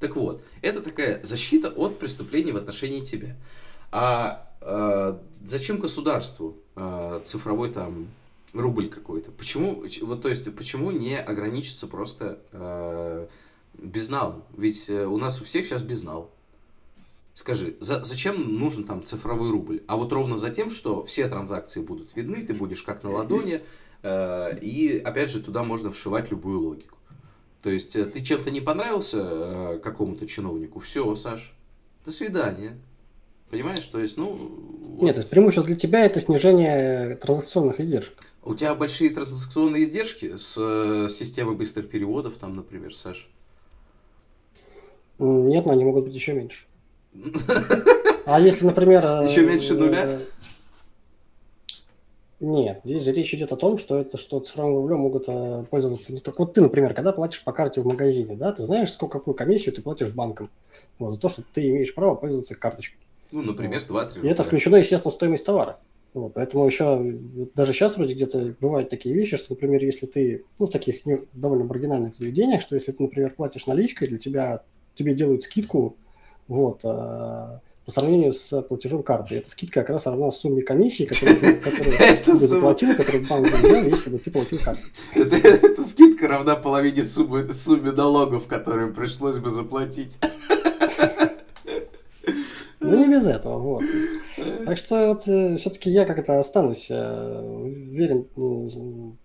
Так 0.00 0.16
вот, 0.16 0.42
это 0.60 0.82
такая 0.82 1.20
защита 1.22 1.68
от 1.68 2.00
преступлений 2.00 2.50
в 2.50 2.56
отношении 2.56 3.04
тебя. 3.04 3.36
А 3.92 4.51
зачем 5.44 5.78
государству 5.78 6.56
э, 6.76 7.20
цифровой 7.24 7.70
там 7.70 8.08
рубль 8.52 8.88
какой-то? 8.88 9.30
Почему, 9.30 9.84
вот, 10.02 10.22
то 10.22 10.28
есть, 10.28 10.54
почему 10.54 10.90
не 10.90 11.18
ограничиться 11.18 11.86
просто 11.86 12.38
э, 12.52 13.26
безналом? 13.74 14.44
Ведь 14.56 14.88
э, 14.88 15.06
у 15.06 15.18
нас 15.18 15.40
у 15.40 15.44
всех 15.44 15.66
сейчас 15.66 15.82
безнал. 15.82 16.30
Скажи, 17.34 17.76
за- 17.80 18.04
зачем 18.04 18.58
нужен 18.58 18.84
там 18.84 19.04
цифровой 19.04 19.50
рубль? 19.50 19.82
А 19.86 19.96
вот 19.96 20.12
ровно 20.12 20.36
за 20.36 20.50
тем, 20.50 20.68
что 20.70 21.02
все 21.02 21.28
транзакции 21.28 21.80
будут 21.80 22.14
видны, 22.14 22.44
ты 22.44 22.52
будешь 22.52 22.82
как 22.82 23.02
на 23.02 23.10
ладони, 23.10 23.64
э, 24.02 24.58
и 24.60 24.98
опять 24.98 25.30
же 25.30 25.42
туда 25.42 25.62
можно 25.62 25.90
вшивать 25.90 26.30
любую 26.30 26.60
логику. 26.60 26.98
То 27.62 27.70
есть 27.70 27.96
э, 27.96 28.04
ты 28.04 28.22
чем-то 28.22 28.50
не 28.50 28.60
понравился 28.60 29.18
э, 29.22 29.80
какому-то 29.82 30.26
чиновнику, 30.26 30.78
все, 30.80 31.14
Саш, 31.14 31.54
до 32.04 32.10
свидания. 32.10 32.78
Понимаешь, 33.52 33.84
то 33.84 34.00
есть, 34.00 34.16
ну... 34.16 34.50
вот. 34.96 35.02
Нет, 35.02 35.28
преимущество 35.28 35.62
для 35.62 35.76
тебя 35.76 36.06
это 36.06 36.18
снижение 36.20 37.16
транзакционных 37.16 37.80
издержек. 37.80 38.32
У 38.42 38.54
тебя 38.54 38.74
большие 38.74 39.10
транзакционные 39.10 39.84
издержки 39.84 40.38
с 40.38 40.56
э, 40.58 41.10
системой 41.10 41.54
быстрых 41.54 41.90
переводов, 41.90 42.38
там, 42.38 42.56
например, 42.56 42.94
Саш. 42.94 43.28
Нет, 45.18 45.66
но 45.66 45.72
они 45.72 45.84
могут 45.84 46.06
быть 46.06 46.14
еще 46.14 46.32
меньше. 46.32 46.64
А 48.24 48.40
если, 48.40 48.64
например... 48.64 49.04
э, 49.04 49.26
Еще 49.28 49.44
меньше 49.44 49.74
нуля? 49.74 50.02
э, 50.06 50.20
Нет, 52.40 52.80
здесь 52.84 53.02
же 53.02 53.12
речь 53.12 53.34
идет 53.34 53.52
о 53.52 53.56
том, 53.56 53.76
что 53.76 54.00
это 54.00 54.16
что 54.16 54.40
цифровым 54.40 54.76
рублем 54.76 55.00
могут 55.00 55.26
пользоваться 55.68 56.14
не 56.14 56.20
только... 56.20 56.40
Вот 56.40 56.54
ты, 56.54 56.62
например, 56.62 56.94
когда 56.94 57.12
платишь 57.12 57.44
по 57.44 57.52
карте 57.52 57.82
в 57.82 57.84
магазине, 57.84 58.34
да, 58.34 58.52
ты 58.52 58.62
знаешь, 58.62 58.90
сколько 58.90 59.18
какую 59.18 59.34
комиссию 59.34 59.74
ты 59.74 59.82
платишь 59.82 60.08
банкам 60.08 60.48
вот, 60.98 61.12
за 61.12 61.20
то, 61.20 61.28
что 61.28 61.42
ты 61.52 61.68
имеешь 61.68 61.94
право 61.94 62.14
пользоваться 62.14 62.54
карточкой. 62.54 62.96
Ну, 63.32 63.42
например, 63.42 63.80
2-3 63.86 64.22
И 64.22 64.28
это 64.28 64.44
включено, 64.44 64.76
естественно, 64.76 65.10
в 65.10 65.14
стоимость 65.14 65.44
товара. 65.44 65.78
Вот, 66.14 66.34
поэтому 66.34 66.66
еще 66.66 66.96
вот 66.96 67.54
даже 67.54 67.72
сейчас 67.72 67.96
вроде 67.96 68.14
где-то 68.14 68.54
бывают 68.60 68.90
такие 68.90 69.14
вещи, 69.14 69.38
что, 69.38 69.54
например, 69.54 69.82
если 69.82 70.04
ты 70.04 70.44
ну, 70.58 70.66
в 70.66 70.70
таких 70.70 71.06
не- 71.06 71.22
довольно 71.32 71.64
маргинальных 71.64 72.14
заведениях, 72.14 72.60
что 72.60 72.74
если 72.74 72.92
ты, 72.92 73.02
например, 73.02 73.32
платишь 73.34 73.66
наличкой, 73.66 74.08
для 74.08 74.18
тебя 74.18 74.62
тебе 74.94 75.14
делают 75.14 75.42
скидку 75.42 75.96
вот, 76.48 76.80
а, 76.84 77.60
по 77.84 77.90
сравнению 77.90 78.32
с 78.32 78.62
платежом 78.62 79.02
карты. 79.02 79.36
Эта 79.36 79.50
скидка 79.50 79.80
как 79.80 79.90
раз 79.90 80.06
равна 80.06 80.30
сумме 80.30 80.62
комиссии, 80.62 81.04
которую 81.04 81.40
ты, 81.40 81.54
которую 81.70 82.36
заплатил, 82.36 82.94
которую 82.94 83.26
банк 83.26 83.48
взял, 83.48 83.84
если 83.84 84.10
бы 84.10 84.18
ты 84.18 84.30
платил 84.30 84.58
картой. 84.58 84.84
Это, 85.14 85.36
эта 85.66 85.84
скидка 85.84 86.28
равна 86.28 86.56
половине 86.56 87.02
суммы, 87.02 87.42
налогов, 87.92 88.46
которые 88.46 88.92
пришлось 88.92 89.38
бы 89.38 89.50
заплатить. 89.50 90.18
Ну, 92.96 93.04
не 93.06 93.12
без 93.12 93.26
этого, 93.26 93.58
вот. 93.58 93.82
Так 94.66 94.78
что 94.78 95.08
вот 95.08 95.22
все-таки 95.58 95.90
я 95.90 96.04
как-то 96.04 96.38
останусь 96.40 96.88
э, 96.90 97.40
уверен 97.42 98.26
ну, 98.36 99.16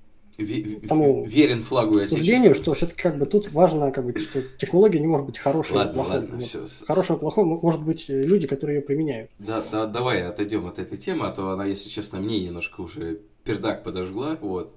Тому 0.87 1.25
Верен 1.25 1.63
флагу 1.63 1.99
суждению, 2.03 2.53
что 2.53 2.75
все-таки 2.75 3.01
как 3.01 3.17
бы 3.17 3.25
тут 3.25 3.51
важно, 3.51 3.91
как 3.91 4.05
бы, 4.05 4.19
что 4.19 4.43
технология 4.59 4.99
не 4.99 5.07
может 5.07 5.25
быть 5.25 5.39
хорошей 5.39 5.73
Ладно, 5.73 5.93
плохой. 5.93 6.11
ладно, 6.19 6.35
Вот 6.37 6.43
все. 6.45 6.67
Хорошим 6.85 7.15
и 7.15 7.19
плохим 7.19 7.47
может 7.47 7.81
быть 7.81 8.07
э, 8.09 8.21
люди, 8.21 8.45
которые 8.45 8.77
ее 8.77 8.81
применяют. 8.83 9.31
Да, 9.39 9.63
да, 9.71 9.87
давай 9.87 10.21
отойдем 10.21 10.67
от 10.67 10.77
этой 10.77 10.97
темы, 10.97 11.25
а 11.25 11.31
то 11.31 11.49
она, 11.49 11.65
если 11.65 11.89
честно, 11.89 12.19
мне 12.19 12.39
немножко 12.39 12.81
уже 12.81 13.21
пердак 13.43 13.83
подожгла. 13.83 14.37
Вот. 14.39 14.75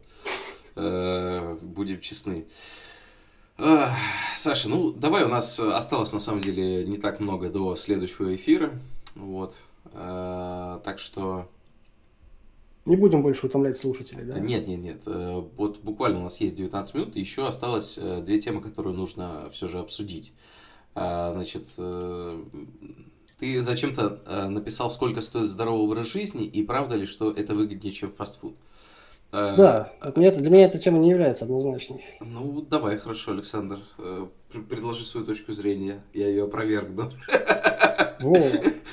Э, 0.77 1.59
Будем 1.61 2.01
честны. 2.01 2.47
Саша, 4.37 4.69
ну 4.69 4.91
давай, 4.91 5.25
у 5.25 5.29
нас 5.29 5.59
осталось 5.61 6.13
на 6.13 6.19
самом 6.21 6.41
деле 6.41 6.85
не 6.87 6.97
так 6.97 7.21
много 7.21 7.51
до 7.51 7.77
следующего 7.77 8.35
эфира. 8.35 8.73
Вот. 9.15 9.55
Э, 9.93 10.79
Так 10.85 10.99
что 10.99 11.49
Не 12.87 12.97
будем 12.97 13.23
больше 13.23 13.47
утомлять 13.47 13.77
слушателей, 13.77 14.25
да? 14.25 14.39
Нет, 14.39 14.67
нет, 14.67 14.81
нет. 14.81 15.03
Э, 15.07 15.43
Вот 15.57 15.81
буквально 15.81 16.21
у 16.21 16.23
нас 16.23 16.41
есть 16.41 16.57
19 16.57 16.95
минут, 16.95 17.17
и 17.17 17.21
еще 17.21 17.47
осталось 17.47 17.99
э, 18.01 18.23
две 18.23 18.41
темы, 18.41 18.61
которые 18.63 18.95
нужно 18.97 19.51
все 19.53 19.69
же 19.69 19.79
обсудить. 19.79 20.33
Значит, 20.95 21.69
э, 21.79 22.43
ты 23.39 23.63
зачем-то 23.63 24.23
э, 24.27 24.49
написал, 24.49 24.91
сколько 24.91 25.21
стоит 25.23 25.49
здоровый 25.49 25.83
образ 25.85 26.07
жизни, 26.09 26.45
и 26.45 26.63
правда 26.63 26.97
ли, 26.97 27.07
что 27.07 27.31
это 27.31 27.55
выгоднее, 27.55 27.93
чем 27.93 28.11
фастфуд? 28.13 28.55
Э, 29.33 29.55
Да, 29.57 29.93
мне 30.17 30.27
это- 30.29 30.41
для 30.41 30.51
меня 30.51 30.65
эта 30.67 30.79
тема 30.79 30.99
не 30.99 31.11
является 31.11 31.45
однозначной. 31.45 32.05
Ну, 32.21 32.63
давай, 32.69 32.97
хорошо, 32.99 33.33
Александр. 33.33 33.79
Э, 33.99 34.27
пр- 34.53 34.63
Предложи 34.65 35.05
свою 35.05 35.25
точку 35.27 35.53
зрения, 35.53 36.03
я 36.13 36.27
ее 36.29 36.45
опровергну. 36.45 37.11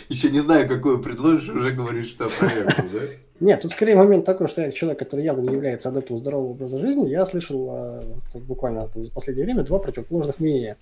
Еще 0.10 0.30
не 0.30 0.40
знаю, 0.40 0.68
какую 0.68 1.02
предложишь, 1.02 1.50
уже 1.50 1.72
говоришь, 1.72 2.10
что 2.10 2.26
опровергну, 2.26 2.90
да? 2.94 3.00
Нет, 3.40 3.62
тут 3.62 3.72
скорее 3.72 3.96
момент 3.96 4.26
такой, 4.26 4.48
что 4.48 4.62
я 4.62 4.72
человек, 4.72 5.00
который 5.00 5.24
явно 5.26 5.42
не 5.42 5.54
является 5.56 5.90
адептом 5.90 6.18
здорового 6.18 6.52
образа 6.52 6.80
жизни, 6.80 7.08
я 7.10 7.26
слышал 7.26 7.70
а, 7.70 8.04
вот, 8.34 8.42
буквально 8.44 8.88
там, 8.88 9.06
за 9.06 9.12
последнее 9.12 9.46
время 9.46 9.64
два 9.64 9.78
противоположных 9.80 10.40
мнения. 10.40 10.78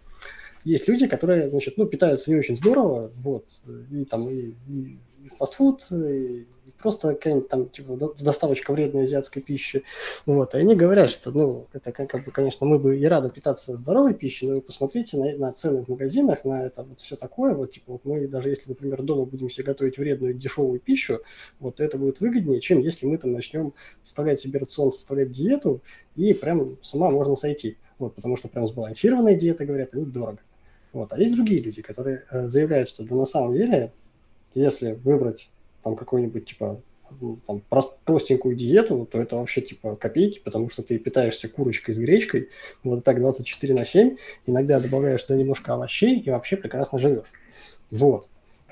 Есть 0.64 0.88
люди, 0.88 1.06
которые, 1.08 1.50
значит, 1.50 1.78
ну, 1.78 1.86
питаются 1.86 2.32
не 2.32 2.38
очень 2.38 2.56
здорово, 2.56 3.12
вот, 3.18 3.46
и 3.92 4.06
там 4.06 4.30
и, 4.30 4.54
и 4.70 4.98
фастфуд, 5.38 5.82
и 5.92 6.46
просто 6.86 7.16
какая-нибудь 7.16 7.50
там 7.50 7.70
типа, 7.70 7.98
доставочка 8.20 8.72
вредной 8.72 9.06
азиатской 9.06 9.42
пищи. 9.42 9.82
Вот. 10.28 10.54
И 10.54 10.60
они 10.60 10.76
говорят, 10.76 11.10
что, 11.10 11.32
ну, 11.32 11.66
это 11.74 11.92
как, 11.92 12.24
бы, 12.24 12.32
конечно, 12.32 12.68
мы 12.68 12.78
бы 12.78 12.96
и 12.96 13.04
рады 13.06 13.32
питаться 13.32 13.76
здоровой 13.76 14.14
пищей, 14.14 14.48
но 14.48 14.56
вы 14.56 14.62
посмотрите 14.62 15.18
на, 15.18 15.36
на 15.36 15.52
цены 15.52 15.84
в 15.84 15.88
магазинах, 15.88 16.46
на 16.46 16.64
это 16.64 16.84
вот 16.84 17.02
все 17.02 17.16
такое. 17.16 17.56
Вот, 17.56 17.72
типа, 17.72 17.94
вот 17.94 18.06
мы 18.06 18.28
даже 18.28 18.50
если, 18.50 18.70
например, 18.70 19.02
дома 19.02 19.26
будем 19.26 19.50
себе 19.50 19.64
готовить 19.64 19.98
вредную 19.98 20.36
дешевую 20.36 20.80
пищу, 20.80 21.22
вот, 21.60 21.78
то 21.78 21.84
это 21.84 21.98
будет 21.98 22.20
выгоднее, 22.20 22.62
чем 22.62 22.82
если 22.82 23.08
мы 23.08 23.18
там 23.18 23.32
начнем 23.32 23.74
составлять 24.04 24.40
себе 24.40 24.60
рацион, 24.60 24.92
составлять 24.92 25.32
диету, 25.32 25.82
и 26.16 26.36
прям 26.36 26.78
с 26.84 26.94
ума 26.94 27.10
можно 27.10 27.36
сойти. 27.36 27.78
Вот, 27.98 28.14
потому 28.14 28.38
что 28.38 28.48
прям 28.48 28.68
сбалансированная 28.68 29.34
диета, 29.34 29.66
говорят, 29.66 29.90
они 29.94 30.06
дорого. 30.06 30.40
Вот. 30.94 31.12
А 31.14 31.18
есть 31.18 31.34
другие 31.34 31.62
люди, 31.62 31.82
которые 31.82 32.26
э, 32.30 32.48
заявляют, 32.48 32.90
что 32.90 33.04
да 33.04 33.16
на 33.16 33.26
самом 33.26 33.56
деле, 33.56 33.92
если 34.54 34.92
выбрать 34.92 35.50
там 35.86 35.96
какую-нибудь, 35.96 36.46
типа, 36.46 36.82
ну, 37.22 37.38
там, 37.46 37.62
простенькую 38.04 38.56
диету, 38.56 39.08
то 39.10 39.22
это 39.22 39.36
вообще 39.36 39.62
типа 39.62 39.96
копейки, 39.96 40.42
потому 40.44 40.68
что 40.72 40.82
ты 40.82 40.98
питаешься 40.98 41.48
курочкой 41.48 41.94
с 41.94 42.00
гречкой, 42.00 42.50
вот 42.84 43.04
так 43.04 43.20
24 43.20 43.76
на 43.76 43.86
7, 43.86 44.18
иногда 44.48 44.80
добавляешь 44.80 45.24
туда 45.24 45.38
немножко 45.38 45.76
овощей 45.76 46.20
и 46.20 46.30
вообще 46.32 46.58
прекрасно 46.58 46.98
живешь. 46.98 47.28
Вот. 47.92 48.28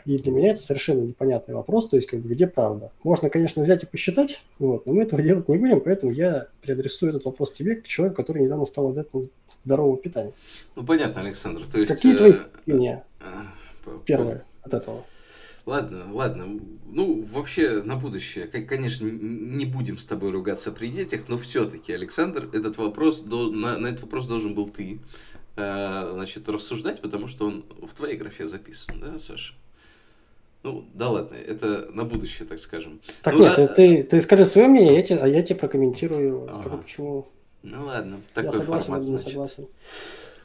И 0.05 0.17
для 0.17 0.31
меня 0.31 0.53
это 0.53 0.61
совершенно 0.63 1.01
непонятный 1.01 1.53
вопрос, 1.53 1.87
то 1.87 1.97
есть 1.97 2.07
как 2.07 2.19
бы 2.19 2.29
где 2.29 2.47
правда. 2.47 2.91
Можно, 3.03 3.29
конечно, 3.29 3.61
взять 3.61 3.83
и 3.83 3.85
посчитать, 3.85 4.41
вот, 4.57 4.87
но 4.87 4.93
мы 4.93 5.03
этого 5.03 5.21
делать 5.21 5.47
не 5.47 5.57
будем, 5.57 5.81
поэтому 5.81 6.11
я 6.11 6.47
переадресую 6.61 7.11
этот 7.11 7.25
вопрос 7.25 7.53
тебе, 7.53 7.75
как 7.75 7.85
человек, 7.85 8.17
который 8.17 8.41
недавно 8.41 8.65
стал 8.65 8.89
адептом 8.89 9.25
здорового 9.63 9.97
питания. 9.97 10.33
Ну, 10.75 10.83
понятно, 10.83 11.21
Александр. 11.21 11.61
То 11.71 11.77
есть, 11.77 11.93
Какие 11.93 12.17
твои 12.17 12.33
мнения? 12.65 13.05
Э, 13.21 13.91
Первое 14.03 14.43
от 14.63 14.73
этого. 14.73 15.03
Ладно, 15.65 16.13
ладно. 16.13 16.59
Ну, 16.85 17.21
вообще, 17.21 17.81
на 17.83 17.95
будущее, 17.95 18.47
конечно, 18.47 19.07
не 19.07 19.65
будем 19.65 19.97
с 19.97 20.05
тобой 20.05 20.31
ругаться 20.31 20.71
при 20.71 20.89
детях, 20.89 21.29
но 21.29 21.37
все-таки, 21.37 21.93
Александр, 21.93 22.49
этот 22.51 22.77
вопрос, 22.77 23.23
на, 23.25 23.77
на 23.77 23.87
этот 23.87 24.01
вопрос 24.01 24.27
должен 24.27 24.55
был 24.55 24.69
ты, 24.69 24.99
э, 25.55 26.11
значит, 26.13 26.49
рассуждать, 26.49 27.01
потому 27.01 27.27
что 27.29 27.47
он 27.47 27.65
в 27.81 27.95
твоей 27.95 28.17
графе 28.17 28.45
записан, 28.45 28.99
да, 28.99 29.17
Саша? 29.19 29.53
Ну, 30.63 30.85
да 30.93 31.09
ладно, 31.09 31.35
это 31.35 31.89
на 31.93 32.03
будущее, 32.03 32.47
так 32.47 32.59
скажем. 32.59 33.01
Так 33.21 33.33
ну, 33.33 33.43
нет, 33.43 33.55
да... 33.55 33.67
ты, 33.67 34.03
ты 34.03 34.21
скажи 34.21 34.45
свое 34.45 34.67
мнение, 34.67 34.95
я 34.95 35.01
тебе, 35.01 35.19
а 35.19 35.27
я 35.27 35.43
тебе 35.43 35.59
прокомментирую, 35.59 36.43
ага. 36.43 36.59
скажу, 36.59 36.77
почему. 36.77 37.27
Ну 37.63 37.85
ладно, 37.85 38.21
такой 38.33 38.51
я 38.51 38.57
согласен 38.57 38.87
формат, 38.87 39.05
не 39.05 39.17
согласен. 39.17 39.67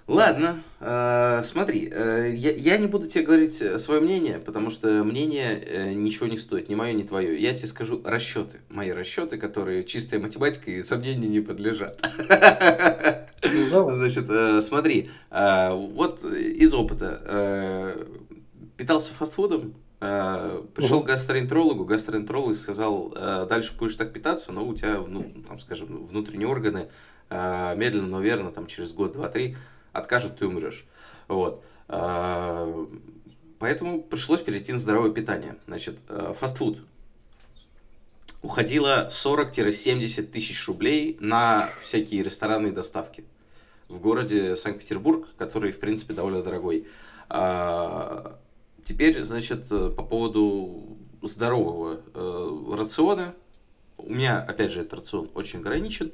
Ладно, 0.09 0.63
э, 0.81 1.43
смотри, 1.45 1.91
э, 1.93 2.33
я, 2.35 2.51
я 2.53 2.79
не 2.79 2.87
буду 2.87 3.09
тебе 3.09 3.25
говорить 3.25 3.63
свое 3.79 4.01
мнение, 4.01 4.39
потому 4.39 4.71
что 4.71 5.05
мнение 5.05 5.63
э, 5.63 5.93
ничего 5.93 6.27
не 6.27 6.39
стоит, 6.39 6.71
ни 6.71 6.75
мое, 6.75 6.95
ни 6.95 7.03
твое. 7.03 7.39
Я 7.39 7.53
тебе 7.53 7.69
скажу 7.69 8.01
расчеты, 8.03 8.61
мои 8.71 8.91
расчеты, 8.91 9.37
которые 9.37 9.85
чистая 9.85 10.19
математика 10.19 10.71
и 10.71 10.83
сомнению 10.83 11.31
не 11.31 11.41
подлежат. 11.41 12.01
Ну, 13.71 13.91
Значит, 13.91 14.25
э, 14.29 14.63
смотри, 14.63 15.11
э, 15.31 15.73
вот 15.73 16.25
из 16.25 16.75
опыта. 16.75 17.23
Э, 17.25 18.05
питался 18.77 19.13
фастфудом, 19.13 19.75
э, 20.01 20.63
пришел 20.75 21.03
к 21.03 21.07
гастроэнтерологу, 21.07 21.85
гастроэнтеролог 21.85 22.57
сказал, 22.57 23.13
э, 23.15 23.47
дальше 23.49 23.77
будешь 23.79 23.95
так 23.95 24.13
питаться, 24.13 24.53
но 24.53 24.67
у 24.67 24.75
тебя, 24.75 25.03
ну, 25.07 25.33
там, 25.47 25.61
скажем, 25.61 26.07
внутренние 26.07 26.49
органы 26.49 26.89
э, 27.31 27.75
медленно, 27.77 28.09
но 28.09 28.21
верно, 28.21 28.51
там, 28.51 28.67
через 28.67 28.93
год, 28.93 29.13
два, 29.13 29.29
три 29.29 29.57
откажут, 29.93 30.37
ты 30.39 30.47
умрешь. 30.47 30.87
Вот. 31.29 31.63
А, 31.89 32.87
поэтому 33.59 34.03
пришлось 34.03 34.41
перейти 34.41 34.73
на 34.73 34.79
здоровое 34.79 35.11
питание. 35.11 35.57
Значит, 35.67 35.99
э, 36.09 36.35
фастфуд. 36.39 36.79
Уходило 38.43 39.09
40-70 39.11 40.23
тысяч 40.27 40.67
рублей 40.69 41.17
на 41.21 41.71
всякие 41.83 42.23
ресторанные 42.23 42.73
доставки 42.73 43.25
в 43.89 43.99
городе 43.99 44.55
Санкт-Петербург, 44.55 45.29
который, 45.37 45.73
в 45.73 45.81
принципе, 45.81 46.15
довольно 46.15 46.43
дорогой. 46.43 46.87
А, 47.29 48.39
теперь, 48.85 49.25
значит, 49.25 49.69
по 49.69 50.03
поводу 50.03 50.99
здорового 51.23 52.01
э, 52.15 52.75
рациона. 52.77 53.35
У 53.97 54.13
меня, 54.13 54.41
опять 54.41 54.71
же, 54.71 54.83
этот 54.83 55.01
рацион 55.01 55.31
очень 55.35 55.59
ограничен 55.59 56.13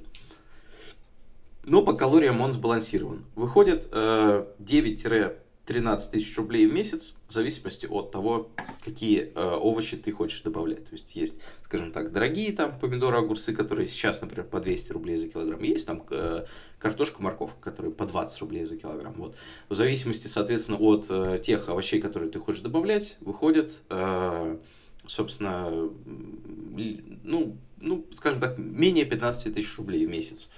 но 1.66 1.82
по 1.82 1.94
калориям 1.94 2.40
он 2.40 2.52
сбалансирован. 2.52 3.24
Выходит 3.34 3.88
э, 3.92 4.46
9-13 4.58 6.10
тысяч 6.10 6.36
рублей 6.36 6.66
в 6.66 6.72
месяц, 6.72 7.14
в 7.26 7.32
зависимости 7.32 7.86
от 7.86 8.10
того, 8.10 8.50
какие 8.84 9.32
э, 9.34 9.56
овощи 9.60 9.96
ты 9.96 10.12
хочешь 10.12 10.42
добавлять. 10.42 10.84
То 10.84 10.92
есть 10.92 11.16
есть, 11.16 11.40
скажем 11.64 11.92
так, 11.92 12.12
дорогие 12.12 12.52
там 12.52 12.78
помидоры, 12.78 13.18
огурцы, 13.18 13.54
которые 13.54 13.88
сейчас, 13.88 14.20
например, 14.20 14.46
по 14.46 14.60
200 14.60 14.92
рублей 14.92 15.16
за 15.16 15.28
килограмм. 15.28 15.62
Есть 15.62 15.86
там 15.86 16.04
э, 16.10 16.44
картошка, 16.78 17.22
морковка, 17.22 17.56
которые 17.60 17.92
по 17.92 18.06
20 18.06 18.40
рублей 18.40 18.64
за 18.66 18.76
килограмм. 18.76 19.14
Вот. 19.14 19.36
В 19.68 19.74
зависимости, 19.74 20.28
соответственно, 20.28 20.78
от 20.78 21.06
э, 21.08 21.38
тех 21.42 21.68
овощей, 21.68 22.00
которые 22.00 22.30
ты 22.30 22.38
хочешь 22.38 22.62
добавлять, 22.62 23.16
выходит, 23.20 23.72
э, 23.88 24.58
собственно, 25.06 25.70
ну, 27.24 27.56
ну, 27.80 28.06
скажем 28.14 28.40
так, 28.40 28.58
менее 28.58 29.04
15 29.04 29.54
тысяч 29.54 29.76
рублей 29.78 30.06
в 30.06 30.10
месяц. 30.10 30.50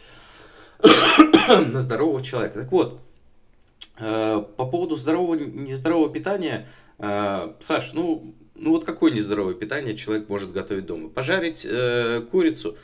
на 1.49 1.81
здорового 1.81 2.23
человека. 2.23 2.61
Так 2.61 2.73
вот, 2.73 3.01
э, 3.99 4.45
по 4.57 4.67
поводу 4.67 4.97
здорового, 4.97 5.35
нездорового 5.35 6.13
питания, 6.13 6.69
э, 6.99 7.53
Саш, 7.61 7.93
ну, 7.93 8.35
ну 8.55 8.71
вот 8.71 8.85
какое 8.85 9.13
нездоровое 9.13 9.55
питание 9.55 9.97
человек 9.97 10.29
может 10.29 10.53
готовить 10.53 10.87
дома? 10.87 11.09
Пожарить 11.09 11.67
э, 11.69 12.25
курицу 12.31 12.77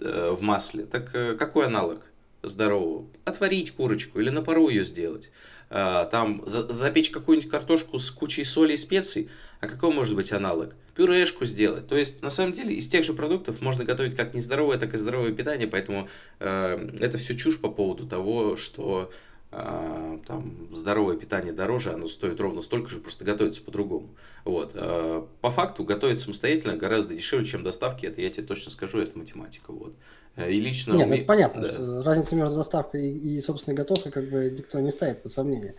в 0.00 0.42
масле, 0.42 0.84
так 0.84 1.12
какой 1.38 1.66
аналог 1.66 2.02
здорового? 2.42 3.06
Отварить 3.24 3.70
курочку 3.70 4.18
или 4.18 4.30
на 4.30 4.42
пару 4.42 4.68
ее 4.68 4.84
сделать. 4.84 5.30
Там 5.68 6.42
за, 6.44 6.72
запечь 6.72 7.10
какую-нибудь 7.10 7.48
картошку 7.48 8.00
с 8.00 8.10
кучей 8.10 8.44
соли 8.44 8.72
и 8.72 8.76
специй, 8.76 9.30
а 9.60 9.68
какой 9.68 9.94
может 9.94 10.16
быть 10.16 10.32
аналог? 10.32 10.74
Пюрешку 10.94 11.44
сделать. 11.46 11.88
То 11.88 11.96
есть, 11.96 12.22
на 12.22 12.30
самом 12.30 12.52
деле, 12.52 12.74
из 12.74 12.88
тех 12.88 13.04
же 13.04 13.14
продуктов 13.14 13.60
можно 13.62 13.84
готовить 13.84 14.14
как 14.14 14.34
нездоровое, 14.34 14.78
так 14.78 14.92
и 14.94 14.98
здоровое 14.98 15.32
питание, 15.32 15.66
поэтому 15.66 16.08
э, 16.38 16.90
это 17.00 17.18
все 17.18 17.36
чушь 17.36 17.60
по 17.60 17.70
поводу 17.70 18.06
того, 18.06 18.56
что 18.56 19.10
э, 19.52 20.18
там 20.26 20.68
здоровое 20.72 21.16
питание 21.16 21.52
дороже, 21.52 21.92
оно 21.92 22.08
стоит 22.08 22.38
ровно 22.40 22.60
столько 22.60 22.90
же, 22.90 22.98
просто 22.98 23.24
готовится 23.24 23.62
по-другому. 23.62 24.10
Вот. 24.44 24.72
Э, 24.74 25.24
по 25.40 25.50
факту 25.50 25.84
готовить 25.84 26.20
самостоятельно 26.20 26.76
гораздо 26.76 27.14
дешевле, 27.14 27.46
чем 27.46 27.62
доставки, 27.62 28.04
это 28.04 28.20
я 28.20 28.30
тебе 28.30 28.46
точно 28.46 28.70
скажу, 28.70 29.00
это 29.00 29.18
математика. 29.18 29.72
Вот. 29.72 29.94
Э, 30.36 30.50
и 30.50 30.60
лично... 30.60 30.94
Нет, 30.94 31.08
ну, 31.08 31.24
понятно, 31.24 31.62
да. 31.62 32.02
разница 32.02 32.36
между 32.36 32.56
доставкой 32.56 33.08
и, 33.08 33.36
и 33.36 33.40
собственной 33.40 33.76
готовкой 33.76 34.12
как 34.12 34.28
бы 34.28 34.54
никто 34.56 34.80
не 34.80 34.90
ставит 34.90 35.22
под 35.22 35.32
сомнение. 35.32 35.74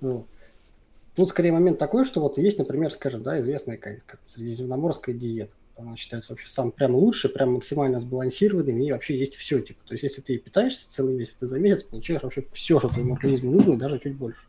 Вот. 0.00 0.26
Тут 1.18 1.30
скорее 1.30 1.50
момент 1.50 1.78
такой, 1.78 2.04
что 2.04 2.20
вот 2.20 2.38
есть, 2.38 2.58
например, 2.58 2.92
скажем, 2.92 3.24
да, 3.24 3.40
известная 3.40 3.76
как, 3.76 4.04
как 4.06 4.20
средиземноморская 4.28 5.12
диета. 5.16 5.52
Она 5.78 5.96
считается 5.96 6.32
вообще 6.32 6.48
самым 6.48 6.72
прям 6.72 6.94
лучшей, 6.96 7.30
прям 7.30 7.52
максимально 7.52 8.00
сбалансированной, 8.00 8.72
в 8.72 8.76
ней 8.76 8.92
вообще 8.92 9.16
есть 9.16 9.36
все, 9.36 9.60
типа. 9.60 9.80
То 9.86 9.94
есть, 9.94 10.02
если 10.02 10.20
ты 10.20 10.36
питаешься 10.38 10.90
целый 10.90 11.14
месяц, 11.14 11.36
ты 11.36 11.46
за 11.46 11.58
месяц 11.58 11.84
получаешь 11.84 12.22
вообще 12.22 12.44
все, 12.52 12.78
что 12.78 12.88
твоему 12.88 13.14
организму 13.14 13.52
нужно, 13.52 13.74
и 13.74 13.76
даже 13.76 13.98
чуть 13.98 14.16
больше. 14.16 14.42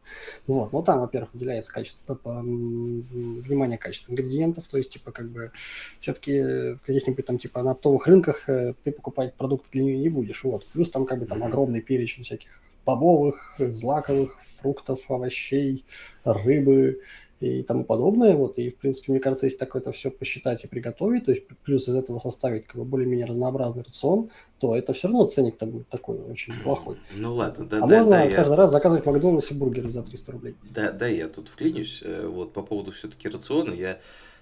Вот. 0.48 0.74
Но 0.74 0.82
там, 0.82 1.02
во-первых, 1.02 1.34
уделяется 1.36 1.72
качество, 1.72 2.16
по, 2.16 2.42
внимание 2.42 3.78
качеству 3.78 4.12
ингредиентов, 4.12 4.66
то 4.68 4.78
есть, 4.78 4.94
типа, 4.94 5.12
как 5.12 5.30
бы, 5.30 5.52
все-таки 6.00 6.42
в 6.42 6.80
каких-нибудь 6.86 7.26
там, 7.26 7.38
типа, 7.38 7.62
на 7.62 7.72
оптовых 7.72 8.08
рынках 8.08 8.50
э, 8.50 8.74
ты 8.84 8.92
покупать 8.92 9.36
продукты 9.36 9.70
для 9.72 9.84
нее 9.84 9.98
не 9.98 10.10
будешь. 10.10 10.44
Вот. 10.44 10.66
Плюс 10.68 10.90
там, 10.90 11.06
как 11.06 11.20
бы, 11.20 11.26
там 11.26 11.44
огромный 11.44 11.82
перечень 11.82 12.24
всяких 12.24 12.62
бобовых, 12.86 13.56
злаковых, 13.60 14.40
фруктов, 14.60 15.00
овощей, 15.10 15.86
рыбы 16.24 17.02
и 17.42 17.64
тому 17.64 17.84
подобное. 17.84 18.36
Вот. 18.36 18.58
И, 18.58 18.70
в 18.70 18.78
принципе, 18.78 19.12
мне 19.12 19.22
кажется, 19.22 19.46
если 19.46 19.58
так 19.58 19.76
это 19.76 19.92
все 19.92 20.12
посчитать 20.12 20.64
и 20.64 20.68
приготовить, 20.68 21.26
то 21.26 21.32
есть 21.32 21.48
плюс 21.64 21.88
из 21.88 21.96
этого 21.96 22.20
составить 22.20 22.68
как 22.68 22.78
бы 22.78 22.86
более-менее 22.86 23.26
разнообразный 23.26 23.84
рацион, 23.84 24.30
то 24.60 24.76
это 24.76 24.94
все 24.94 25.08
равно 25.08 25.26
ценник-то 25.28 25.66
будет 25.66 25.88
такой 25.88 26.18
очень 26.20 26.54
плохой. 26.64 26.98
Ну 27.16 27.34
ладно, 27.34 27.66
да. 27.66 27.78
А 27.78 27.88
да, 27.88 27.98
можно 27.98 28.12
да, 28.12 28.30
каждый 28.30 28.52
я... 28.52 28.58
раз 28.58 28.72
заказывать 28.72 29.04
в 29.04 29.08
Макдональдсе 29.08 29.54
бургеры 29.54 29.90
за 29.90 30.04
300 30.04 30.32
рублей. 30.32 30.56
Да, 30.74 30.92
да, 30.92 31.08
я 31.08 31.28
тут 31.28 31.50
вклинюсь. 31.50 32.02
Э, 32.04 32.28
вот 32.28 32.54
по 32.54 32.62
поводу 32.62 32.92
все-таки 32.92 33.30
рациона, 33.30 33.74
я 33.74 34.00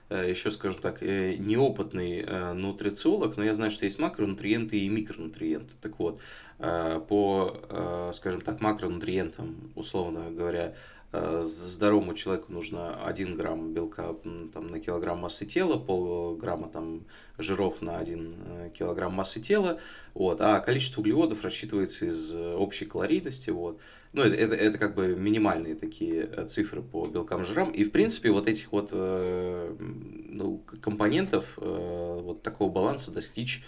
э, 0.09 0.29
еще, 0.29 0.51
скажем 0.51 0.81
так, 0.81 1.03
э, 1.03 1.35
неопытный 1.37 2.25
нутрициолог, 2.53 3.37
но 3.37 3.43
я 3.43 3.53
знаю, 3.53 3.71
что 3.71 3.85
есть 3.85 3.99
макронутриенты 3.99 4.79
и 4.79 4.89
микронутриенты. 4.89 5.73
Так 5.81 5.99
вот, 5.99 6.19
по, 6.57 8.11
скажем 8.13 8.41
так, 8.41 8.61
макронутриентам, 8.61 9.71
условно 9.75 10.31
говоря, 10.31 10.73
здоровому 11.12 12.14
человеку 12.14 12.51
нужно 12.51 13.03
1 13.05 13.36
грамм 13.36 13.74
белка 13.74 14.14
там, 14.53 14.68
на 14.68 14.80
килограмм 14.80 15.20
массы 15.20 15.45
тела, 15.45 15.78
полграмма 15.78 16.70
там, 16.70 17.05
жиров 17.38 17.82
на 17.82 17.97
1 17.97 18.36
э, 18.45 18.70
килограмм 18.78 19.14
массы 19.14 19.39
тела, 19.39 19.80
вот, 20.14 20.41
а 20.41 20.60
количество 20.60 21.01
углеводов 21.01 21.43
рассчитывается 21.43 22.05
из 22.05 22.34
общей 22.34 22.86
калорийности. 22.86 23.51
Вот. 23.51 23.80
Ну, 24.14 24.22
это, 24.24 24.36
это, 24.36 24.55
это 24.55 24.78
как 24.78 24.95
бы 24.95 25.16
минимальные 25.16 25.76
такие 25.76 26.26
цифры 26.47 26.82
по 26.82 27.05
белкам, 27.05 27.45
жирам. 27.45 27.72
И, 27.72 27.84
в 27.84 27.91
принципе, 27.91 28.32
вот 28.32 28.47
этих 28.47 28.72
вот 28.72 28.91
ну, 28.91 30.64
компонентов, 30.82 31.53
вот 31.58 32.41
такого 32.41 32.72
баланса 32.72 33.12
достичь 33.12 33.64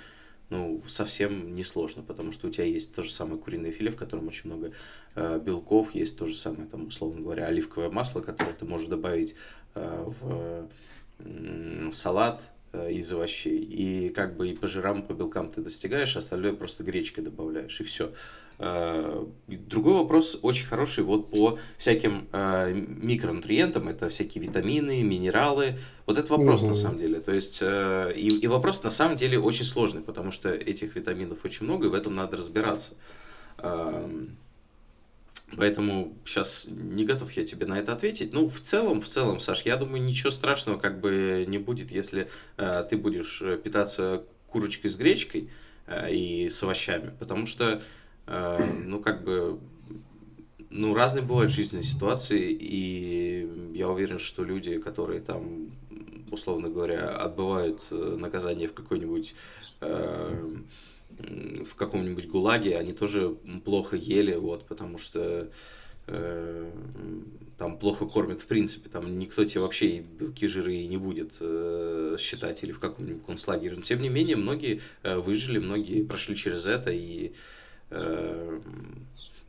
ну, 0.50 0.82
совсем 0.88 1.56
несложно, 1.56 2.02
потому 2.02 2.32
что 2.32 2.48
у 2.48 2.50
тебя 2.50 2.66
есть 2.66 2.94
то 2.94 3.04
же 3.04 3.12
самое 3.12 3.40
куриное 3.40 3.72
филе, 3.72 3.92
в 3.92 3.96
котором 3.96 4.28
очень 4.28 4.50
много 4.50 4.72
э, 5.16 5.40
белков, 5.40 5.94
есть 5.94 6.18
то 6.18 6.26
же 6.26 6.36
самое, 6.36 6.68
там, 6.68 6.88
условно 6.88 7.22
говоря, 7.22 7.46
оливковое 7.46 7.90
масло, 7.90 8.22
которое 8.22 8.54
ты 8.54 8.66
можешь 8.66 8.88
добавить 8.88 9.36
э, 9.76 10.04
в 10.06 10.68
э, 11.20 11.92
салат 11.92 12.42
из 12.74 13.12
овощей. 13.12 13.64
И 13.64 14.10
как 14.10 14.38
бы 14.38 14.50
и 14.50 14.56
по 14.56 14.68
жирам, 14.68 15.02
и 15.02 15.06
по 15.06 15.14
белкам 15.14 15.52
ты 15.52 15.62
достигаешь, 15.62 16.16
а 16.16 16.20
остальное 16.20 16.54
просто 16.54 16.84
гречкой 16.84 17.24
добавляешь, 17.24 17.80
и 17.82 17.84
все. 17.84 18.12
Э, 18.62 19.26
другой 19.48 19.94
вопрос 19.94 20.38
очень 20.42 20.66
хороший 20.66 21.06
вот 21.06 21.32
по 21.32 21.58
всяким 21.78 22.28
э, 22.34 22.74
микронутриентам, 22.74 23.88
это 23.88 24.10
всякие 24.10 24.44
витамины, 24.44 25.02
минералы. 25.02 25.80
Вот 26.06 26.18
это 26.18 26.30
вопрос 26.34 26.62
угу. 26.62 26.72
на 26.72 26.76
самом 26.76 27.00
деле. 27.00 27.22
То 27.22 27.32
есть 27.32 27.60
э, 27.62 28.12
и, 28.16 28.28
и 28.28 28.48
вопрос 28.48 28.84
на 28.84 28.90
самом 28.90 29.16
деле 29.16 29.40
очень 29.40 29.64
сложный, 29.64 30.02
потому 30.02 30.34
что 30.34 30.50
этих 30.50 30.98
витаминов 30.98 31.46
очень 31.46 31.66
много, 31.66 31.88
и 31.88 31.90
в 31.90 31.94
этом 31.94 32.16
надо 32.16 32.36
разбираться. 32.36 32.96
Эм, 33.60 34.36
поэтому 35.56 36.14
сейчас 36.26 36.66
не 36.68 37.06
готов 37.06 37.32
я 37.32 37.46
тебе 37.46 37.66
на 37.66 37.80
это 37.80 37.94
ответить. 37.94 38.34
Ну, 38.34 38.50
в 38.50 38.60
целом, 38.60 39.02
в 39.02 39.08
целом, 39.08 39.40
Саш, 39.40 39.62
я 39.62 39.78
думаю, 39.78 40.04
ничего 40.04 40.32
страшного 40.32 40.78
как 40.78 41.00
бы 41.00 41.46
не 41.48 41.60
будет, 41.60 41.92
если 41.92 42.30
э, 42.58 42.86
ты 42.90 42.98
будешь 42.98 43.42
питаться 43.64 44.26
курочкой 44.48 44.92
с 44.92 44.98
гречкой 44.98 45.50
э, 45.88 46.14
и 46.14 46.50
с 46.50 46.62
овощами, 46.62 47.14
потому 47.20 47.46
что 47.46 47.82
ну, 48.30 49.00
как 49.00 49.24
бы, 49.24 49.60
ну, 50.70 50.94
разные 50.94 51.24
бывают 51.24 51.52
жизненные 51.52 51.84
ситуации, 51.84 52.52
и 52.52 53.72
я 53.74 53.90
уверен, 53.90 54.20
что 54.20 54.44
люди, 54.44 54.78
которые 54.78 55.20
там, 55.20 55.72
условно 56.32 56.70
говоря, 56.70 57.16
отбывают 57.16 57.82
э, 57.90 58.18
наказание 58.20 58.68
в 58.68 58.74
какой-нибудь 58.74 59.34
э, 59.82 60.46
в 61.18 61.76
каком-нибудь 61.76 62.28
гулаге, 62.28 62.78
они 62.78 62.94
тоже 62.94 63.36
плохо 63.66 63.98
ели, 63.98 64.36
вот, 64.36 64.66
потому 64.68 65.00
что 65.00 65.50
э, 66.08 66.72
там 67.58 67.78
плохо 67.78 68.06
кормят 68.06 68.42
в 68.42 68.46
принципе, 68.46 68.90
там 68.90 69.18
никто 69.18 69.44
тебе 69.44 69.62
вообще 69.62 69.98
и 69.98 70.00
белки, 70.02 70.48
жиры 70.48 70.76
и 70.76 70.88
не 70.88 70.98
будет 70.98 71.32
э, 71.40 72.16
считать 72.20 72.64
или 72.64 72.72
в 72.72 72.80
каком-нибудь 72.80 73.26
концлагере. 73.26 73.76
Но 73.76 73.82
тем 73.82 74.02
не 74.02 74.10
менее, 74.10 74.36
многие 74.36 74.82
э, 75.02 75.18
выжили, 75.18 75.58
многие 75.58 76.04
прошли 76.04 76.36
через 76.36 76.68
это 76.68 76.92
и 76.92 77.34
Эм, 77.34 77.34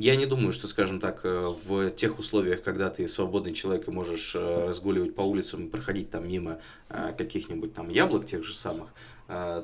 я 0.01 0.17
не 0.17 0.25
думаю, 0.25 0.55
что, 0.55 0.67
скажем 0.67 0.99
так, 0.99 1.21
э, 1.25 1.55
в 1.63 1.91
тех 1.91 2.19
условиях, 2.19 2.63
когда 2.63 2.89
ты 2.89 3.07
свободный 3.07 3.53
человек 3.53 3.87
и 3.87 3.91
можешь 3.91 4.35
э, 4.35 4.69
разгуливать 4.69 5.15
по 5.15 5.21
улицам 5.21 5.67
и 5.67 5.69
проходить 5.69 6.11
там 6.11 6.27
мимо 6.27 6.59
э, 6.89 7.13
каких-нибудь 7.19 7.75
там 7.75 7.91
яблок 7.91 8.25
тех 8.27 8.43
же 8.43 8.55
самых, 8.55 8.89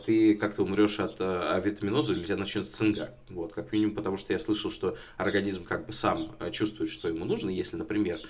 ты 0.06 0.36
как-то 0.36 0.62
умрешь 0.62 1.00
от 1.00 1.20
авитаминоза 1.20 2.12
или 2.12 2.20
у 2.20 2.24
тебя 2.24 2.36
начнется 2.36 2.72
цинга. 2.72 3.16
Вот, 3.30 3.52
как 3.52 3.72
минимум, 3.72 3.96
потому 3.96 4.16
что 4.16 4.32
я 4.32 4.38
слышал, 4.38 4.70
что 4.70 4.96
организм 5.16 5.64
как 5.64 5.86
бы 5.86 5.92
сам 5.92 6.36
чувствует, 6.52 6.88
что 6.88 7.08
ему 7.08 7.24
нужно. 7.24 7.50
Если, 7.50 7.74
например, 7.74 8.20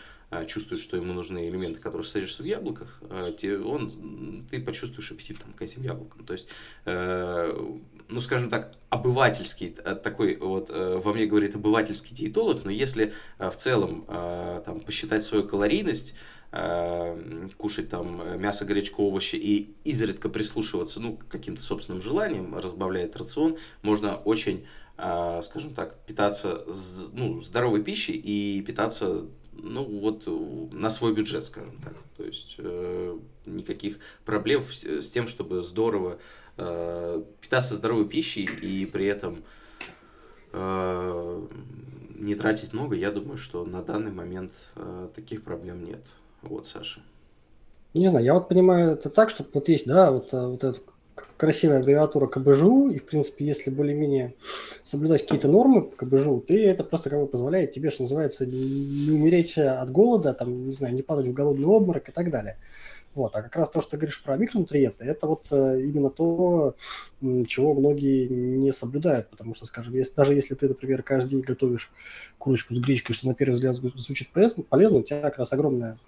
чувствует, 0.47 0.81
что 0.81 0.97
ему 0.97 1.13
нужны 1.13 1.47
элементы, 1.47 1.79
которые 1.79 2.07
содержатся 2.07 2.43
в 2.43 2.47
яблоках, 2.47 3.03
он, 3.03 4.47
ты 4.51 4.63
почувствуешь 4.63 5.13
аппетит 5.13 5.39
там, 5.39 5.53
к 5.53 5.61
этим 5.61 5.83
яблокам. 5.83 6.25
То 6.25 6.33
есть 6.33 6.49
ну, 8.09 8.21
скажем 8.21 8.51
так, 8.51 8.73
обывательский, 8.91 9.75
э, 9.85 9.95
такой 9.95 10.37
вот 10.37 10.71
э, 10.71 11.01
во 11.03 11.13
мне 11.13 11.27
говорит 11.27 11.55
обывательский 11.55 12.15
диетолог, 12.15 12.65
но 12.65 12.71
если 12.71 13.13
э, 13.39 13.51
в 13.51 13.57
целом 13.57 14.05
там 14.07 14.81
посчитать 14.81 15.25
свою 15.25 15.47
калорийность, 15.47 16.15
кушать 17.59 17.91
там 17.91 18.41
мясо, 18.41 18.65
гречку, 18.65 19.03
овощи 19.03 19.37
и 19.37 19.75
изредка 19.85 20.29
прислушиваться, 20.29 21.01
ну, 21.01 21.17
к 21.17 21.29
каким-то 21.29 21.63
собственным 21.63 22.01
желаниям, 22.01 22.57
разбавляет 22.57 23.17
рацион, 23.17 23.59
можно 23.83 24.17
очень, 24.17 24.65
скажем 24.95 25.75
так, 25.75 25.99
питаться 26.07 26.65
ну, 27.13 27.43
здоровой 27.43 27.83
пищей 27.83 28.15
и 28.15 28.63
питаться 28.63 29.27
ну 29.53 29.85
вот 29.85 30.25
на 30.73 30.91
свой 30.91 31.15
бюджет, 31.15 31.45
скажем 31.45 31.79
так. 31.83 31.95
То 32.17 32.25
есть 32.25 32.57
э, 32.59 33.19
никаких 33.45 33.99
проблем 34.25 34.65
с 34.65 35.11
тем, 35.11 35.29
чтобы 35.29 35.63
здорово 35.63 36.19
э, 36.57 37.23
питаться 37.41 37.75
здоровой 37.75 38.09
пищей 38.09 38.45
и 38.45 38.87
при 38.87 39.07
этом 39.07 39.45
э, 40.53 41.47
не 42.15 42.35
тратить 42.35 42.73
много, 42.73 42.97
я 42.97 43.11
думаю, 43.11 43.39
что 43.39 43.65
на 43.65 43.83
данный 43.83 44.13
момент 44.13 44.53
э, 44.77 45.09
таких 45.15 45.43
проблем 45.43 45.85
нет. 45.85 46.05
Вот, 46.43 46.67
Саша. 46.67 47.01
Не 47.95 48.09
знаю, 48.09 48.25
я 48.25 48.35
вот 48.35 48.49
понимаю 48.49 48.91
это 48.91 49.09
так, 49.09 49.31
что 49.31 49.45
вот 49.53 49.69
есть, 49.69 49.87
да, 49.87 50.11
вот, 50.13 50.33
вот 50.33 50.65
эта 50.65 50.81
красивая 51.37 51.79
аббревиатура 51.79 52.27
КБЖУ, 52.27 52.91
и, 52.91 52.99
в 52.99 53.05
принципе, 53.05 53.45
если 53.45 53.71
более-менее 53.71 54.35
соблюдать 54.83 55.23
какие-то 55.23 55.49
нормы 55.49 55.83
по 55.83 55.97
КБЖУ, 55.97 56.45
ты 56.47 56.67
это 56.67 56.85
просто 56.85 57.11
как 57.11 57.21
бы 57.21 57.27
позволяет 57.27 57.73
тебе, 57.73 57.91
что 57.91 58.03
называется, 58.03 58.47
не 58.47 59.11
умереть 59.11 59.57
от 59.59 59.91
голода, 59.91 60.35
там, 60.35 60.67
не 60.69 60.75
знаю, 60.75 60.95
не 60.95 61.03
падать 61.03 61.29
в 61.29 61.33
голодный 61.33 61.67
обморок 61.67 62.09
и 62.09 62.13
так 62.13 62.31
далее. 62.31 62.57
Вот. 63.17 63.35
А 63.35 63.41
как 63.41 63.57
раз 63.57 63.71
то, 63.71 63.81
что 63.81 63.93
ты 63.93 63.97
говоришь 63.97 64.23
про 64.23 64.37
микронутриенты, 64.37 65.03
это 65.07 65.27
вот 65.27 65.49
э, 65.51 65.81
именно 65.81 66.11
то, 66.11 66.77
чего 67.49 67.73
многие 67.73 68.29
не 68.29 68.73
соблюдают, 68.73 69.31
потому 69.31 69.55
что, 69.55 69.65
скажем, 69.65 69.95
если, 69.95 70.15
даже 70.15 70.35
если 70.35 70.55
ты, 70.55 70.69
например, 70.69 71.03
каждый 71.03 71.31
день 71.31 71.41
готовишь 71.41 71.91
курочку 72.37 72.75
с 72.75 72.79
гречкой, 72.79 73.15
что 73.15 73.29
на 73.29 73.35
первый 73.35 73.55
взгляд 73.55 73.77
звучит 73.77 74.29
полезно, 74.29 74.99
у 74.99 75.03
тебя 75.03 75.23
как 75.23 75.39
раз 75.39 75.55
огромная 75.55 75.99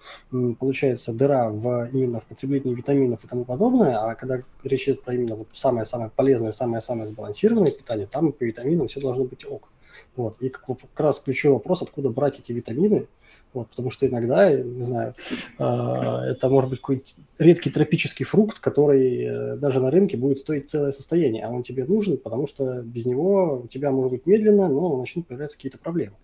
получается 0.61 1.15
дыра 1.15 1.49
в, 1.49 1.89
именно 1.95 2.21
в 2.21 2.27
потреблении 2.27 2.75
витаминов 2.75 3.25
и 3.25 3.27
тому 3.27 3.47
подобное, 3.47 3.97
а 3.97 4.15
когда 4.15 4.43
речь 4.63 4.85
идет 4.85 5.03
про 5.03 5.15
именно 5.15 5.35
вот 5.35 5.49
самое-самое 5.55 6.11
полезное, 6.15 6.53
самое-самое 6.53 7.07
сбалансированное 7.07 7.73
питание, 7.73 8.07
там 8.07 8.33
по 8.33 8.45
витаминам 8.45 8.89
все 8.89 9.01
должно 9.01 9.25
быть 9.25 9.47
ок. 9.47 9.71
Вот. 10.15 10.37
И 10.43 10.51
как, 10.51 10.67
как 10.67 11.01
раз 11.01 11.21
ключевой 11.21 11.57
вопрос, 11.57 11.81
откуда 11.81 12.11
брать 12.11 12.39
эти 12.39 12.53
витамины, 12.53 13.07
вот, 13.55 13.69
потому 13.71 13.91
что 13.91 14.07
иногда, 14.07 14.53
не 14.53 14.83
знаю, 14.83 15.15
э, 15.59 15.63
это 15.63 16.49
может 16.49 16.71
быть 16.71 16.81
какой-нибудь 16.81 17.17
редкий 17.39 17.71
тропический 17.71 18.25
фрукт, 18.25 18.59
который 18.59 19.25
э, 19.25 19.57
даже 19.57 19.81
на 19.81 19.91
рынке 19.91 20.17
будет 20.17 20.39
стоить 20.39 20.69
целое 20.69 20.93
состояние, 20.93 21.45
а 21.45 21.51
он 21.51 21.63
тебе 21.63 21.85
нужен, 21.85 22.19
потому 22.19 22.47
что 22.47 22.83
без 22.83 23.07
него 23.07 23.63
у 23.65 23.69
тебя 23.69 23.91
может 23.91 24.13
быть 24.13 24.27
медленно, 24.27 24.69
но 24.69 24.99
начнут 24.99 25.27
появляться 25.27 25.57
какие-то 25.57 25.79
проблемы. 25.79 26.17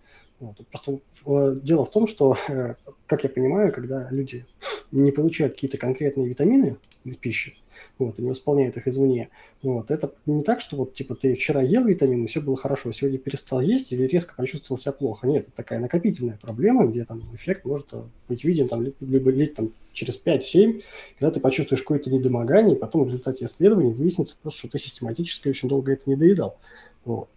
Вот. 0.45 0.67
Просто 0.67 0.99
э, 1.25 1.59
дело 1.63 1.85
в 1.85 1.91
том, 1.91 2.05
что, 2.07 2.37
э, 2.47 2.75
как 3.07 3.23
я 3.23 3.29
понимаю, 3.29 3.73
когда 3.73 4.07
люди 4.11 4.45
не 4.91 5.11
получают 5.11 5.53
какие-то 5.53 5.77
конкретные 5.77 6.27
витамины 6.27 6.77
из 7.03 7.17
пищи, 7.17 7.55
вот, 7.97 8.19
и 8.19 8.21
не 8.21 8.29
восполняют 8.29 8.77
их 8.77 8.87
извне, 8.87 9.29
вот, 9.63 9.89
это 9.89 10.13
не 10.27 10.43
так, 10.43 10.61
что 10.61 10.77
вот, 10.77 10.93
типа, 10.93 11.15
ты 11.15 11.33
вчера 11.33 11.61
ел 11.61 11.85
витамины, 11.85 12.27
все 12.27 12.41
было 12.41 12.55
хорошо, 12.55 12.91
сегодня 12.91 13.17
перестал 13.17 13.59
есть, 13.59 13.91
и 13.91 14.07
резко 14.07 14.35
почувствовал 14.35 14.77
себя 14.77 14.91
плохо. 14.91 15.27
Нет, 15.27 15.47
это 15.47 15.55
такая 15.55 15.79
накопительная 15.79 16.37
проблема, 16.39 16.85
где 16.85 17.05
там 17.05 17.23
эффект 17.33 17.65
может 17.65 17.93
э, 17.93 18.03
быть 18.29 18.43
виден 18.43 18.67
там, 18.67 18.83
либо 18.99 19.31
лить 19.31 19.55
там 19.55 19.73
через 19.93 20.21
5-7, 20.23 20.83
когда 21.17 21.31
ты 21.31 21.39
почувствуешь 21.39 21.81
какое-то 21.81 22.11
недомогание, 22.11 22.75
и 22.75 22.79
потом 22.79 23.05
в 23.05 23.07
результате 23.07 23.45
исследований 23.45 23.93
выяснится 23.93 24.37
просто, 24.39 24.59
что 24.59 24.69
ты 24.69 24.77
систематически 24.77 25.47
очень 25.47 25.69
долго 25.69 25.91
это 25.91 26.07
не 26.07 26.15
доедал. 26.15 26.59
Вот. 27.03 27.29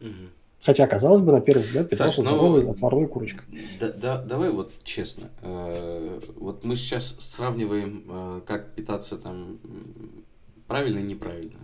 Угу. 0.00 0.37
Хотя, 0.62 0.86
казалось 0.86 1.20
бы, 1.20 1.32
на 1.32 1.40
первый 1.40 1.62
взгляд, 1.62 1.88
питался 1.88 2.16
Саш, 2.16 2.24
здоровой 2.24 2.64
ну, 2.64 2.70
отварной 2.70 3.06
курочкой. 3.06 3.44
Да, 3.78 3.92
да, 3.92 4.22
давай 4.22 4.50
вот 4.50 4.72
честно. 4.82 5.30
Э, 5.42 6.20
вот 6.36 6.64
мы 6.64 6.74
сейчас 6.76 7.16
сравниваем, 7.18 8.04
э, 8.08 8.40
как 8.46 8.74
питаться 8.74 9.16
там 9.16 9.58
правильно 10.66 10.98
и 10.98 11.02
неправильно. 11.02 11.60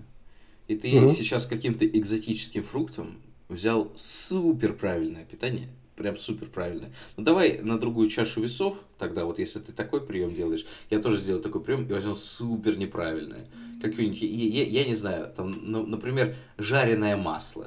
И 0.69 0.77
ты 0.77 0.97
угу. 0.97 1.09
сейчас 1.09 1.47
каким-то 1.47 1.87
экзотическим 1.87 2.63
фруктом 2.63 3.19
взял 3.49 3.93
супер 3.97 4.73
правильное 4.73 5.25
питание, 5.25 5.69
прям 5.97 6.17
супер 6.17 6.47
правильное. 6.47 6.93
Ну 7.17 7.25
давай 7.25 7.59
на 7.59 7.79
другую 7.79 8.09
чашу 8.09 8.43
весов, 8.43 8.77
тогда 8.97 9.27
вот 9.27 9.39
если 9.39 9.59
ты 9.59 9.73
такой 9.73 10.01
прием 10.07 10.35
делаешь, 10.35 10.65
я 10.89 11.01
тоже 11.01 11.19
сделаю 11.19 11.43
такой 11.43 11.63
прием 11.63 11.87
и 11.87 11.93
возьму 11.93 12.15
супер 12.15 12.79
неправильное. 12.79 13.47
Какое-нибудь, 13.83 14.23
я, 14.23 14.63
я, 14.63 14.83
я 14.83 14.89
не 14.89 14.95
знаю, 14.95 15.31
там, 15.37 15.53
ну, 15.61 15.85
например, 15.85 16.35
жареное 16.57 17.19
масло 17.19 17.67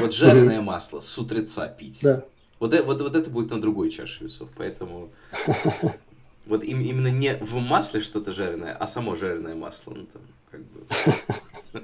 вот 0.00 0.12
жареное 0.12 0.60
масло 0.60 1.00
с 1.00 1.18
утреца 1.18 1.68
пить. 1.68 2.00
Да. 2.02 2.24
Вот, 2.60 2.72
э, 2.72 2.82
вот, 2.82 3.00
вот 3.00 3.14
это 3.14 3.30
будет 3.30 3.50
на 3.50 3.60
другой 3.60 3.90
чаше 3.90 4.24
весов. 4.24 4.48
Поэтому 4.56 5.10
вот 6.46 6.64
им, 6.64 6.80
именно 6.80 7.08
не 7.08 7.36
в 7.36 7.54
масле 7.56 8.00
что-то 8.00 8.32
жареное, 8.32 8.74
а 8.74 8.86
само 8.86 9.16
жареное 9.16 9.54
масло. 9.54 9.94
Ну, 9.94 10.06
там, 10.06 10.22
как 10.50 10.60
бы... 10.60 11.82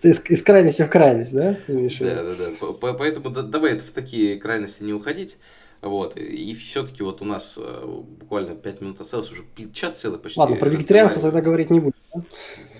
Ты 0.00 0.10
из, 0.10 0.24
из 0.28 0.42
крайности 0.42 0.82
в 0.82 0.88
крайность, 0.88 1.32
да? 1.32 1.56
Да, 1.68 2.24
да, 2.24 2.34
да. 2.34 2.92
Поэтому 2.94 3.30
да, 3.30 3.42
давай 3.42 3.78
в 3.78 3.92
такие 3.92 4.36
крайности 4.36 4.82
не 4.82 4.92
уходить. 4.92 5.36
Вот, 5.82 6.16
и 6.16 6.54
все-таки 6.54 7.02
вот 7.02 7.22
у 7.22 7.24
нас 7.24 7.58
э, 7.60 7.84
буквально 7.84 8.54
5 8.54 8.80
минут 8.80 9.00
осталось, 9.00 9.32
уже 9.32 9.42
час 9.72 10.00
целый 10.00 10.20
почти. 10.20 10.38
Ладно, 10.38 10.54
про 10.54 10.68
вегетарианство 10.68 11.20
тогда 11.20 11.40
говорить 11.40 11.70
не 11.70 11.80
будем. 11.80 11.96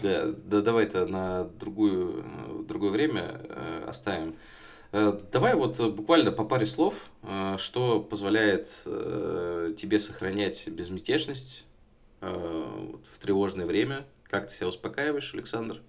Да, 0.03 0.26
да 0.44 0.61
давай 0.61 0.84
это 0.84 1.07
на 1.07 1.44
другую, 1.59 2.24
э, 2.24 2.62
другое 2.62 2.90
время 2.92 3.40
э, 3.48 3.84
оставим. 3.88 4.36
Давай 4.92 5.55
вот 5.55 5.80
буквально 5.94 6.32
по 6.32 6.44
паре 6.44 6.66
слов, 6.66 6.94
что 7.57 7.98
позволяет 7.98 8.68
тебе 8.84 9.98
сохранять 9.98 10.68
безмятежность 10.68 11.64
в 12.20 13.18
тревожное 13.18 13.64
время. 13.64 14.05
Как 14.24 14.48
ты 14.50 14.55
себя 14.55 14.68
успокаиваешь, 14.68 15.32
Александр? 15.32 15.80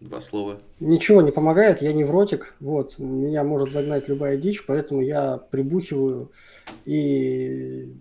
Два 0.00 0.20
слова. 0.20 0.60
Ничего 0.78 1.22
не 1.22 1.32
помогает, 1.32 1.82
я 1.82 1.92
невротик, 1.92 2.54
вот, 2.60 3.00
меня 3.00 3.42
может 3.42 3.72
загнать 3.72 4.08
любая 4.08 4.36
дичь, 4.36 4.64
поэтому 4.64 5.00
я 5.00 5.38
прибухиваю 5.38 6.30
и 6.84 7.92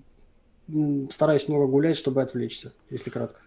стараюсь 1.09 1.47
много 1.47 1.65
гулять, 1.65 1.97
чтобы 1.97 2.21
отвлечься, 2.21 2.73
если 2.91 3.09
кратко. 3.09 3.39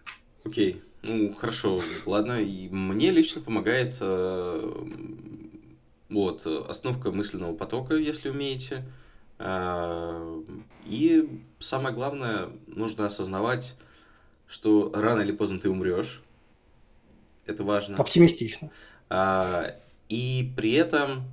Окей, 0.43 0.81
ну 1.01 1.33
хорошо, 1.33 1.81
ладно, 2.05 2.41
и 2.41 2.67
мне 2.67 3.11
лично 3.11 3.41
помогает 3.41 3.95
э, 4.01 4.71
вот, 6.09 6.45
остановка 6.45 7.11
мысленного 7.11 7.55
потока, 7.55 7.95
если 7.95 8.29
умеете, 8.29 8.83
э, 9.39 10.41
и 10.87 11.41
самое 11.59 11.95
главное, 11.95 12.49
нужно 12.67 13.05
осознавать, 13.05 13.75
что 14.47 14.91
рано 14.93 15.21
или 15.21 15.31
поздно 15.31 15.57
ты 15.59 15.69
умрешь, 15.69 16.21
это 17.45 17.63
важно. 17.63 17.95
Оптимистично. 17.95 18.71
А, 19.09 19.75
и 20.09 20.51
при 20.55 20.73
этом, 20.73 21.23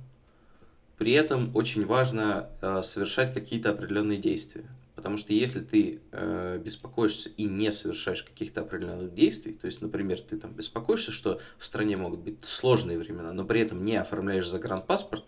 при 0.97 1.13
этом 1.13 1.55
очень 1.55 1.85
важно 1.85 2.49
а, 2.61 2.81
совершать 2.81 3.33
какие-то 3.33 3.71
определенные 3.71 4.17
действия. 4.17 4.65
Потому 4.99 5.15
что 5.15 5.31
если 5.31 5.61
ты 5.61 6.01
э, 6.11 6.59
беспокоишься 6.61 7.29
и 7.37 7.45
не 7.45 7.71
совершаешь 7.71 8.21
каких-то 8.21 8.59
определенных 8.59 9.13
действий, 9.13 9.53
то 9.53 9.65
есть, 9.65 9.81
например, 9.81 10.19
ты 10.19 10.35
там 10.35 10.51
беспокоишься, 10.51 11.13
что 11.13 11.39
в 11.57 11.65
стране 11.65 11.95
могут 11.95 12.19
быть 12.19 12.35
сложные 12.43 12.99
времена, 12.99 13.31
но 13.31 13.45
при 13.45 13.61
этом 13.61 13.85
не 13.85 13.95
оформляешь 13.95 14.49
загранпаспорт, 14.49 15.23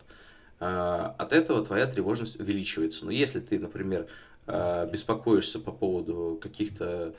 э, 0.60 0.66
от 0.66 1.32
этого 1.32 1.64
твоя 1.64 1.88
тревожность 1.88 2.38
увеличивается. 2.38 3.06
Но 3.06 3.12
если 3.12 3.40
ты, 3.40 3.60
например, 3.60 4.08
э, 4.46 4.90
беспокоишься 4.92 5.58
по 5.58 5.72
поводу 5.72 6.38
каких-то 6.42 6.86
а, 6.86 7.14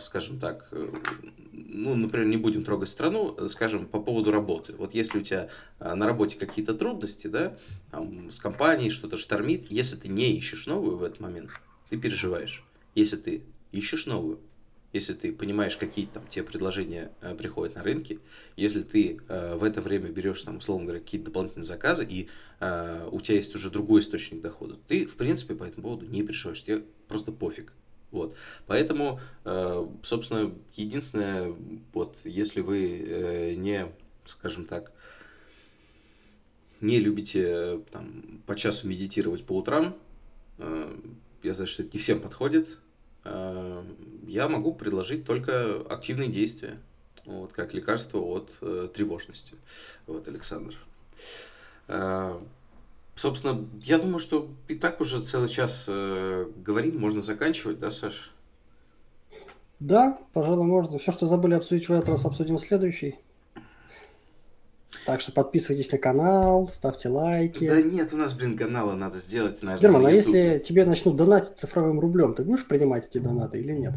скажем 0.00 0.38
так, 0.38 0.68
э, 0.72 0.88
ну, 1.52 1.94
например, 1.94 2.26
не 2.26 2.36
будем 2.36 2.64
трогать 2.64 2.88
страну, 2.88 3.36
скажем, 3.48 3.86
по 3.86 4.00
поводу 4.00 4.30
работы. 4.30 4.74
Вот 4.74 4.94
если 4.94 5.18
у 5.18 5.22
тебя 5.22 5.48
а, 5.78 5.94
на 5.94 6.06
работе 6.06 6.38
какие-то 6.38 6.74
трудности, 6.74 7.26
да, 7.26 7.56
там, 7.90 8.30
с 8.30 8.38
компанией 8.38 8.90
что-то 8.90 9.16
штормит, 9.16 9.70
если 9.70 9.96
ты 9.96 10.08
не 10.08 10.36
ищешь 10.36 10.66
новую 10.66 10.96
в 10.96 11.02
этот 11.02 11.20
момент, 11.20 11.50
ты 11.90 11.98
переживаешь. 11.98 12.64
Если 12.94 13.16
ты 13.16 13.42
ищешь 13.72 14.06
новую, 14.06 14.40
если 14.92 15.14
ты 15.14 15.32
понимаешь, 15.32 15.76
какие 15.76 16.06
там 16.06 16.24
те 16.28 16.44
предложения 16.44 17.10
э, 17.20 17.34
приходят 17.34 17.74
на 17.74 17.82
рынке, 17.82 18.20
если 18.56 18.82
ты 18.82 19.20
э, 19.28 19.56
в 19.56 19.64
это 19.64 19.82
время 19.82 20.10
берешь, 20.10 20.42
там, 20.42 20.58
условно 20.58 20.84
говоря, 20.84 21.00
какие-то 21.00 21.26
дополнительные 21.26 21.64
заказы, 21.64 22.06
и 22.08 22.28
э, 22.60 23.08
у 23.10 23.20
тебя 23.20 23.38
есть 23.38 23.54
уже 23.56 23.70
другой 23.70 24.02
источник 24.02 24.40
дохода, 24.40 24.78
ты, 24.86 25.06
в 25.06 25.16
принципе, 25.16 25.56
по 25.56 25.64
этому 25.64 25.82
поводу 25.82 26.06
не 26.06 26.22
переживаешь, 26.22 26.62
тебе 26.62 26.84
просто 27.08 27.32
пофиг. 27.32 27.72
Вот. 28.14 28.36
Поэтому, 28.68 29.18
э, 29.44 29.86
собственно, 30.04 30.54
единственное, 30.74 31.52
вот, 31.92 32.20
если 32.22 32.60
вы 32.60 33.04
э, 33.04 33.54
не, 33.54 33.88
скажем 34.24 34.66
так, 34.66 34.92
не 36.80 37.00
любите 37.00 37.80
там, 37.90 38.40
по 38.46 38.54
часу 38.54 38.86
медитировать 38.86 39.44
по 39.44 39.56
утрам, 39.56 39.96
э, 40.58 40.96
я 41.42 41.54
знаю, 41.54 41.66
что 41.66 41.82
это 41.82 41.90
не 41.92 41.98
всем 41.98 42.20
подходит, 42.20 42.78
я 43.24 44.48
могу 44.48 44.74
предложить 44.74 45.24
только 45.24 45.80
активные 45.88 46.28
действия, 46.28 46.78
вот, 47.24 47.52
как 47.52 47.72
лекарство 47.72 48.18
от 48.18 48.52
тревожности. 48.92 49.54
Вот, 50.06 50.28
Александр. 50.28 50.76
Собственно, 53.14 53.66
я 53.82 53.98
думаю, 53.98 54.18
что 54.18 54.48
и 54.68 54.74
так 54.74 55.00
уже 55.00 55.22
целый 55.22 55.48
час 55.48 55.86
э, 55.88 56.46
говорим, 56.56 56.98
можно 56.98 57.20
заканчивать, 57.20 57.78
да, 57.78 57.90
Саш? 57.90 58.32
Да, 59.78 60.18
пожалуй, 60.32 60.66
можно. 60.66 60.98
Все, 60.98 61.12
что 61.12 61.26
забыли 61.26 61.54
обсудить 61.54 61.88
в 61.88 61.92
этот 61.92 62.08
раз, 62.08 62.24
обсудим 62.24 62.56
в 62.56 62.60
следующий. 62.60 63.16
Так 65.06 65.20
что 65.20 65.32
подписывайтесь 65.32 65.92
на 65.92 65.98
канал, 65.98 66.66
ставьте 66.68 67.08
лайки. 67.08 67.68
Да 67.68 67.82
нет, 67.82 68.12
у 68.14 68.16
нас, 68.16 68.32
блин, 68.32 68.56
канала 68.56 68.94
надо 68.94 69.18
сделать, 69.18 69.62
наверное, 69.62 69.82
Герман, 69.82 70.06
а 70.06 70.10
если 70.10 70.62
тебе 70.66 70.86
начнут 70.86 71.16
донатить 71.16 71.58
цифровым 71.58 72.00
рублем, 72.00 72.34
ты 72.34 72.42
будешь 72.42 72.64
принимать 72.64 73.06
эти 73.06 73.18
донаты 73.18 73.60
или 73.60 73.72
нет? 73.72 73.94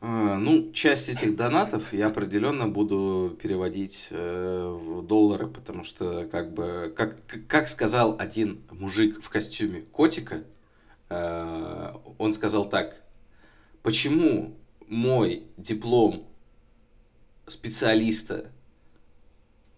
А, 0.00 0.36
ну, 0.36 0.70
часть 0.72 1.08
этих 1.08 1.34
донатов 1.34 1.92
я 1.92 2.06
определенно 2.06 2.68
буду 2.68 3.36
переводить 3.42 4.06
э, 4.10 4.78
в 4.80 5.02
доллары, 5.04 5.48
потому 5.48 5.82
что, 5.82 6.28
как 6.30 6.54
бы, 6.54 6.92
как, 6.96 7.16
как 7.48 7.68
сказал 7.68 8.14
один 8.16 8.62
мужик 8.70 9.20
в 9.20 9.28
костюме 9.28 9.80
котика, 9.80 10.44
э, 11.08 11.94
он 12.16 12.32
сказал 12.32 12.68
так, 12.68 13.02
почему 13.82 14.56
мой 14.86 15.48
диплом 15.56 16.28
специалиста, 17.48 18.52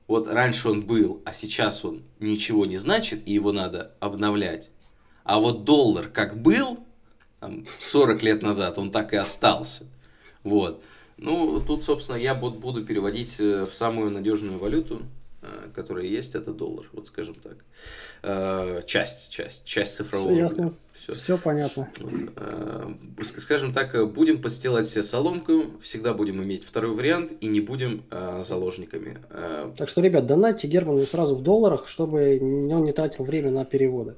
вот 0.07 0.29
раньше 0.29 0.69
он 0.69 0.85
был, 0.85 1.23
а 1.25 1.33
сейчас 1.33 1.83
он 1.83 2.03
ничего 2.19 2.67
не 2.67 2.77
значит, 2.77 3.27
и 3.27 3.33
его 3.33 3.53
надо 3.53 3.97
обновлять, 4.01 4.69
а 5.25 5.41
вот 5.41 5.65
доллар 5.65 6.09
как 6.09 6.43
был, 6.43 6.85
там, 7.39 7.65
40 7.81 8.23
лет 8.23 8.43
назад, 8.43 8.77
он 8.77 8.91
так 8.91 9.15
и 9.15 9.17
остался– 9.17 9.87
вот. 10.45 10.83
Ну, 11.21 11.61
тут, 11.61 11.85
собственно, 11.85 12.17
я 12.17 12.35
буду 12.35 12.83
переводить 12.85 13.39
э, 13.41 13.65
в 13.65 13.75
самую 13.75 14.11
надежную 14.11 14.59
валюту, 14.59 15.03
э, 15.43 15.69
которая 15.75 16.07
есть, 16.07 16.35
это 16.35 16.55
доллар, 16.55 16.89
вот 16.93 17.09
скажем 17.09 17.35
так. 17.35 17.57
Э, 18.23 18.83
часть, 18.87 19.31
часть, 19.31 19.67
часть 19.67 19.97
цифрового. 19.97 20.31
Все 20.31 20.39
ясно. 20.39 20.75
Все, 20.95 21.15
Все 21.15 21.37
понятно. 21.37 21.91
Скажем 23.23 23.75
так, 23.75 24.13
будем 24.13 24.41
подстилать 24.41 24.89
себе 24.89 25.03
соломку, 25.03 25.79
всегда 25.83 26.15
будем 26.15 26.43
иметь 26.43 26.65
второй 26.65 26.95
вариант 26.95 27.33
и 27.41 27.47
не 27.47 27.61
будем 27.61 28.05
заложниками. 28.43 29.19
Так 29.77 29.89
что, 29.91 30.01
ребят, 30.01 30.27
донатьте 30.27 30.69
Герману 30.69 31.07
сразу 31.07 31.37
в 31.37 31.43
долларах, 31.43 31.87
чтобы 31.87 32.39
он 32.41 32.85
не 32.85 32.93
тратил 32.93 33.25
время 33.25 33.51
на 33.51 33.65
переводы. 33.67 34.17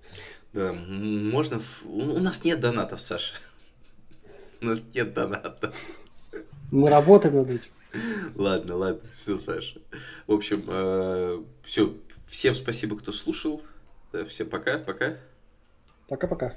Да, 0.52 0.72
можно... 0.72 1.62
У 1.84 2.20
нас 2.20 2.44
нет 2.44 2.60
донатов, 2.60 3.00
Саша. 3.00 3.34
У 4.60 4.66
нас 4.66 4.82
нет 4.94 5.14
донатов. 5.14 5.74
Мы 6.72 6.88
работаем 6.88 7.36
над 7.36 7.50
этим. 7.50 7.70
Ладно, 8.34 8.76
ладно, 8.76 9.02
все, 9.14 9.36
Саша. 9.36 9.78
В 10.26 10.32
общем, 10.32 10.64
э, 10.66 11.44
все. 11.62 11.94
Всем 12.26 12.54
спасибо, 12.54 12.96
кто 12.98 13.12
слушал. 13.12 13.62
Всем 14.28 14.48
пока, 14.48 14.78
пока. 14.78 15.18
Пока-пока. 16.08 16.54